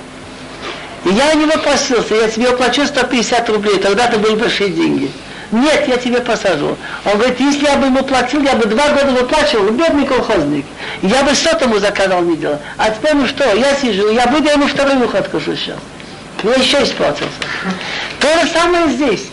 И 1.04 1.10
я 1.10 1.32
не 1.34 1.46
вопросился, 1.46 2.16
я 2.16 2.28
тебе 2.28 2.50
уплачу 2.50 2.84
150 2.84 3.48
рублей, 3.50 3.78
тогда 3.78 4.06
это 4.06 4.18
были 4.18 4.34
большие 4.34 4.70
деньги. 4.70 5.08
Нет, 5.50 5.88
я 5.88 5.96
тебе 5.96 6.20
посажу. 6.20 6.76
Он 7.04 7.12
говорит, 7.12 7.40
если 7.40 7.64
я 7.64 7.76
бы 7.76 7.86
ему 7.86 8.04
платил, 8.04 8.42
я 8.42 8.54
бы 8.54 8.66
два 8.66 8.88
года 8.88 9.12
выплачивал, 9.12 9.70
бедный 9.70 10.06
колхозник. 10.06 10.66
Я 11.02 11.22
бы 11.22 11.34
что 11.34 11.56
тому 11.56 11.78
заказал 11.78 12.22
не 12.22 12.36
делал. 12.36 12.58
А 12.76 12.90
теперь 12.90 13.14
ну 13.14 13.26
что, 13.26 13.44
я 13.54 13.74
сижу, 13.74 14.10
я 14.10 14.26
буду 14.26 14.48
ему 14.48 14.66
ухо 15.04 15.18
откушу 15.18 15.56
сейчас. 15.56 15.78
Я 16.42 16.54
еще 16.54 16.82
испортился. 16.82 17.32
То 18.20 18.40
же 18.40 18.52
самое 18.52 18.90
здесь. 18.90 19.26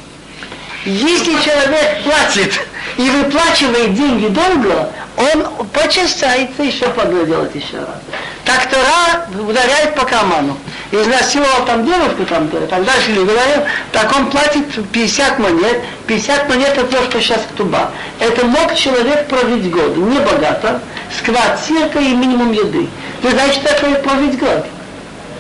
Если 0.86 1.32
человек 1.42 2.04
платит 2.04 2.62
и 2.98 3.10
выплачивает 3.10 3.96
деньги 3.96 4.28
долго, 4.28 4.92
он 5.18 5.66
почесается 5.74 6.62
еще 6.62 6.86
делать 7.26 7.56
еще 7.56 7.78
раз. 7.78 7.98
Так 8.44 8.70
Тора 8.70 9.26
ударяет 9.50 9.96
по 9.96 10.06
карману. 10.06 10.56
Изнасиловал 10.92 11.66
там 11.66 11.86
девушку, 11.88 12.24
там, 12.26 12.48
так 12.50 12.86
дальше 12.86 13.12
не 13.12 13.26
говорил, 13.26 13.64
так 13.92 14.16
он 14.16 14.30
платит 14.30 14.66
50 14.92 15.40
монет. 15.40 15.82
50 16.06 16.50
монет 16.50 16.78
это 16.78 16.86
то, 16.86 17.04
что 17.06 17.20
сейчас 17.20 17.42
туба. 17.58 17.90
Это 18.20 18.46
мог 18.46 18.76
человек 18.76 19.28
прожить 19.28 19.72
год, 19.72 19.98
не 19.98 20.20
богато, 20.20 20.82
с 21.18 21.22
квартиркой 21.26 22.12
и 22.12 22.16
минимум 22.16 22.52
еды. 22.52 22.88
Вы 23.24 23.32
знаете, 23.32 23.60
что 23.60 23.74
такое 23.74 23.96
прожить 23.96 24.38
год? 24.38 24.68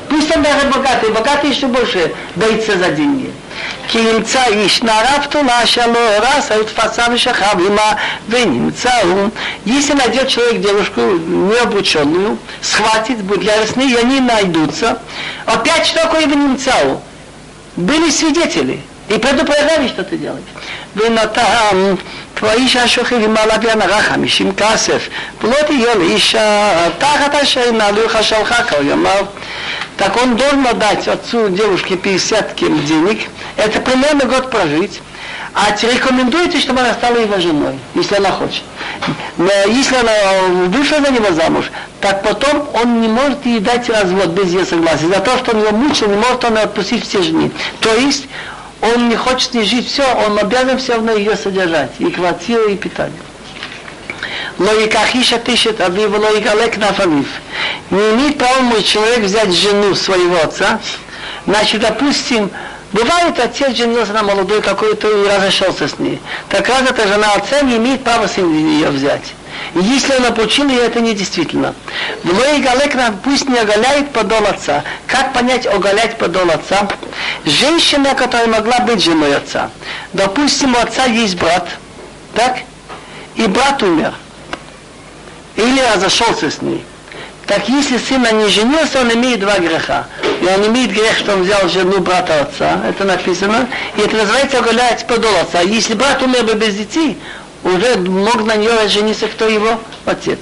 Пусть 0.09 0.35
он 0.35 0.41
даже 0.41 0.67
богатый, 0.69 1.11
богатый 1.11 1.51
еще 1.51 1.67
больше 1.67 2.13
боится 2.35 2.77
за 2.79 2.89
деньги. 2.89 3.31
כי 3.88 3.98
ימצא 3.98 4.42
איש 4.46 4.82
נערה 4.82 5.20
פתולה 5.22 5.66
שלו 5.66 6.00
רס 6.20 6.50
ותפסה 6.60 7.04
ושכב 7.12 7.56
עמה 7.66 7.92
ונמצא 8.28 8.90
הוא. 9.02 9.28
Если 9.66 9.94
найдет 9.94 10.28
человек 10.28 10.60
девушку 10.60 11.00
необученную, 11.00 12.38
схватит, 12.62 13.18
будет 13.22 13.42
яростны, 13.42 13.82
и 13.82 13.96
они 13.96 14.20
найдутся. 14.20 14.98
Опять 15.46 15.86
что 15.86 16.02
такое 16.02 16.26
ונמצאו? 16.26 17.00
Были 17.76 18.10
свидетели 18.10 18.80
и 19.08 19.14
предупреждали, 19.14 19.88
что 19.88 20.04
ты 20.04 20.16
делаешь. 20.16 20.44
ונתן 20.96 21.94
והאיש 22.42 22.76
השוכב 22.76 23.16
עם 23.24 23.36
הלוויין 23.36 23.82
הרע 23.82 24.02
חמישים 24.02 24.52
כסף, 24.54 25.08
ולא 25.42 25.56
תהיה 25.66 25.94
לאישה 25.94 26.70
תחת 26.98 27.34
אשר 27.34 27.68
ינעלוך 27.68 28.12
שלך 28.22 28.54
כל 28.70 28.86
ימיו. 28.86 29.26
Так 29.98 30.16
он 30.16 30.34
должен 30.34 30.66
отдать 30.66 31.06
отцу 31.08 31.50
девушке 31.50 31.98
50 32.02 32.54
кем 32.54 32.82
денег, 32.86 33.28
это 33.57 33.79
примерно 33.79 34.25
год 34.25 34.51
прожить. 34.51 35.01
А 35.53 35.71
рекомендуется, 35.71 36.59
чтобы 36.59 36.81
она 36.81 36.93
стала 36.93 37.15
его 37.15 37.39
женой, 37.39 37.79
если 37.93 38.15
она 38.15 38.31
хочет. 38.31 38.61
Но 39.37 39.49
если 39.67 39.95
она 39.95 40.11
э, 40.11 40.47
вышла 40.65 40.99
за 40.99 41.11
него 41.11 41.31
замуж, 41.31 41.71
так 42.01 42.23
потом 42.23 42.67
он 42.73 42.99
не 42.99 43.07
может 43.07 43.45
ей 43.45 43.59
дать 43.59 43.89
развод 43.89 44.31
без 44.31 44.51
ее 44.51 44.65
согласия. 44.65 45.07
За 45.07 45.21
то, 45.21 45.37
что 45.37 45.51
он 45.51 45.63
ее 45.63 45.71
мучил, 45.71 46.07
не 46.07 46.17
может 46.17 46.43
он 46.43 46.55
ее 46.57 46.63
отпустить 46.63 47.05
в 47.05 47.09
тяжни. 47.09 47.51
То 47.79 47.93
есть 47.95 48.27
он 48.81 49.07
не 49.07 49.15
хочет 49.15 49.53
не 49.53 49.63
жить 49.63 49.87
все, 49.87 50.03
он 50.27 50.37
обязан 50.37 50.77
все 50.77 50.95
равно 50.95 51.13
ее 51.13 51.37
содержать, 51.37 51.91
и 51.99 52.11
квартиру, 52.11 52.67
и 52.67 52.75
питание. 52.75 53.21
Лоиках 54.59 55.15
ища 55.15 55.37
тыщет 55.37 55.79
абив, 55.79 56.11
лоикалек 56.17 56.77
нафамив. 56.77 57.27
Не 57.91 57.99
имеет 58.11 58.37
права 58.37 58.59
мой 58.61 58.83
человек 58.83 59.19
взять 59.19 59.53
жену 59.53 59.95
своего 59.95 60.37
отца. 60.37 60.79
Значит, 61.45 61.81
допустим, 61.81 62.49
бывает 62.95 63.37
отец 63.39 63.75
женился 63.75 64.13
на 64.13 64.23
молодой 64.23 64.61
какой-то 64.61 65.09
и 65.09 65.27
разошелся 65.27 65.87
с 65.87 65.99
ней. 65.99 66.19
Так 66.49 66.67
раз 66.69 66.89
эта 66.89 67.07
жена 67.07 67.33
отца 67.33 67.61
не 67.61 67.75
имеет 67.77 68.03
права 68.03 68.27
сын 68.27 68.51
ее 68.51 68.89
взять. 68.89 69.33
И 69.73 69.79
если 69.79 70.15
он 70.15 70.25
обучил 70.25 70.69
это 70.69 71.01
не 71.01 71.13
действительно. 71.13 71.75
Влой 72.23 72.61
Галек 72.61 72.95
пусть 73.23 73.49
не 73.49 73.59
оголяет 73.59 74.11
подол 74.11 74.45
отца. 74.45 74.83
Как 75.07 75.33
понять 75.33 75.67
оголять 75.67 76.17
подол 76.17 76.49
отца? 76.49 76.87
Женщина, 77.45 78.15
которая 78.15 78.47
могла 78.47 78.79
быть 78.79 79.03
женой 79.03 79.35
отца. 79.35 79.69
Допустим, 80.13 80.75
у 80.75 80.79
отца 80.79 81.05
есть 81.05 81.37
брат, 81.37 81.67
так? 82.33 82.59
И 83.35 83.45
брат 83.47 83.83
умер. 83.83 84.13
Или 85.57 85.81
разошелся 85.93 86.49
с 86.49 86.61
ней. 86.61 86.83
Так 87.47 87.69
если 87.69 87.97
сын 87.97 88.25
не 88.37 88.47
женился, 88.47 89.01
он 89.01 89.13
имеет 89.13 89.39
два 89.39 89.59
греха. 89.59 90.07
И 90.41 90.45
он 90.45 90.65
имеет 90.67 90.91
грех, 90.91 91.17
что 91.17 91.33
он 91.33 91.43
взял 91.43 91.69
жену 91.69 91.99
брата 91.99 92.41
отца, 92.41 92.81
это 92.87 93.03
написано, 93.03 93.67
и 93.97 94.01
это 94.01 94.15
называется 94.15 94.59
оголять 94.59 95.05
подол 95.05 95.35
отца. 95.41 95.61
Если 95.61 95.93
брат 95.93 96.21
умер 96.23 96.43
бы 96.43 96.53
без 96.53 96.75
детей, 96.75 97.17
уже 97.63 97.97
мог 97.97 98.45
на 98.45 98.55
нее 98.55 98.87
жениться 98.87 99.27
кто 99.27 99.47
его 99.47 99.79
отец. 100.05 100.39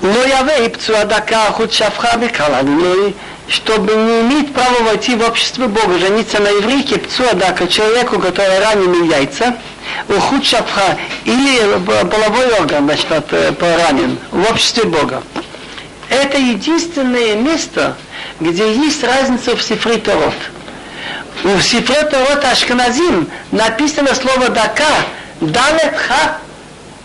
Но 0.00 0.24
я 0.24 0.42
вейпцу 0.42 0.96
адака 0.96 1.50
худ 1.52 1.72
шафха 1.72 2.16
бекалалиной, 2.16 3.14
чтобы 3.48 3.92
не 3.94 4.20
иметь 4.20 4.52
права 4.52 4.82
войти 4.82 5.16
в 5.16 5.22
общество 5.26 5.66
Бога, 5.66 5.98
жениться 5.98 6.40
на 6.40 6.48
еврейке, 6.48 6.98
пцу 6.98 7.24
адака, 7.30 7.66
человеку, 7.66 8.18
который 8.20 8.58
ранен 8.60 9.04
яйца, 9.10 9.56
ухуд 10.08 10.44
шафха, 10.44 10.96
или 11.24 11.60
половой 12.10 12.52
орган, 12.58 12.84
значит, 12.84 13.06
поранен 13.58 14.18
в 14.30 14.50
обществе 14.50 14.84
Бога. 14.84 15.22
Это 16.08 16.38
единственное 16.38 17.34
место, 17.36 17.96
где 18.40 18.74
есть 18.74 19.02
разница 19.02 19.56
в 19.56 19.62
Сифре 19.62 19.98
Торот. 19.98 20.34
В 21.42 21.60
Сифре 21.62 22.02
Торот 22.02 22.44
Ашканазим 22.44 23.28
написано 23.50 24.14
слово 24.14 24.48
«дака», 24.48 24.84
Далет 25.40 25.94
Ха 25.96 26.38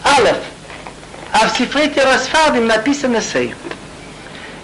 Алеф. 0.05 0.37
А 1.33 1.47
в 1.47 1.57
Сифре 1.57 1.89
Терасфардим 1.89 2.67
написано 2.67 3.21
Сей. 3.21 3.53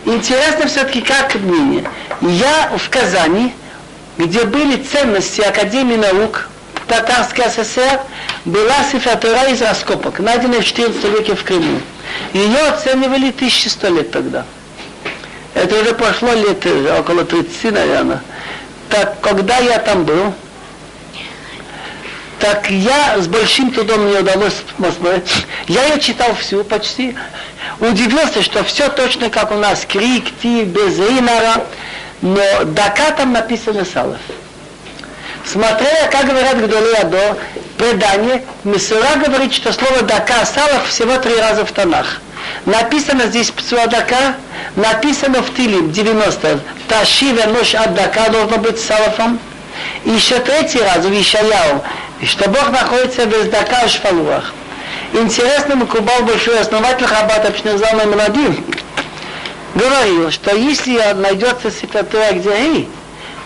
Интересно 0.05 0.67
все-таки 0.67 1.01
как 1.01 1.35
мнение. 1.35 1.83
Я 2.21 2.71
в 2.77 2.89
Казани, 2.89 3.53
где 4.17 4.43
были 4.45 4.81
ценности 4.81 5.41
Академии 5.41 5.97
наук, 5.97 6.47
Татарской 6.87 7.45
ССР, 7.49 7.99
была 8.45 8.83
Сифатура 8.89 9.49
из 9.49 9.61
раскопок, 9.61 10.19
найденная 10.19 10.61
в 10.61 10.65
14 10.65 11.03
веке 11.03 11.35
в 11.35 11.43
Крыму. 11.43 11.81
Ее 12.33 12.67
оценивали 12.69 13.29
1100 13.29 13.87
лет 13.89 14.11
тогда. 14.11 14.45
Это 15.53 15.81
уже 15.81 15.93
прошло 15.93 16.33
лет 16.33 16.65
около 16.99 17.25
30, 17.25 17.71
наверное. 17.71 18.21
Так, 18.89 19.19
когда 19.21 19.57
я 19.57 19.79
там 19.79 20.03
был, 20.05 20.33
так 22.39 22.69
я 22.69 23.19
с 23.19 23.27
большим 23.27 23.71
трудом 23.71 24.01
мне 24.01 24.19
удалось 24.19 24.63
посмотреть. 24.77 25.45
Я 25.67 25.85
ее 25.85 25.99
читал 25.99 26.35
всю 26.35 26.63
почти. 26.63 27.15
Удивился, 27.79 28.43
что 28.43 28.63
все 28.63 28.89
точно 28.89 29.29
как 29.29 29.51
у 29.51 29.55
нас. 29.55 29.85
Крик, 29.85 30.25
ти, 30.41 30.63
без 30.63 30.99
инара. 30.99 31.65
Но 32.21 32.63
дака 32.65 33.11
там 33.11 33.33
написано 33.33 33.85
салов. 33.85 34.19
Смотря, 35.51 36.07
как 36.11 36.25
говорят 36.25 36.61
Гдолы 36.61 36.93
до 37.05 37.37
предание, 37.77 38.43
Мисура 38.65 39.15
говорит, 39.25 39.53
что 39.53 39.71
слово 39.71 40.01
дака 40.01 40.45
салов 40.45 40.87
всего 40.89 41.17
три 41.17 41.35
раза 41.37 41.65
в 41.65 41.71
тонах. 41.71 42.19
Написано 42.65 43.27
здесь 43.27 43.51
пцуадака, 43.51 44.35
написано 44.75 45.41
в 45.41 45.53
Тилим 45.55 45.91
90. 45.91 46.59
Ташиве 46.89 47.45
нож 47.45 47.71
дака 47.71 48.29
должно 48.29 48.57
быть 48.57 48.79
салафом. 48.79 49.39
И 50.03 50.09
еще 50.09 50.39
третий 50.39 50.79
раз 50.79 51.05
в 51.05 51.21
Ишаяу 51.21 51.81
что 52.25 52.49
Бог 52.49 52.71
находится 52.71 53.25
в 53.25 53.31
Издака 53.31 53.87
Шфалуах. 53.87 54.51
Интересно, 55.13 55.75
Макубал 55.75 56.23
большой 56.23 56.59
основатель 56.59 57.05
Хабата 57.05 57.51
Пшнезама 57.51 58.05
Младим 58.05 58.65
говорил, 59.75 60.31
что 60.31 60.55
если 60.55 60.99
найдется 61.13 61.71
ситуация, 61.71 62.33
где 62.33 62.57
и, 62.57 62.87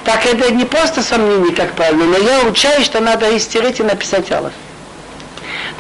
так 0.04 0.26
это 0.26 0.52
не 0.52 0.66
просто 0.66 1.04
сомнение, 1.04 1.56
как 1.56 1.74
правильно, 1.74 2.06
но 2.06 2.18
я 2.18 2.42
учаю, 2.42 2.84
что 2.84 3.00
надо 3.00 3.36
истерить 3.38 3.80
и 3.80 3.84
написать 3.84 4.32
Аллах. 4.32 4.54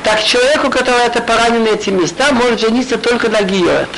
Так 0.04 0.24
человеку, 0.24 0.70
который 0.70 1.06
это 1.06 1.22
поранены 1.22 1.70
эти 1.70 1.90
места, 1.90 2.32
может 2.32 2.60
жениться 2.60 2.98
только 2.98 3.30
на 3.30 3.42
Гиот. 3.42 3.90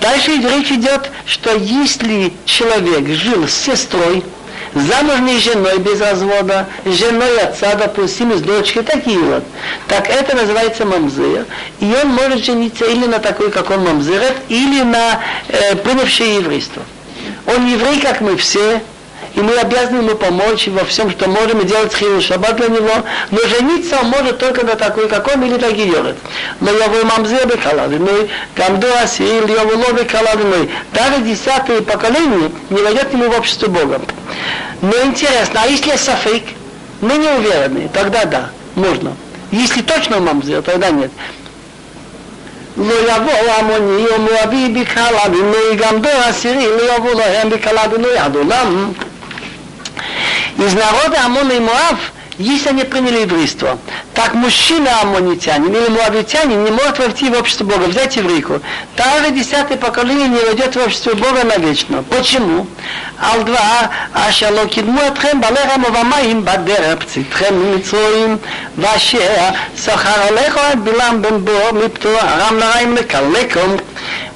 Дальше 0.00 0.32
речь 0.32 0.70
идет, 0.70 1.10
что 1.26 1.54
если 1.54 2.32
человек 2.44 3.08
жил 3.08 3.46
с 3.48 3.54
сестрой, 3.54 4.22
замужней 4.74 5.38
женой 5.38 5.78
без 5.78 6.00
развода, 6.00 6.68
женой 6.84 7.40
отца, 7.40 7.74
допустим, 7.74 8.36
с 8.36 8.42
дочкой, 8.42 8.84
такие 8.84 9.18
вот. 9.18 9.44
Так 9.88 10.08
это 10.08 10.36
называется 10.36 10.84
мамзыр. 10.84 11.46
И 11.80 11.94
он 12.02 12.08
может 12.08 12.44
жениться 12.44 12.84
или 12.84 13.06
на 13.06 13.18
такой, 13.18 13.50
как 13.50 13.70
он 13.70 13.84
мамзырет, 13.84 14.36
или 14.48 14.82
на 14.82 15.20
э, 15.48 15.74
принявшее 15.76 16.36
еврейство. 16.36 16.82
Он 17.46 17.66
еврей, 17.66 18.00
как 18.00 18.20
мы 18.20 18.36
все, 18.36 18.82
и 19.35 19.39
мы 19.41 19.55
обязаны 19.57 19.97
ему 19.97 20.15
помочь 20.15 20.67
во 20.67 20.85
всем, 20.85 21.09
что 21.09 21.27
можем, 21.27 21.61
и 21.61 21.65
делать 21.65 21.93
хилу 21.93 22.21
шаббат 22.21 22.55
для 22.57 22.67
него, 22.67 22.91
но 23.31 23.39
жениться 23.47 23.97
он 23.99 24.09
может 24.09 24.37
только 24.37 24.63
на 24.65 24.75
такой, 24.75 25.07
как 25.09 25.27
он, 25.27 25.43
или 25.43 25.55
на 25.55 25.71
гиорет. 25.71 26.17
Но 26.59 26.71
я 26.71 26.87
вы 26.87 27.03
мамзе 27.03 27.43
бекаладиной, 27.45 28.29
гамду 28.55 28.87
асил, 29.01 29.47
я 29.47 29.63
вуло 29.63 29.91
бекаладиной. 29.93 30.69
Даже 30.93 31.23
десятое 31.23 31.81
поколение 31.81 32.51
не 32.69 32.81
войдет 32.81 33.11
ему 33.11 33.29
в 33.29 33.37
общество 33.37 33.67
Бога. 33.67 34.01
Но 34.81 34.93
интересно, 35.03 35.61
а 35.63 35.67
если 35.67 35.95
сафик, 35.95 36.43
мы 37.01 37.17
не 37.17 37.27
уверены, 37.27 37.89
тогда 37.91 38.25
да, 38.25 38.49
можно. 38.75 39.15
Если 39.51 39.81
точно 39.81 40.19
мамзе, 40.19 40.61
тогда 40.61 40.89
нет. 40.89 41.11
לא 42.77 42.93
יבוא 42.93 43.33
עמוני 43.59 44.05
ומואבי 44.15 44.69
בקהלה, 44.69 45.21
ואם 45.31 45.51
לא 45.51 45.73
יגמדו 45.73 46.09
עשירי, 46.09 46.67
לא 46.67 46.95
יבוא 46.95 47.13
להם 47.13 47.49
בקהלה 47.49 47.81
ולא 47.91 48.07
יד 48.07 48.35
עולם. 48.35 48.91
из 50.58 50.74
народа 50.74 51.24
Амона 51.24 51.52
и 51.52 51.60
Муав, 51.60 51.98
если 52.38 52.68
они 52.68 52.84
приняли 52.84 53.22
еврейство, 53.22 53.78
так 54.14 54.34
мужчина 54.34 55.00
амонитянин 55.02 55.74
или 55.74 55.88
муавитянин 55.88 56.64
не 56.64 56.70
может 56.70 56.98
войти 56.98 57.28
в 57.28 57.36
общество 57.36 57.64
Бога, 57.64 57.84
взять 57.86 58.14
еврейку. 58.14 58.60
Также 58.94 59.32
десятое 59.32 59.76
поколение 59.76 60.28
не 60.28 60.38
войдет 60.38 60.76
в 60.76 60.80
общество 60.80 61.14
Бога 61.14 61.42
навечно. 61.44 62.04
Почему? 62.04 62.68
Алдва 63.20 63.90
ашало 64.12 64.66
кидму 64.66 65.00
атхем 65.00 65.40
балеха 65.40 65.78
мавамаим 65.78 66.42
бадераб 66.42 67.04
цитхем 67.04 67.74
мицроим 67.74 68.38
ваше 68.76 69.18
сахар 69.76 70.28
алехо 70.28 70.60
от 70.72 70.78
билам 70.78 71.20
бен 71.20 71.40
бо 71.40 71.72
мипто 71.72 72.08
арам 72.22 72.60
нараим 72.60 72.96
лекалеком. 72.96 73.80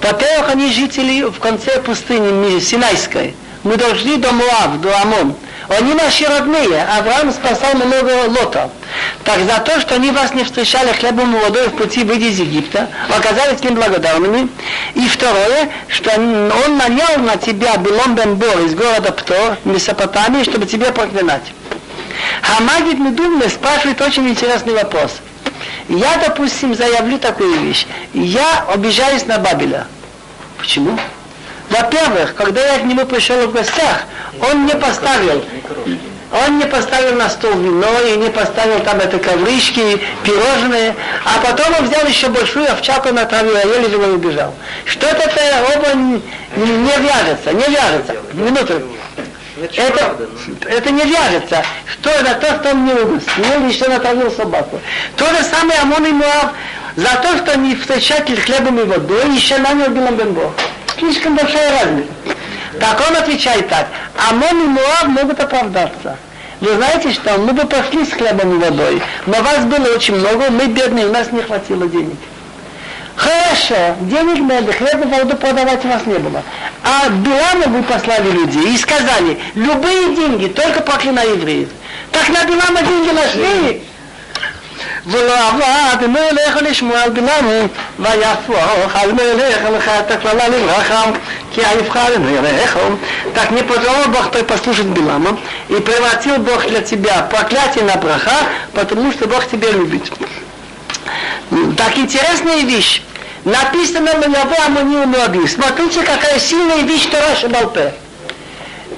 Во-первых, 0.01 0.51
они 0.51 0.73
жители 0.73 1.23
в 1.23 1.39
конце 1.39 1.81
пустыни 1.81 2.59
Синайской. 2.59 3.37
Мы 3.63 3.77
дошли 3.77 4.17
до 4.17 4.33
Муав, 4.33 4.81
до 4.81 5.01
Амона. 5.01 5.35
Они 5.69 5.95
наши 5.95 6.27
родные. 6.27 6.85
Авраам 6.85 7.33
спасал 7.33 7.75
много 7.75 8.29
лота. 8.29 8.71
Так 9.25 9.41
за 9.41 9.59
то, 9.61 9.81
что 9.81 9.95
они 9.95 10.11
вас 10.11 10.35
не 10.35 10.45
встречали 10.45 10.93
хлебом 10.93 11.37
и 11.37 11.41
водой 11.41 11.69
в 11.69 11.77
пути 11.77 12.05
выйти 12.05 12.25
из 12.25 12.41
Египта, 12.41 12.89
оказались 13.09 13.61
к 13.61 13.65
ним 13.65 13.75
благодарными. 13.75 14.49
И 14.95 15.09
второе, 15.09 15.71
что 15.89 16.11
он 16.15 16.77
нанял 16.77 17.19
на 17.19 17.37
тебя 17.37 17.77
Белом 17.77 18.15
бен 18.15 18.35
Бор 18.37 18.61
из 18.61 18.75
города 18.75 19.13
Пто, 19.13 19.57
Месопотамии, 19.65 20.45
чтобы 20.45 20.67
тебя 20.67 20.93
проклинать. 20.93 21.53
Хамагид 22.43 22.99
Медумне 22.99 23.49
спрашивает 23.49 24.01
очень 24.01 24.29
интересный 24.29 24.75
вопрос. 24.75 25.21
Я, 25.89 26.17
допустим, 26.17 26.75
заявлю 26.75 27.19
такую 27.19 27.61
вещь. 27.61 27.87
Я 28.13 28.65
обижаюсь 28.69 29.27
на 29.27 29.39
Бабеля. 29.39 29.87
Почему? 30.59 30.99
Во-первых, 31.73 32.35
когда 32.35 32.61
я 32.75 32.79
к 32.81 32.85
нему 32.85 33.07
пришел 33.07 33.47
в 33.47 33.53
гостях, 33.53 34.05
он 34.41 34.67
не 34.67 34.75
поставил, 34.75 35.43
он 36.47 36.59
не 36.59 36.67
поставил 36.67 37.17
на 37.17 37.31
стол 37.31 37.53
вино 37.53 37.89
и 38.07 38.17
не 38.19 38.29
поставил 38.29 38.81
там 38.81 39.01
это 39.01 39.19
коврички, 39.19 39.99
пирожные, 40.23 40.95
а 41.25 41.41
потом 41.43 41.75
он 41.79 41.87
взял 41.87 42.07
еще 42.07 42.29
большую 42.29 42.71
овчарку 42.71 43.11
на 43.15 43.25
траве, 43.25 43.53
а 43.57 43.67
еле 43.67 43.91
его 43.91 44.05
убежал. 44.05 44.55
Что-то 44.85 45.17
это 45.17 45.41
оба 45.75 45.95
не, 46.57 46.97
вяжется, 46.99 47.53
не 47.53 47.75
вяжется. 47.75 48.17
Минуту. 48.35 48.83
Это, 49.75 50.17
это 50.67 50.91
не 50.91 51.05
вяжется. 51.05 51.63
Что 51.87 52.11
это 52.11 52.35
то, 52.35 52.47
что 52.59 52.71
он 52.71 52.85
не 52.85 52.93
угостил, 52.93 53.67
еще 53.67 53.89
натравил 53.89 54.31
собаку. 54.31 54.79
То 55.17 55.25
же 55.25 55.43
самое 55.45 55.81
Амон 55.81 56.05
и 56.05 56.11
Муав 56.11 56.53
за 56.97 57.17
то, 57.23 57.39
что 57.39 57.53
они 57.53 57.77
встречали 57.77 58.35
хлебом 58.37 58.79
и 58.79 58.85
водой, 58.85 59.35
еще 59.35 59.57
нанял 59.57 59.89
Билам 59.89 60.17
Бенбо 60.17 60.53
слишком 60.99 61.37
большая 61.37 61.81
разница. 61.81 62.13
Так 62.81 63.03
он 63.09 63.17
отвечает 63.17 63.69
так. 63.69 63.89
Амон 64.29 64.65
и 64.65 64.69
Муав 64.69 65.05
могут 65.09 65.41
оправдаться. 65.41 66.17
Вы 66.61 66.75
знаете 66.75 67.11
что? 67.13 67.39
Мы 67.39 67.53
бы 67.53 67.67
пошли 67.67 68.05
с 68.05 68.13
хлебом 68.13 68.55
и 68.55 68.65
водой, 68.65 69.03
но 69.27 69.43
вас 69.43 69.65
было 69.65 69.95
очень 69.95 70.15
много, 70.15 70.49
мы 70.51 70.67
бедные, 70.67 71.07
у 71.07 71.13
нас 71.13 71.33
не 71.33 71.43
хватило 71.43 71.89
денег. 71.89 72.17
Хорошо, 73.17 73.97
денег 74.03 74.39
надо, 74.49 74.73
хлеб 74.73 75.05
и 75.05 75.09
воду 75.09 75.37
продавать 75.37 75.85
у 75.85 75.89
вас 75.89 76.07
не 76.07 76.19
было. 76.19 76.43
А 76.85 77.09
Билама 77.09 77.67
вы 77.67 77.83
послали 77.83 78.31
людей 78.31 78.75
и 78.75 78.79
сказали, 78.79 79.39
любые 79.55 80.15
деньги, 80.15 80.47
только 80.47 80.81
проклинай 80.83 81.31
евреев. 81.31 81.69
Так 82.11 82.29
на 82.29 82.45
Билама 82.45 82.83
деньги 82.83 83.11
нашли, 83.11 83.83
ולא 85.06 85.34
עבד 85.48 86.08
מלך 86.08 86.58
לשמוע 86.62 87.10
בלעמו 87.14 87.68
ויהפוך 88.00 88.96
על 88.96 89.12
מלך 89.12 89.58
לך 89.78 89.90
את 90.00 90.12
הקללה 90.12 90.48
לברכה 90.48 91.04
כי 91.54 91.62
יבחר 91.62 92.18
מלך 92.20 92.78
так 93.34 93.52
не 93.52 93.62
позволил 93.62 94.08
Бог 94.08 94.32
послушать 94.48 94.86
Билама 94.88 95.38
и 95.70 95.76
превратил 95.76 96.38
Бог 96.38 96.66
для 96.68 96.82
тебя 96.82 97.22
проклятие 97.24 97.84
на 97.84 97.96
браха, 97.98 98.48
потому 98.74 99.12
что 99.12 99.28
Бог 99.28 99.48
тебя 99.48 99.70
любит. 99.72 100.12
Так 101.78 101.98
интересная 101.98 102.62
вещь. 102.62 103.04
Написано 103.46 104.14
на 104.14 104.26
него 104.26 104.56
Амонию 104.66 105.08
Муаби. 105.08 105.48
Смотрите, 105.48 106.02
какая 106.02 106.40
сильная 106.40 106.82
вещь 106.82 107.06
Тора 107.06 107.50
Балпе. 107.50 107.94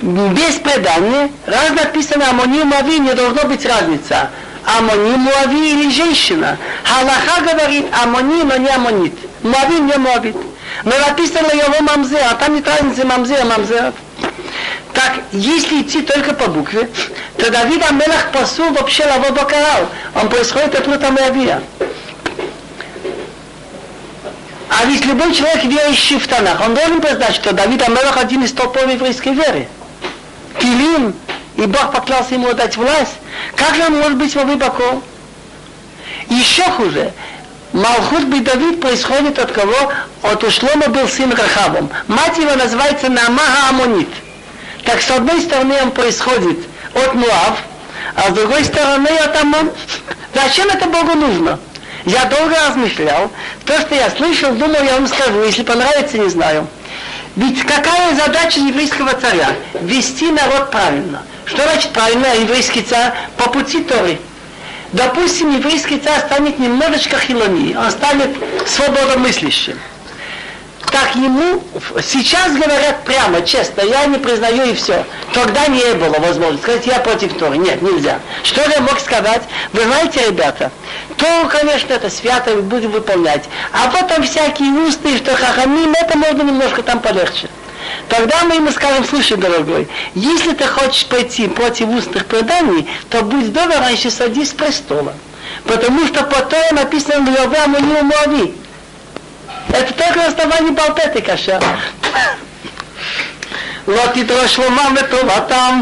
Без 0.01 0.55
предания, 0.55 1.30
раз 1.45 1.72
написано 1.72 2.30
Амонию 2.30 2.66
Муаби, 2.66 2.99
не 2.99 3.14
должно 3.14 3.43
быть 3.43 3.66
разница. 3.66 4.30
Амоним, 4.67 5.21
Муави 5.21 5.73
или 5.73 5.91
женщина. 5.91 6.57
Халаха 6.85 7.43
говорит 7.43 7.87
Амоним, 8.03 8.51
а 8.51 8.59
не 8.59 8.69
Амонит. 8.69 9.15
Муави 9.43 9.81
не 9.81 9.97
Муавит. 9.97 10.37
Но 10.85 10.93
написано 10.99 11.49
его 11.53 11.83
мамзе, 11.83 12.19
а 12.19 12.35
там 12.35 12.55
нет 12.55 12.67
разницы 12.67 13.05
мамзе, 13.05 13.37
а 13.37 13.45
мамзе. 13.45 13.93
Так, 14.93 15.21
если 15.33 15.83
идти 15.83 16.03
только 16.03 16.35
по 16.35 16.47
букве, 16.47 16.89
то 17.37 17.51
Давид 17.51 17.83
Амелах 17.83 18.31
посул 18.33 18.71
вообще 18.71 19.05
лаво 19.05 19.31
бакарал. 19.31 19.89
Он 20.15 20.29
происходит 20.29 20.75
от 20.75 20.87
Рута 20.87 21.11
Муавия. 21.11 21.62
А 24.69 24.85
ведь 24.87 25.05
любой 25.05 25.35
человек, 25.35 25.65
верующий 25.65 26.19
в 26.19 26.27
Танах, 26.29 26.61
он 26.61 26.75
должен 26.75 27.01
признать, 27.01 27.35
что 27.35 27.53
Давид 27.53 27.83
Амелах 27.83 28.17
один 28.17 28.45
из 28.45 28.53
толпов 28.53 28.91
еврейской 28.91 29.33
веры. 29.35 29.69
Килим, 30.61 31.15
и 31.57 31.62
Бог 31.66 31.92
поклялся 31.92 32.34
ему 32.34 32.52
дать 32.52 32.76
власть, 32.76 33.14
как 33.57 33.74
же 33.74 33.84
он 33.84 33.96
может 33.96 34.16
быть 34.16 34.34
во 34.34 34.44
Баков? 34.44 35.02
Еще 36.28 36.64
хуже, 36.64 37.12
Малхут 37.74 38.30
Давид 38.44 38.80
происходит 38.80 39.38
от 39.38 39.50
кого? 39.50 39.92
От 40.22 40.44
Ушлома 40.44 40.88
был 40.88 41.09
сын 41.09 41.32
Рахабом. 41.32 41.90
Мать 42.07 42.38
его 42.38 42.55
называется 42.55 43.09
Намаха 43.09 43.68
Амонит. 43.70 44.09
Так 44.84 45.02
с 45.02 45.11
одной 45.11 45.40
стороны 45.40 45.74
он 45.82 45.90
происходит 45.90 46.59
от 46.94 47.14
Муав, 47.14 47.59
а 48.14 48.30
с 48.30 48.32
другой 48.32 48.64
стороны 48.64 49.09
от 49.09 49.36
Амон. 49.40 49.70
Зачем 50.34 50.68
это 50.68 50.86
Богу 50.86 51.14
нужно? 51.14 51.59
Я 52.05 52.26
долго 52.26 52.55
размышлял. 52.68 53.30
То, 53.64 53.80
что 53.80 53.94
я 53.96 54.09
слышал, 54.11 54.52
думал, 54.52 54.82
я 54.84 54.94
вам 54.94 55.09
скажу. 55.09 55.42
Если 55.42 55.62
понравится, 55.62 56.18
не 56.18 56.28
знаю. 56.28 56.68
Ведь 57.34 57.61
какая 57.62 58.14
задача 58.14 58.61
еврейского 58.61 59.14
царя? 59.14 59.48
Вести 59.80 60.30
народ 60.30 60.70
правильно. 60.70 61.22
Что 61.47 61.62
значит 61.62 61.92
правильно 61.92 62.34
еврейский 62.34 62.82
царь 62.82 63.12
по 63.36 63.51
пути 63.51 63.82
Торы? 63.82 64.18
Допустим, 64.92 65.57
еврейский 65.57 65.99
царь 65.99 66.20
станет 66.20 66.59
немножечко 66.59 67.18
хилони, 67.18 67.74
он 67.76 67.90
станет 67.90 68.30
свободомыслящим. 68.66 69.78
Так 70.92 71.16
ему 71.16 71.61
сейчас 72.01 72.53
говорят 72.53 73.03
прямо, 73.05 73.42
честно, 73.42 73.80
я 73.80 74.07
не 74.07 74.18
признаю 74.18 74.70
и 74.70 74.74
все. 74.74 75.05
Тогда 75.32 75.66
не 75.66 75.95
было 75.95 76.20
возможности 76.20 76.62
сказать, 76.62 76.86
я 76.86 77.01
против 77.01 77.36
Торы. 77.36 77.57
Нет, 77.57 77.82
нельзя. 77.82 78.20
Что 78.45 78.62
я 78.70 78.80
мог 78.80 79.01
сказать? 79.01 79.42
Вы 79.72 79.82
знаете, 79.82 80.24
ребята, 80.28 80.70
то, 81.16 81.49
конечно, 81.49 81.92
это 81.92 82.11
свято, 82.11 82.55
будем 82.57 82.92
выполнять. 82.92 83.42
А 83.72 83.88
потом 83.90 84.22
всякие 84.22 84.70
устные, 84.70 85.16
что 85.16 85.34
хахамим, 85.34 85.92
это 86.01 86.16
можно 86.16 86.42
немножко 86.42 86.84
там 86.84 87.01
полегче. 87.01 87.49
Тогда 88.07 88.43
мы 88.43 88.55
ему 88.55 88.72
скажем, 88.72 89.05
слушай, 89.05 89.38
дорогой, 89.38 89.88
если 90.16 90.53
ты 90.53 90.66
хочешь 90.66 91.05
пойти 91.05 91.47
против 91.47 91.89
устных 91.89 92.26
преданий, 92.26 92.89
то 93.10 93.22
будь 93.22 93.53
добр, 93.53 93.76
раньше 93.80 94.10
садись 94.10 94.49
с 94.49 94.53
престола. 94.53 95.14
Потому 95.66 96.07
что 96.07 96.24
потом 96.24 96.62
написано 96.74 97.26
в 97.26 97.30
Йове 97.30 97.82
не 97.82 98.01
Моави. 98.01 98.55
Это 99.70 99.93
только 99.93 100.20
на 100.20 100.28
основании 100.28 100.72
Балтеты 100.72 101.22
каша. 101.22 101.60
לא 103.88 104.03
תדרוש 104.14 104.55
שלומם 104.55 104.95
וטובתם, 104.95 105.82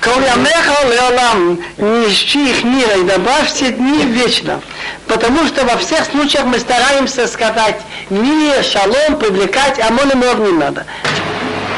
כל 0.00 0.22
ימיך 0.26 0.70
לעולם 0.84 1.56
не 1.78 2.08
ищи 2.08 2.64
мира 2.64 2.94
и 2.96 3.04
добавься 3.04 3.70
дни 3.70 4.04
вечно. 4.04 4.60
Потому 5.06 5.46
что 5.46 5.64
во 5.64 5.76
всех 5.78 6.04
случаях 6.04 6.44
мы 6.44 6.58
стараемся 6.58 7.26
сказать 7.26 7.80
мир, 8.10 8.62
шалом, 8.62 9.18
привлекать, 9.18 9.78
а 9.78 9.90
моно 9.90 10.14
не 10.14 10.52
надо. 10.52 10.84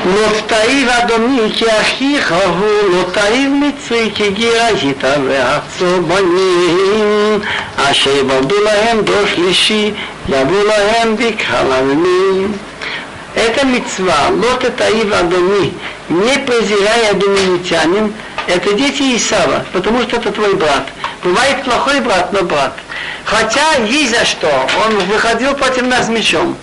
לא 0.05 0.41
תעיב 0.47 0.89
אדוני 0.89 1.53
כי 1.55 1.65
אחיך 1.81 2.33
הוא, 2.33 2.97
לא 2.97 3.03
תעיב 3.13 3.51
מצרי 3.53 4.11
כי 4.15 4.31
גר 4.31 4.65
היית 4.65 5.05
וארצו 5.29 6.03
בנים, 6.03 7.41
אשר 7.77 8.17
יבלדו 8.17 8.61
להם 8.65 9.01
דור 9.01 9.27
שלישי, 9.35 9.91
יבוא 10.29 10.63
להם 10.65 11.17
בקהלנים. 11.17 12.53
Это 13.35 13.67
мецва, 13.67 14.29
лот 14.31 14.63
это 14.63 14.89
Ив 14.91 15.13
Адони, 15.13 15.75
не 16.09 16.39
презирай 16.47 17.11
адоминитянин, 17.11 18.15
это 18.47 18.75
дети 18.75 19.17
Исава, 19.17 19.65
потому 19.73 20.03
что 20.03 20.19
это 20.19 20.31
твой 20.31 20.55
брат. 20.55 20.87
Бывает 21.24 21.64
плохой 21.64 22.00
брат, 22.00 22.32
но 22.32 22.44
брат. 22.44 22.74
Хотя 23.26 23.76
есть 23.86 24.12
за 24.12 24.26
что, 24.26 24.50
он 24.86 24.98
выходил 25.06 25.54
против 25.54 25.84
нас 25.84 26.08
мечом 26.10 26.58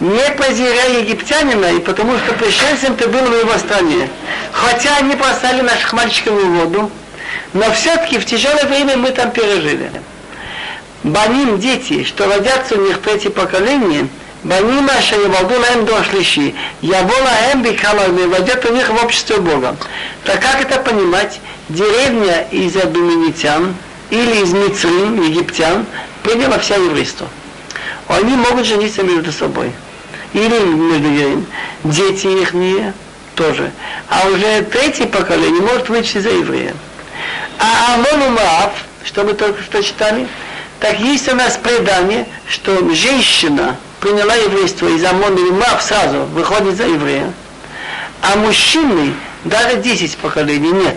не 0.00 0.30
презирая 0.32 1.00
египтянина, 1.00 1.72
и 1.76 1.80
потому 1.80 2.18
что 2.18 2.34
пришельцем 2.34 2.96
ты 2.96 3.08
был 3.08 3.22
в 3.22 3.38
его 3.38 3.56
стране. 3.58 4.08
Хотя 4.52 4.96
они 4.96 5.14
бросали 5.14 5.62
наших 5.62 5.92
мальчиков 5.92 6.34
в 6.34 6.46
воду, 6.46 6.90
но 7.52 7.70
все-таки 7.72 8.18
в 8.18 8.26
тяжелое 8.26 8.64
время 8.64 8.96
мы 8.96 9.10
там 9.10 9.30
пережили. 9.30 9.90
Баним 11.02 11.58
дети, 11.58 12.04
что 12.04 12.26
родятся 12.26 12.74
у 12.74 12.86
них 12.86 13.00
третье 13.00 13.30
поколение, 13.30 14.08
Баним 14.42 14.88
Аша 14.96 15.16
Явалду 15.16 15.58
Лаем 15.58 15.86
Дошлищи, 15.86 16.54
Явола 16.82 17.30
Эм 17.52 17.62
Бикалами, 17.62 18.26
войдет 18.26 18.64
у 18.64 18.72
них 18.72 18.88
в 18.90 19.04
общество 19.04 19.38
Бога. 19.38 19.76
Так 20.24 20.40
как 20.40 20.60
это 20.60 20.78
понимать? 20.78 21.40
Деревня 21.68 22.46
из 22.52 22.76
адуминитян 22.76 23.74
или 24.10 24.42
из 24.42 24.52
Мицрим, 24.52 25.22
египтян, 25.22 25.86
приняла 26.22 26.58
вся 26.58 26.76
еврейство. 26.76 27.28
Они 28.08 28.34
могут 28.34 28.66
жениться 28.66 29.02
между 29.02 29.32
собой. 29.32 29.72
Или 30.32 30.58
между 30.58 31.08
евреями. 31.08 31.46
Дети 31.84 32.26
их 32.26 32.52
не 32.52 32.92
тоже. 33.34 33.70
А 34.08 34.28
уже 34.28 34.62
третье 34.62 35.06
поколение 35.06 35.62
может 35.62 35.88
выйти 35.88 36.18
за 36.18 36.30
еврея. 36.30 36.74
А 37.58 37.94
Амон 37.94 38.34
Маав, 38.34 38.72
что 39.04 39.24
мы 39.24 39.34
только 39.34 39.62
что 39.62 39.82
читали, 39.82 40.26
так 40.80 40.98
есть 41.00 41.28
у 41.28 41.34
нас 41.34 41.56
предание, 41.56 42.26
что 42.48 42.76
женщина 42.94 43.76
приняла 44.00 44.34
еврейство 44.34 44.88
из 44.88 45.04
Амона 45.04 45.38
и 45.38 45.50
Маав 45.52 45.82
сразу 45.82 46.24
выходит 46.26 46.76
за 46.76 46.84
еврея. 46.84 47.32
А 48.22 48.36
мужчины 48.36 49.14
даже 49.44 49.76
10 49.76 50.16
поколений 50.18 50.72
нет. 50.72 50.96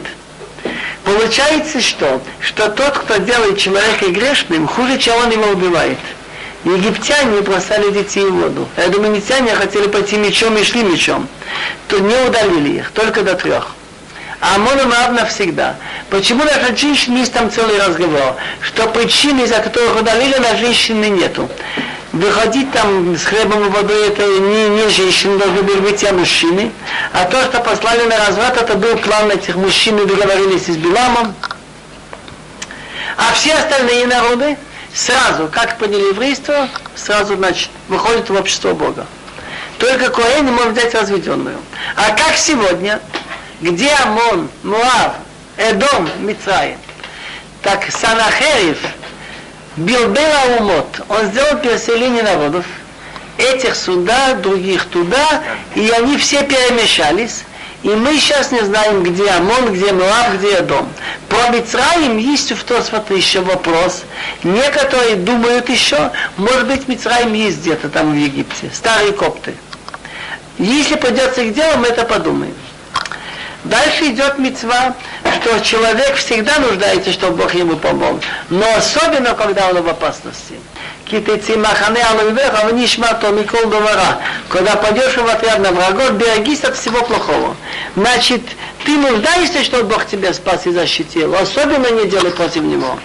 Получается 1.10 1.82
что? 1.82 2.22
Что 2.40 2.70
тот, 2.70 3.00
кто 3.00 3.18
делает 3.18 3.58
человека 3.58 4.12
грешным, 4.12 4.68
хуже, 4.68 5.00
чем 5.00 5.18
он 5.18 5.32
его 5.32 5.48
убивает. 5.48 5.98
Египтяне 6.64 7.42
бросали 7.42 7.90
детей 7.90 8.26
в 8.26 8.36
воду. 8.36 8.68
Эдуминитяне 8.78 9.56
хотели 9.56 9.88
пойти 9.88 10.18
мечом 10.18 10.56
и 10.58 10.64
шли 10.64 10.84
мечом. 10.84 11.28
То 11.88 11.98
не 11.98 12.16
удалили 12.16 12.78
их, 12.78 12.92
только 12.92 13.24
до 13.24 13.34
трех. 13.34 13.72
А 14.40 14.56
Амон 14.56 14.88
Маав 14.88 15.14
навсегда. 15.14 15.78
Почему 16.12 16.44
даже 16.44 16.78
женщин 16.78 17.16
есть 17.18 17.34
там 17.34 17.50
целый 17.50 17.80
разговор, 17.80 18.36
что 18.62 18.88
причины, 18.90 19.42
из-за 19.42 19.60
которых 19.60 20.00
удалили, 20.00 20.38
на 20.38 20.56
женщины 20.58 21.06
нету. 21.06 21.50
Выходить 22.12 22.72
там 22.72 23.16
с 23.16 23.24
хлебом 23.24 23.68
и 23.68 23.70
водой, 23.70 24.08
это 24.08 24.26
не, 24.26 24.70
не 24.70 24.90
женщины, 24.90 25.38
должны 25.38 25.62
были 25.62 25.80
быть 25.80 26.04
а 26.04 26.12
мужчины. 26.12 26.72
А 27.14 27.26
то, 27.26 27.44
что 27.44 27.60
послали 27.60 28.08
на 28.08 28.18
разврат, 28.18 28.58
это 28.58 28.76
был 28.76 28.98
план 28.98 29.30
этих 29.30 29.56
мужчин, 29.56 29.96
договорились 30.08 30.66
с 30.66 30.78
Биламом. 30.78 31.36
А 33.16 33.34
все 33.34 33.54
остальные 33.54 34.08
народы, 34.08 34.58
сразу, 34.92 35.50
как 35.52 35.78
поняли 35.78 36.10
еврейство, 36.10 36.68
сразу, 36.96 37.36
значит, 37.36 37.70
выходит 37.90 38.28
в 38.30 38.34
общество 38.34 38.74
Бога. 38.74 39.06
Только 39.78 40.10
Коэн 40.10 40.48
может 40.48 40.74
взять 40.74 40.96
разведенную. 40.96 41.58
А 41.96 42.10
как 42.12 42.36
сегодня, 42.38 43.00
где 43.62 43.92
Амон, 43.92 44.50
Муав, 44.64 45.14
Эдом, 45.58 46.10
Мицраим, 46.20 46.78
так 47.62 47.86
Санахерев, 47.92 48.80
Билбела 49.80 50.58
Умот, 50.60 51.02
он 51.08 51.28
сделал 51.28 51.58
переселение 51.58 52.22
народов, 52.22 52.66
этих 53.38 53.78
сюда, 53.78 54.34
других 54.34 54.84
туда, 54.86 55.42
и 55.74 55.90
они 55.90 56.18
все 56.18 56.44
перемешались. 56.44 57.46
И 57.84 57.88
мы 57.88 58.18
сейчас 58.18 58.52
не 58.52 58.60
знаем, 58.60 59.04
где 59.04 59.30
Амон, 59.30 59.72
где 59.72 59.94
Муав, 59.94 60.38
где 60.38 60.60
Дом. 60.64 60.90
Про 61.30 61.48
Мицраим 61.52 62.18
есть 62.18 62.52
в 62.52 62.62
Тосфот 62.66 63.10
еще 63.10 63.40
вопрос. 63.40 64.04
Некоторые 64.44 65.16
думают 65.16 65.70
еще, 65.70 66.12
может 66.36 66.68
быть, 66.68 66.90
Мицраим 66.90 67.32
есть 67.32 67.62
где-то 67.62 67.88
там 67.88 68.12
в 68.12 68.16
Египте, 68.16 68.70
старые 68.74 69.14
копты. 69.14 69.54
Если 70.58 70.96
придется 70.96 71.46
к 71.46 71.54
делу, 71.54 71.78
мы 71.78 71.88
это 71.88 72.04
подумаем. 72.04 72.54
Дальше 73.66 74.08
идет 74.08 74.40
мецва, 74.40 74.96
что 75.42 75.60
человек 75.60 76.16
всегда 76.16 76.60
нуждается, 76.60 77.12
чтобы 77.12 77.44
Бог 77.44 77.54
ему 77.54 77.76
помог. 77.76 78.22
Но 78.50 78.66
особенно, 78.78 79.34
когда 79.34 79.70
он 79.70 79.82
в 79.82 79.90
опасности. 79.90 80.56
А. 81.12 81.20
Когда 84.50 84.76
пойдешь 84.76 85.18
в 85.18 85.28
отряд 85.28 85.60
на 85.60 85.72
врагов, 85.72 86.12
берегись 86.14 86.64
от 86.64 86.78
всего 86.78 87.04
плохого. 87.04 87.56
Значит, 87.96 88.42
ты 88.86 88.96
нуждаешься, 88.96 89.64
чтобы 89.64 89.86
Бог 89.86 90.06
тебя 90.06 90.34
спас 90.34 90.68
и 90.68 90.72
защитил. 90.72 91.36
Особенно 91.36 91.92
не 91.92 92.08
делай 92.08 92.32
против 92.32 92.62
Него. 92.62 93.00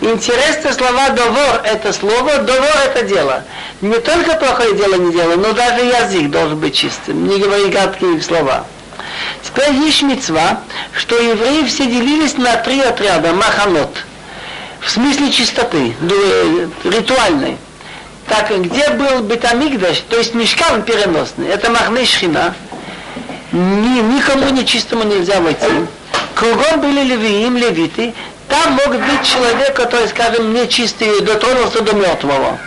Интересно, 0.00 0.72
слова 0.72 1.10
«довор»— 1.10 1.62
это 1.64 1.92
слово, 1.92 2.38
«довор»— 2.38 2.76
это 2.84 3.02
дело. 3.02 3.44
Не 3.80 3.98
только 4.00 4.34
плохое 4.34 4.74
дело 4.74 4.96
не 4.96 5.12
делай, 5.12 5.36
но 5.36 5.52
даже 5.52 5.84
язык 5.84 6.30
должен 6.30 6.58
быть 6.58 6.74
чистым. 6.74 7.26
Не 7.26 7.38
говори 7.38 7.66
гадкие 7.66 8.20
слова. 8.20 8.64
Теперь 9.44 9.74
есть 9.74 10.02
мецва, 10.02 10.60
что 10.96 11.16
евреи 11.20 11.64
все 11.64 11.86
делились 11.86 12.36
на 12.38 12.56
три 12.56 12.80
отряда, 12.80 13.32
маханот, 13.34 13.90
в 14.80 14.90
смысле 14.90 15.30
чистоты, 15.30 15.94
ритуальной. 16.84 17.58
Так, 18.26 18.50
где 18.58 18.88
был 18.90 19.20
бетамигдаш, 19.20 19.98
то 20.08 20.16
есть 20.16 20.34
мешкан 20.34 20.82
переносный, 20.82 21.48
это 21.48 21.70
махны 21.70 22.06
шхина, 22.06 22.54
ни, 23.52 24.00
никому 24.16 24.48
нечистому 24.48 25.04
нельзя 25.04 25.40
войти. 25.40 25.66
Кругом 26.34 26.80
были 26.80 27.02
левиим, 27.02 27.58
левиты, 27.58 28.14
там 28.48 28.72
мог 28.72 28.96
быть 28.96 29.22
человек, 29.24 29.74
который, 29.74 30.08
скажем, 30.08 30.54
нечистый, 30.54 31.20
дотронулся 31.20 31.82
до 31.82 31.92
мертвого. 31.94 32.58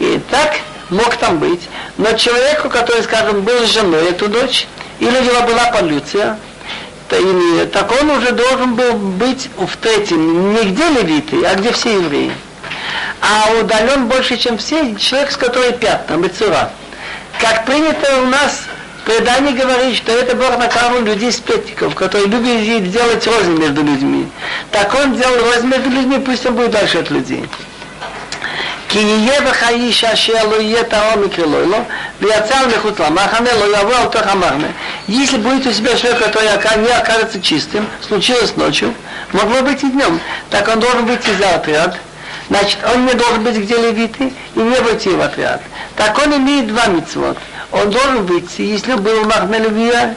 И 0.00 0.20
так 0.30 0.56
мог 0.90 1.14
там 1.16 1.38
быть. 1.38 1.62
Но 1.98 2.12
человеку, 2.12 2.68
который, 2.68 3.02
скажем, 3.04 3.42
был 3.42 3.64
женой, 3.66 4.10
эту 4.10 4.28
дочь, 4.28 4.66
или 5.00 5.10
него 5.10 5.42
была 5.46 5.66
полюция, 5.72 6.38
так 7.08 7.90
он 8.00 8.10
уже 8.10 8.32
должен 8.32 8.74
был 8.76 8.92
быть 8.94 9.48
в 9.56 9.76
третьем, 9.78 10.52
не 10.52 10.70
где 10.70 10.88
левиты, 10.90 11.44
а 11.44 11.56
где 11.56 11.72
все 11.72 11.94
евреи. 11.94 12.30
А 13.20 13.50
удален 13.60 14.06
больше, 14.06 14.36
чем 14.36 14.58
все, 14.58 14.94
человек, 14.94 15.32
с 15.32 15.36
которой 15.36 15.72
пятна, 15.72 16.16
бецура. 16.16 16.70
Как 17.40 17.66
принято 17.66 18.22
у 18.22 18.26
нас, 18.26 18.62
предание 19.04 19.54
говорит, 19.54 19.96
что 19.96 20.12
это 20.12 20.36
Бог 20.36 20.58
наказывал 20.58 21.00
людей 21.02 21.32
сплетников, 21.32 21.94
которые 21.94 22.28
любили 22.28 22.80
делать 22.86 23.26
рознь 23.26 23.56
между 23.58 23.82
людьми. 23.82 24.28
Так 24.70 24.94
он 24.94 25.16
делал 25.16 25.36
рознь 25.52 25.66
между 25.66 25.90
людьми, 25.90 26.18
пусть 26.18 26.46
он 26.46 26.54
будет 26.54 26.70
дальше 26.70 26.98
от 26.98 27.10
людей. 27.10 27.44
כי 28.89 28.99
יהיה 28.99 29.41
בך 29.41 29.63
איש 29.69 30.03
אשר 30.03 30.47
לא 30.49 30.61
יהיה 30.61 30.83
טהור 30.83 31.25
מקרלו 31.25 31.65
לו, 31.65 31.77
ויצא 32.21 32.55
מחוץ 32.67 32.99
למחנה, 32.99 33.49
לא 33.59 33.77
יבוא 33.77 33.95
על 33.95 34.07
תוך 34.07 34.21
המחנה. 34.21 34.67
Если 35.07 35.37
будет 35.37 35.67
у 35.67 35.71
себя 35.71 35.95
человек, 35.95 36.19
который 36.19 36.49
не 36.77 36.91
окажется 36.91 37.41
чистым, 37.41 37.87
случилось 38.07 38.55
ночью, 38.55 38.93
могло 39.33 39.61
быть 39.61 39.83
и 39.83 39.89
днем, 39.89 40.19
так 40.49 40.67
он 40.67 40.79
должен 40.79 41.05
выйти 41.05 41.29
за 41.39 41.55
отряд, 41.55 41.97
значит, 42.49 42.79
он 42.93 43.05
не 43.05 43.13
должен 43.13 43.43
быть 43.43 43.55
где 43.57 43.75
левиты 43.75 44.33
и 44.55 44.59
не 44.59 44.79
войти 44.79 45.09
в 45.09 45.21
отряд. 45.21 45.61
Так 45.95 46.17
он 46.17 46.35
имеет 46.37 46.67
два 46.67 46.87
митцвот. 46.87 47.37
Он 47.71 47.89
должен 47.89 48.25
выйти, 48.25 48.61
если 48.61 48.93
был 48.93 49.25
Махна 49.25 49.57
Левия, 49.57 50.15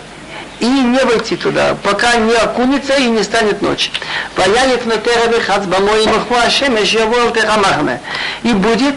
и 0.60 0.66
не 0.66 1.00
войти 1.00 1.36
туда, 1.36 1.76
пока 1.84 2.16
не 2.16 2.34
окунется 2.34 2.94
и 2.96 3.06
не 3.06 3.24
станет 3.24 3.62
ночь. 3.62 3.92
И 8.44 8.54
будет 8.54 8.96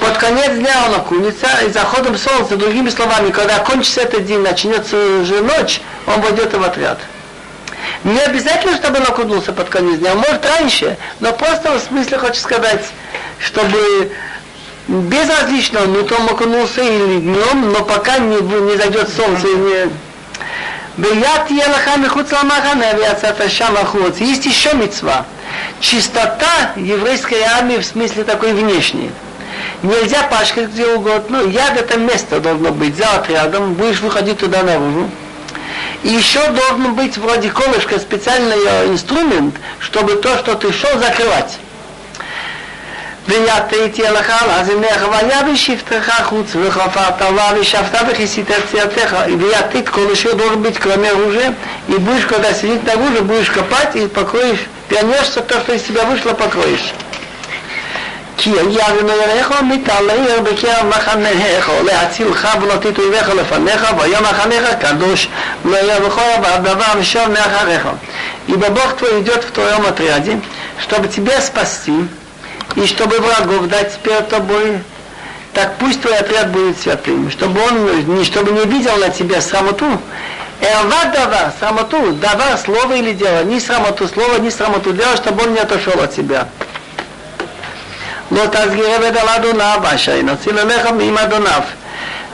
под 0.00 0.18
конец 0.18 0.52
дня 0.52 0.84
он 0.86 0.94
окунется, 0.94 1.46
и 1.66 1.70
заходом 1.70 2.16
солнца, 2.16 2.56
другими 2.56 2.90
словами, 2.90 3.30
когда 3.30 3.58
кончится 3.60 4.02
этот 4.02 4.26
день, 4.26 4.40
начнется 4.40 4.96
уже 5.20 5.40
ночь, 5.40 5.80
он 6.06 6.20
войдет 6.20 6.52
в 6.52 6.62
отряд. 6.62 6.98
Не 8.02 8.20
обязательно, 8.20 8.76
чтобы 8.76 8.98
он 8.98 9.04
окунулся 9.04 9.52
под 9.52 9.68
конец 9.68 9.98
дня, 9.98 10.14
может 10.14 10.44
раньше, 10.44 10.96
но 11.20 11.32
просто 11.32 11.72
в 11.72 11.80
смысле 11.80 12.18
хочу 12.18 12.40
сказать, 12.40 12.84
чтобы 13.38 14.12
безразлично, 14.88 15.82
он 15.82 15.96
утром 15.96 16.26
окунулся 16.26 16.82
или 16.82 17.20
днем, 17.20 17.72
но 17.72 17.84
пока 17.84 18.18
не, 18.18 18.36
не 18.36 18.76
зайдет 18.76 19.08
солнце 19.08 19.48
и 19.48 19.56
не 19.56 19.90
Есть 24.20 24.46
еще 24.46 24.74
мецва. 24.74 25.24
Чистота 25.80 26.72
еврейской 26.76 27.40
армии 27.42 27.78
в 27.78 27.84
смысле 27.84 28.22
такой 28.24 28.52
внешней. 28.52 29.10
Нельзя 29.82 30.22
пачкать 30.24 30.68
где 30.68 30.86
угодно. 30.86 31.42
Яд 31.48 31.76
это 31.76 31.98
место 31.98 32.40
должно 32.40 32.70
быть 32.70 32.96
за 32.96 33.08
отрядом. 33.10 33.74
Будешь 33.74 34.00
выходить 34.00 34.38
туда 34.38 34.62
наружу. 34.62 35.10
И 36.04 36.08
еще 36.08 36.46
должен 36.50 36.94
быть 36.94 37.16
вроде 37.18 37.50
колышка 37.50 37.98
специальный 37.98 38.56
инструмент, 38.86 39.56
чтобы 39.80 40.16
то, 40.16 40.36
что 40.38 40.54
ты 40.54 40.72
шел, 40.72 40.98
закрывать. 40.98 41.58
ויתי 43.28 43.88
תלך 43.88 44.30
על 44.40 44.64
זמנך 44.64 45.06
ויבשפתך 45.10 46.12
חוץ 46.24 46.56
וחפרת 46.56 47.20
לה 47.20 47.50
ושפתה 47.60 47.98
וכיסית 48.08 48.50
את 48.50 48.54
צייתך 48.70 49.16
ויתית 49.38 49.88
כל 49.88 50.12
אשר 50.12 50.34
должен 50.34 50.62
быть 50.62 50.78
кроме 50.78 51.10
оружия 51.10 51.54
и 51.88 51.92
будешь 51.92 52.26
когда 52.26 52.52
сидеть 52.52 52.84
на 52.84 52.96
гуже 52.96 53.22
будешь 53.22 53.50
копать 53.50 53.96
и 53.96 54.06
покроешь 54.06 54.64
пионерство 54.88 55.42
то 55.42 55.60
что 55.60 55.72
из 55.72 55.82
тебя 55.82 56.04
вышло 56.04 56.32
покроешь 56.34 56.92
כי 58.36 58.50
יבנו 58.50 59.12
יריך 59.12 59.54
מתעלה 59.62 60.40
בקרב 60.42 60.86
מחניך 60.88 61.70
להצילך 61.84 62.48
ונותית 62.62 62.98
אויביך 62.98 63.28
לפניך 63.28 63.86
ויום 63.98 64.22
מחניך 64.22 64.64
קדוש 64.80 65.28
לא 65.64 65.76
יהיה 65.76 66.00
בכל 66.00 66.20
דבר 66.62 66.92
ושם 66.98 67.32
מאחריך. 67.32 67.86
и 68.48 68.52
Бог 68.52 68.96
твой 68.98 69.20
идет 69.20 69.44
в 69.44 69.52
твоем 69.52 69.86
отряде, 69.86 70.38
чтобы 70.78 71.08
тебя 71.08 71.40
спасти, 71.40 71.94
и 72.75 72.85
чтобы 72.85 73.17
врагов 73.19 73.67
дать 73.67 73.97
перед 73.99 74.29
тобой, 74.29 74.79
так 75.53 75.77
пусть 75.77 76.01
твой 76.01 76.15
отряд 76.17 76.51
будет 76.51 76.79
святым, 76.79 77.31
чтобы 77.31 77.61
он 77.61 78.15
не, 78.15 78.23
чтобы 78.23 78.51
не 78.51 78.65
видел 78.65 78.95
на 78.97 79.09
тебя 79.09 79.41
срамоту, 79.41 79.99
Элва 80.61 81.05
дава, 81.13 81.53
срамоту, 81.59 82.13
дава 82.13 82.57
слово 82.57 82.93
или 82.93 83.13
дело, 83.13 83.43
ни 83.43 83.59
срамоту 83.59 84.07
слова, 84.07 84.39
ни 84.39 84.49
срамоту 84.49 84.91
дело, 84.91 85.15
чтобы 85.15 85.43
он 85.43 85.53
не 85.53 85.59
отошел 85.59 85.99
от 86.01 86.15
тебя. 86.15 86.47
לא 88.31 88.45
תסגיר 88.45 88.85
עבד 88.85 89.17
על 89.17 89.29
אדוניו, 89.29 89.79
אשר 89.83 90.15
ינציל 90.15 90.59
אליך 90.59 90.85
מעם 90.85 91.17
אדוניו. 91.17 91.61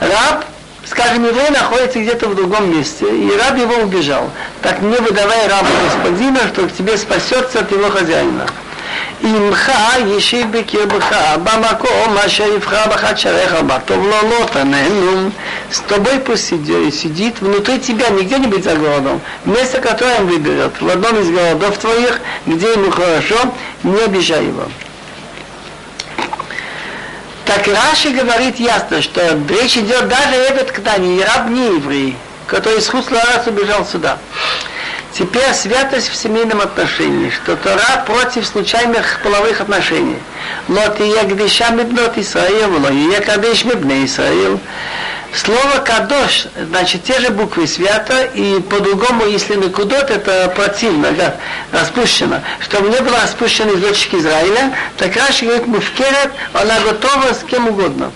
Раб, 0.00 0.44
скажем, 0.84 1.24
еврей 1.24 1.48
находится 1.48 1.98
где-то 2.00 2.28
в 2.28 2.34
другом 2.34 2.70
месте, 2.70 3.06
и 3.06 3.30
раб 3.38 3.56
его 3.56 3.76
убежал. 3.76 4.30
Так 4.60 4.82
не 4.82 4.96
выдавай 4.96 5.48
рабу 5.48 5.70
господина, 5.84 6.40
что 6.52 6.66
к 6.66 6.72
тебе 6.72 6.98
спасется 6.98 7.60
от 7.60 7.72
его 7.72 7.88
хозяина. 7.88 8.46
עמך 9.22 9.72
ישיב 10.06 10.46
בקרבך, 10.50 11.16
במקום 11.44 12.18
אשר 12.26 12.44
יבחר 12.44 12.88
בך 12.90 13.04
תשריך 13.12 13.54
בה, 13.66 13.78
טוב 13.84 14.06
לו 14.06 14.30
לא 14.30 14.46
תננו, 14.46 15.30
с 15.70 15.80
тобой 15.80 16.20
пусть 16.20 16.48
сидит 16.48 17.40
внутри 17.40 17.80
тебя, 17.80 18.08
не 18.10 18.22
где-нибудь 18.22 18.64
за 18.64 18.76
городом, 18.76 19.20
место, 19.44 19.80
которое 19.80 20.20
он 20.20 20.26
выберет, 20.26 20.80
в 20.80 20.88
одном 20.88 21.18
из 21.20 21.30
городов 21.30 21.78
твоих, 21.78 22.20
где 22.46 22.72
ему 22.72 22.90
хорошо, 22.90 23.36
не 23.82 24.00
обижай 24.00 24.44
его. 24.44 24.68
Так 27.46 27.68
Раши 27.68 28.10
говорит 28.10 28.58
ясно, 28.58 29.00
что 29.02 29.38
речь 29.48 29.76
идет 29.76 30.08
даже 30.08 30.34
этот 30.34 30.72
когда 30.72 30.98
не 30.98 31.22
раб, 31.22 31.48
не 31.48 31.66
еврей, 31.66 32.16
который 32.46 32.80
с 32.80 32.88
Хусларас 32.88 33.46
убежал 33.46 33.86
сюда. 33.86 34.18
Теперь 35.13 35.53
святость 35.53 36.09
в 36.09 36.15
семейном 36.15 36.61
отношении, 36.61 37.29
что 37.29 37.57
Тора 37.57 38.03
против 38.05 38.45
случайных 38.45 39.19
половых 39.21 39.59
отношений. 39.59 40.17
Лот 40.69 41.01
и 41.01 41.03
ягдиша 41.03 41.69
мибнот 41.71 42.17
Исраил, 42.17 42.81
ло 42.81 42.89
и 42.89 43.11
якадеш 43.11 43.65
мибне 43.65 44.05
Исраил. 44.05 44.59
Слово 45.33 45.79
кадош, 45.83 46.47
значит, 46.69 47.03
те 47.03 47.19
же 47.19 47.29
буквы 47.29 47.67
свято, 47.67 48.23
и 48.23 48.61
по-другому, 48.61 49.25
если 49.25 49.55
на 49.55 49.69
кудот, 49.69 50.09
это 50.09 50.51
противно, 50.55 51.11
да, 51.11 51.35
распущено. 51.71 52.41
Чтобы 52.59 52.89
не 52.89 52.99
было 52.99 53.17
распущено 53.21 53.73
из 53.73 53.81
дочки 53.81 54.15
Израиля, 54.15 54.73
так 54.97 55.15
Раши 55.15 55.45
говорит, 55.45 55.67
муфкерет, 55.67 56.31
она 56.53 56.79
готова 56.81 57.33
с 57.33 57.43
кем 57.49 57.67
угодно. 57.67 58.11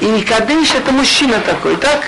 И 0.00 0.20
кадыш 0.22 0.74
это 0.74 0.90
мужчина 0.92 1.40
такой, 1.40 1.76
так? 1.76 2.02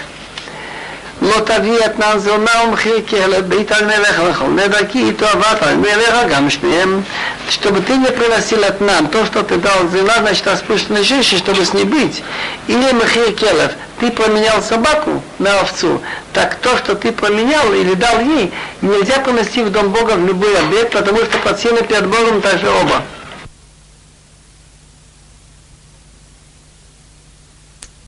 לא 1.22 1.36
תביא 1.45 1.86
אתנן 1.86 2.20
זונה 2.20 2.51
ומחיר 2.68 2.95
כלב 3.09 3.49
בית 3.49 3.72
על 3.72 3.86
נלך 3.86 4.20
לכל 4.30 4.45
נדר 4.45 4.86
כי 4.89 5.03
איתו 5.03 5.26
עבדת 5.28 5.64
על 5.64 5.76
נלך 5.76 6.16
גם 6.30 6.49
шнеем, 6.49 7.03
чтобы 7.49 7.82
ты 7.82 7.97
не 7.97 8.07
приносил 8.07 8.64
от 8.64 8.80
нам 8.82 9.07
то, 9.07 9.26
что 9.26 9.43
ты 9.43 9.57
дал 9.57 9.88
зина, 9.91 10.14
значит, 10.20 10.47
распущенной 10.47 11.03
женщине, 11.03 11.39
чтобы 11.39 11.66
с 11.66 11.74
ней 11.74 11.84
быть. 11.84 12.24
Или 12.68 12.91
махир 12.93 13.34
келев, 13.34 13.72
ты 13.99 14.09
променял 14.09 14.62
собаку 14.62 15.22
на 15.38 15.59
овцу, 15.59 16.01
так 16.34 16.55
то, 16.55 16.78
что 16.78 16.95
ты 16.95 17.12
променял 17.12 17.74
или 17.74 17.93
дал 17.93 18.20
ей, 18.22 18.53
нельзя 18.82 19.20
принести 19.20 19.64
в 19.64 19.70
дом 19.70 19.89
Бога 19.89 20.14
в 20.14 20.26
любой 20.26 20.57
обед, 20.57 20.91
потому 20.91 21.18
что 21.20 21.38
под 21.39 21.59
перед 21.88 22.07
Богом 22.07 22.41
также 22.41 22.70
оба. 22.70 23.03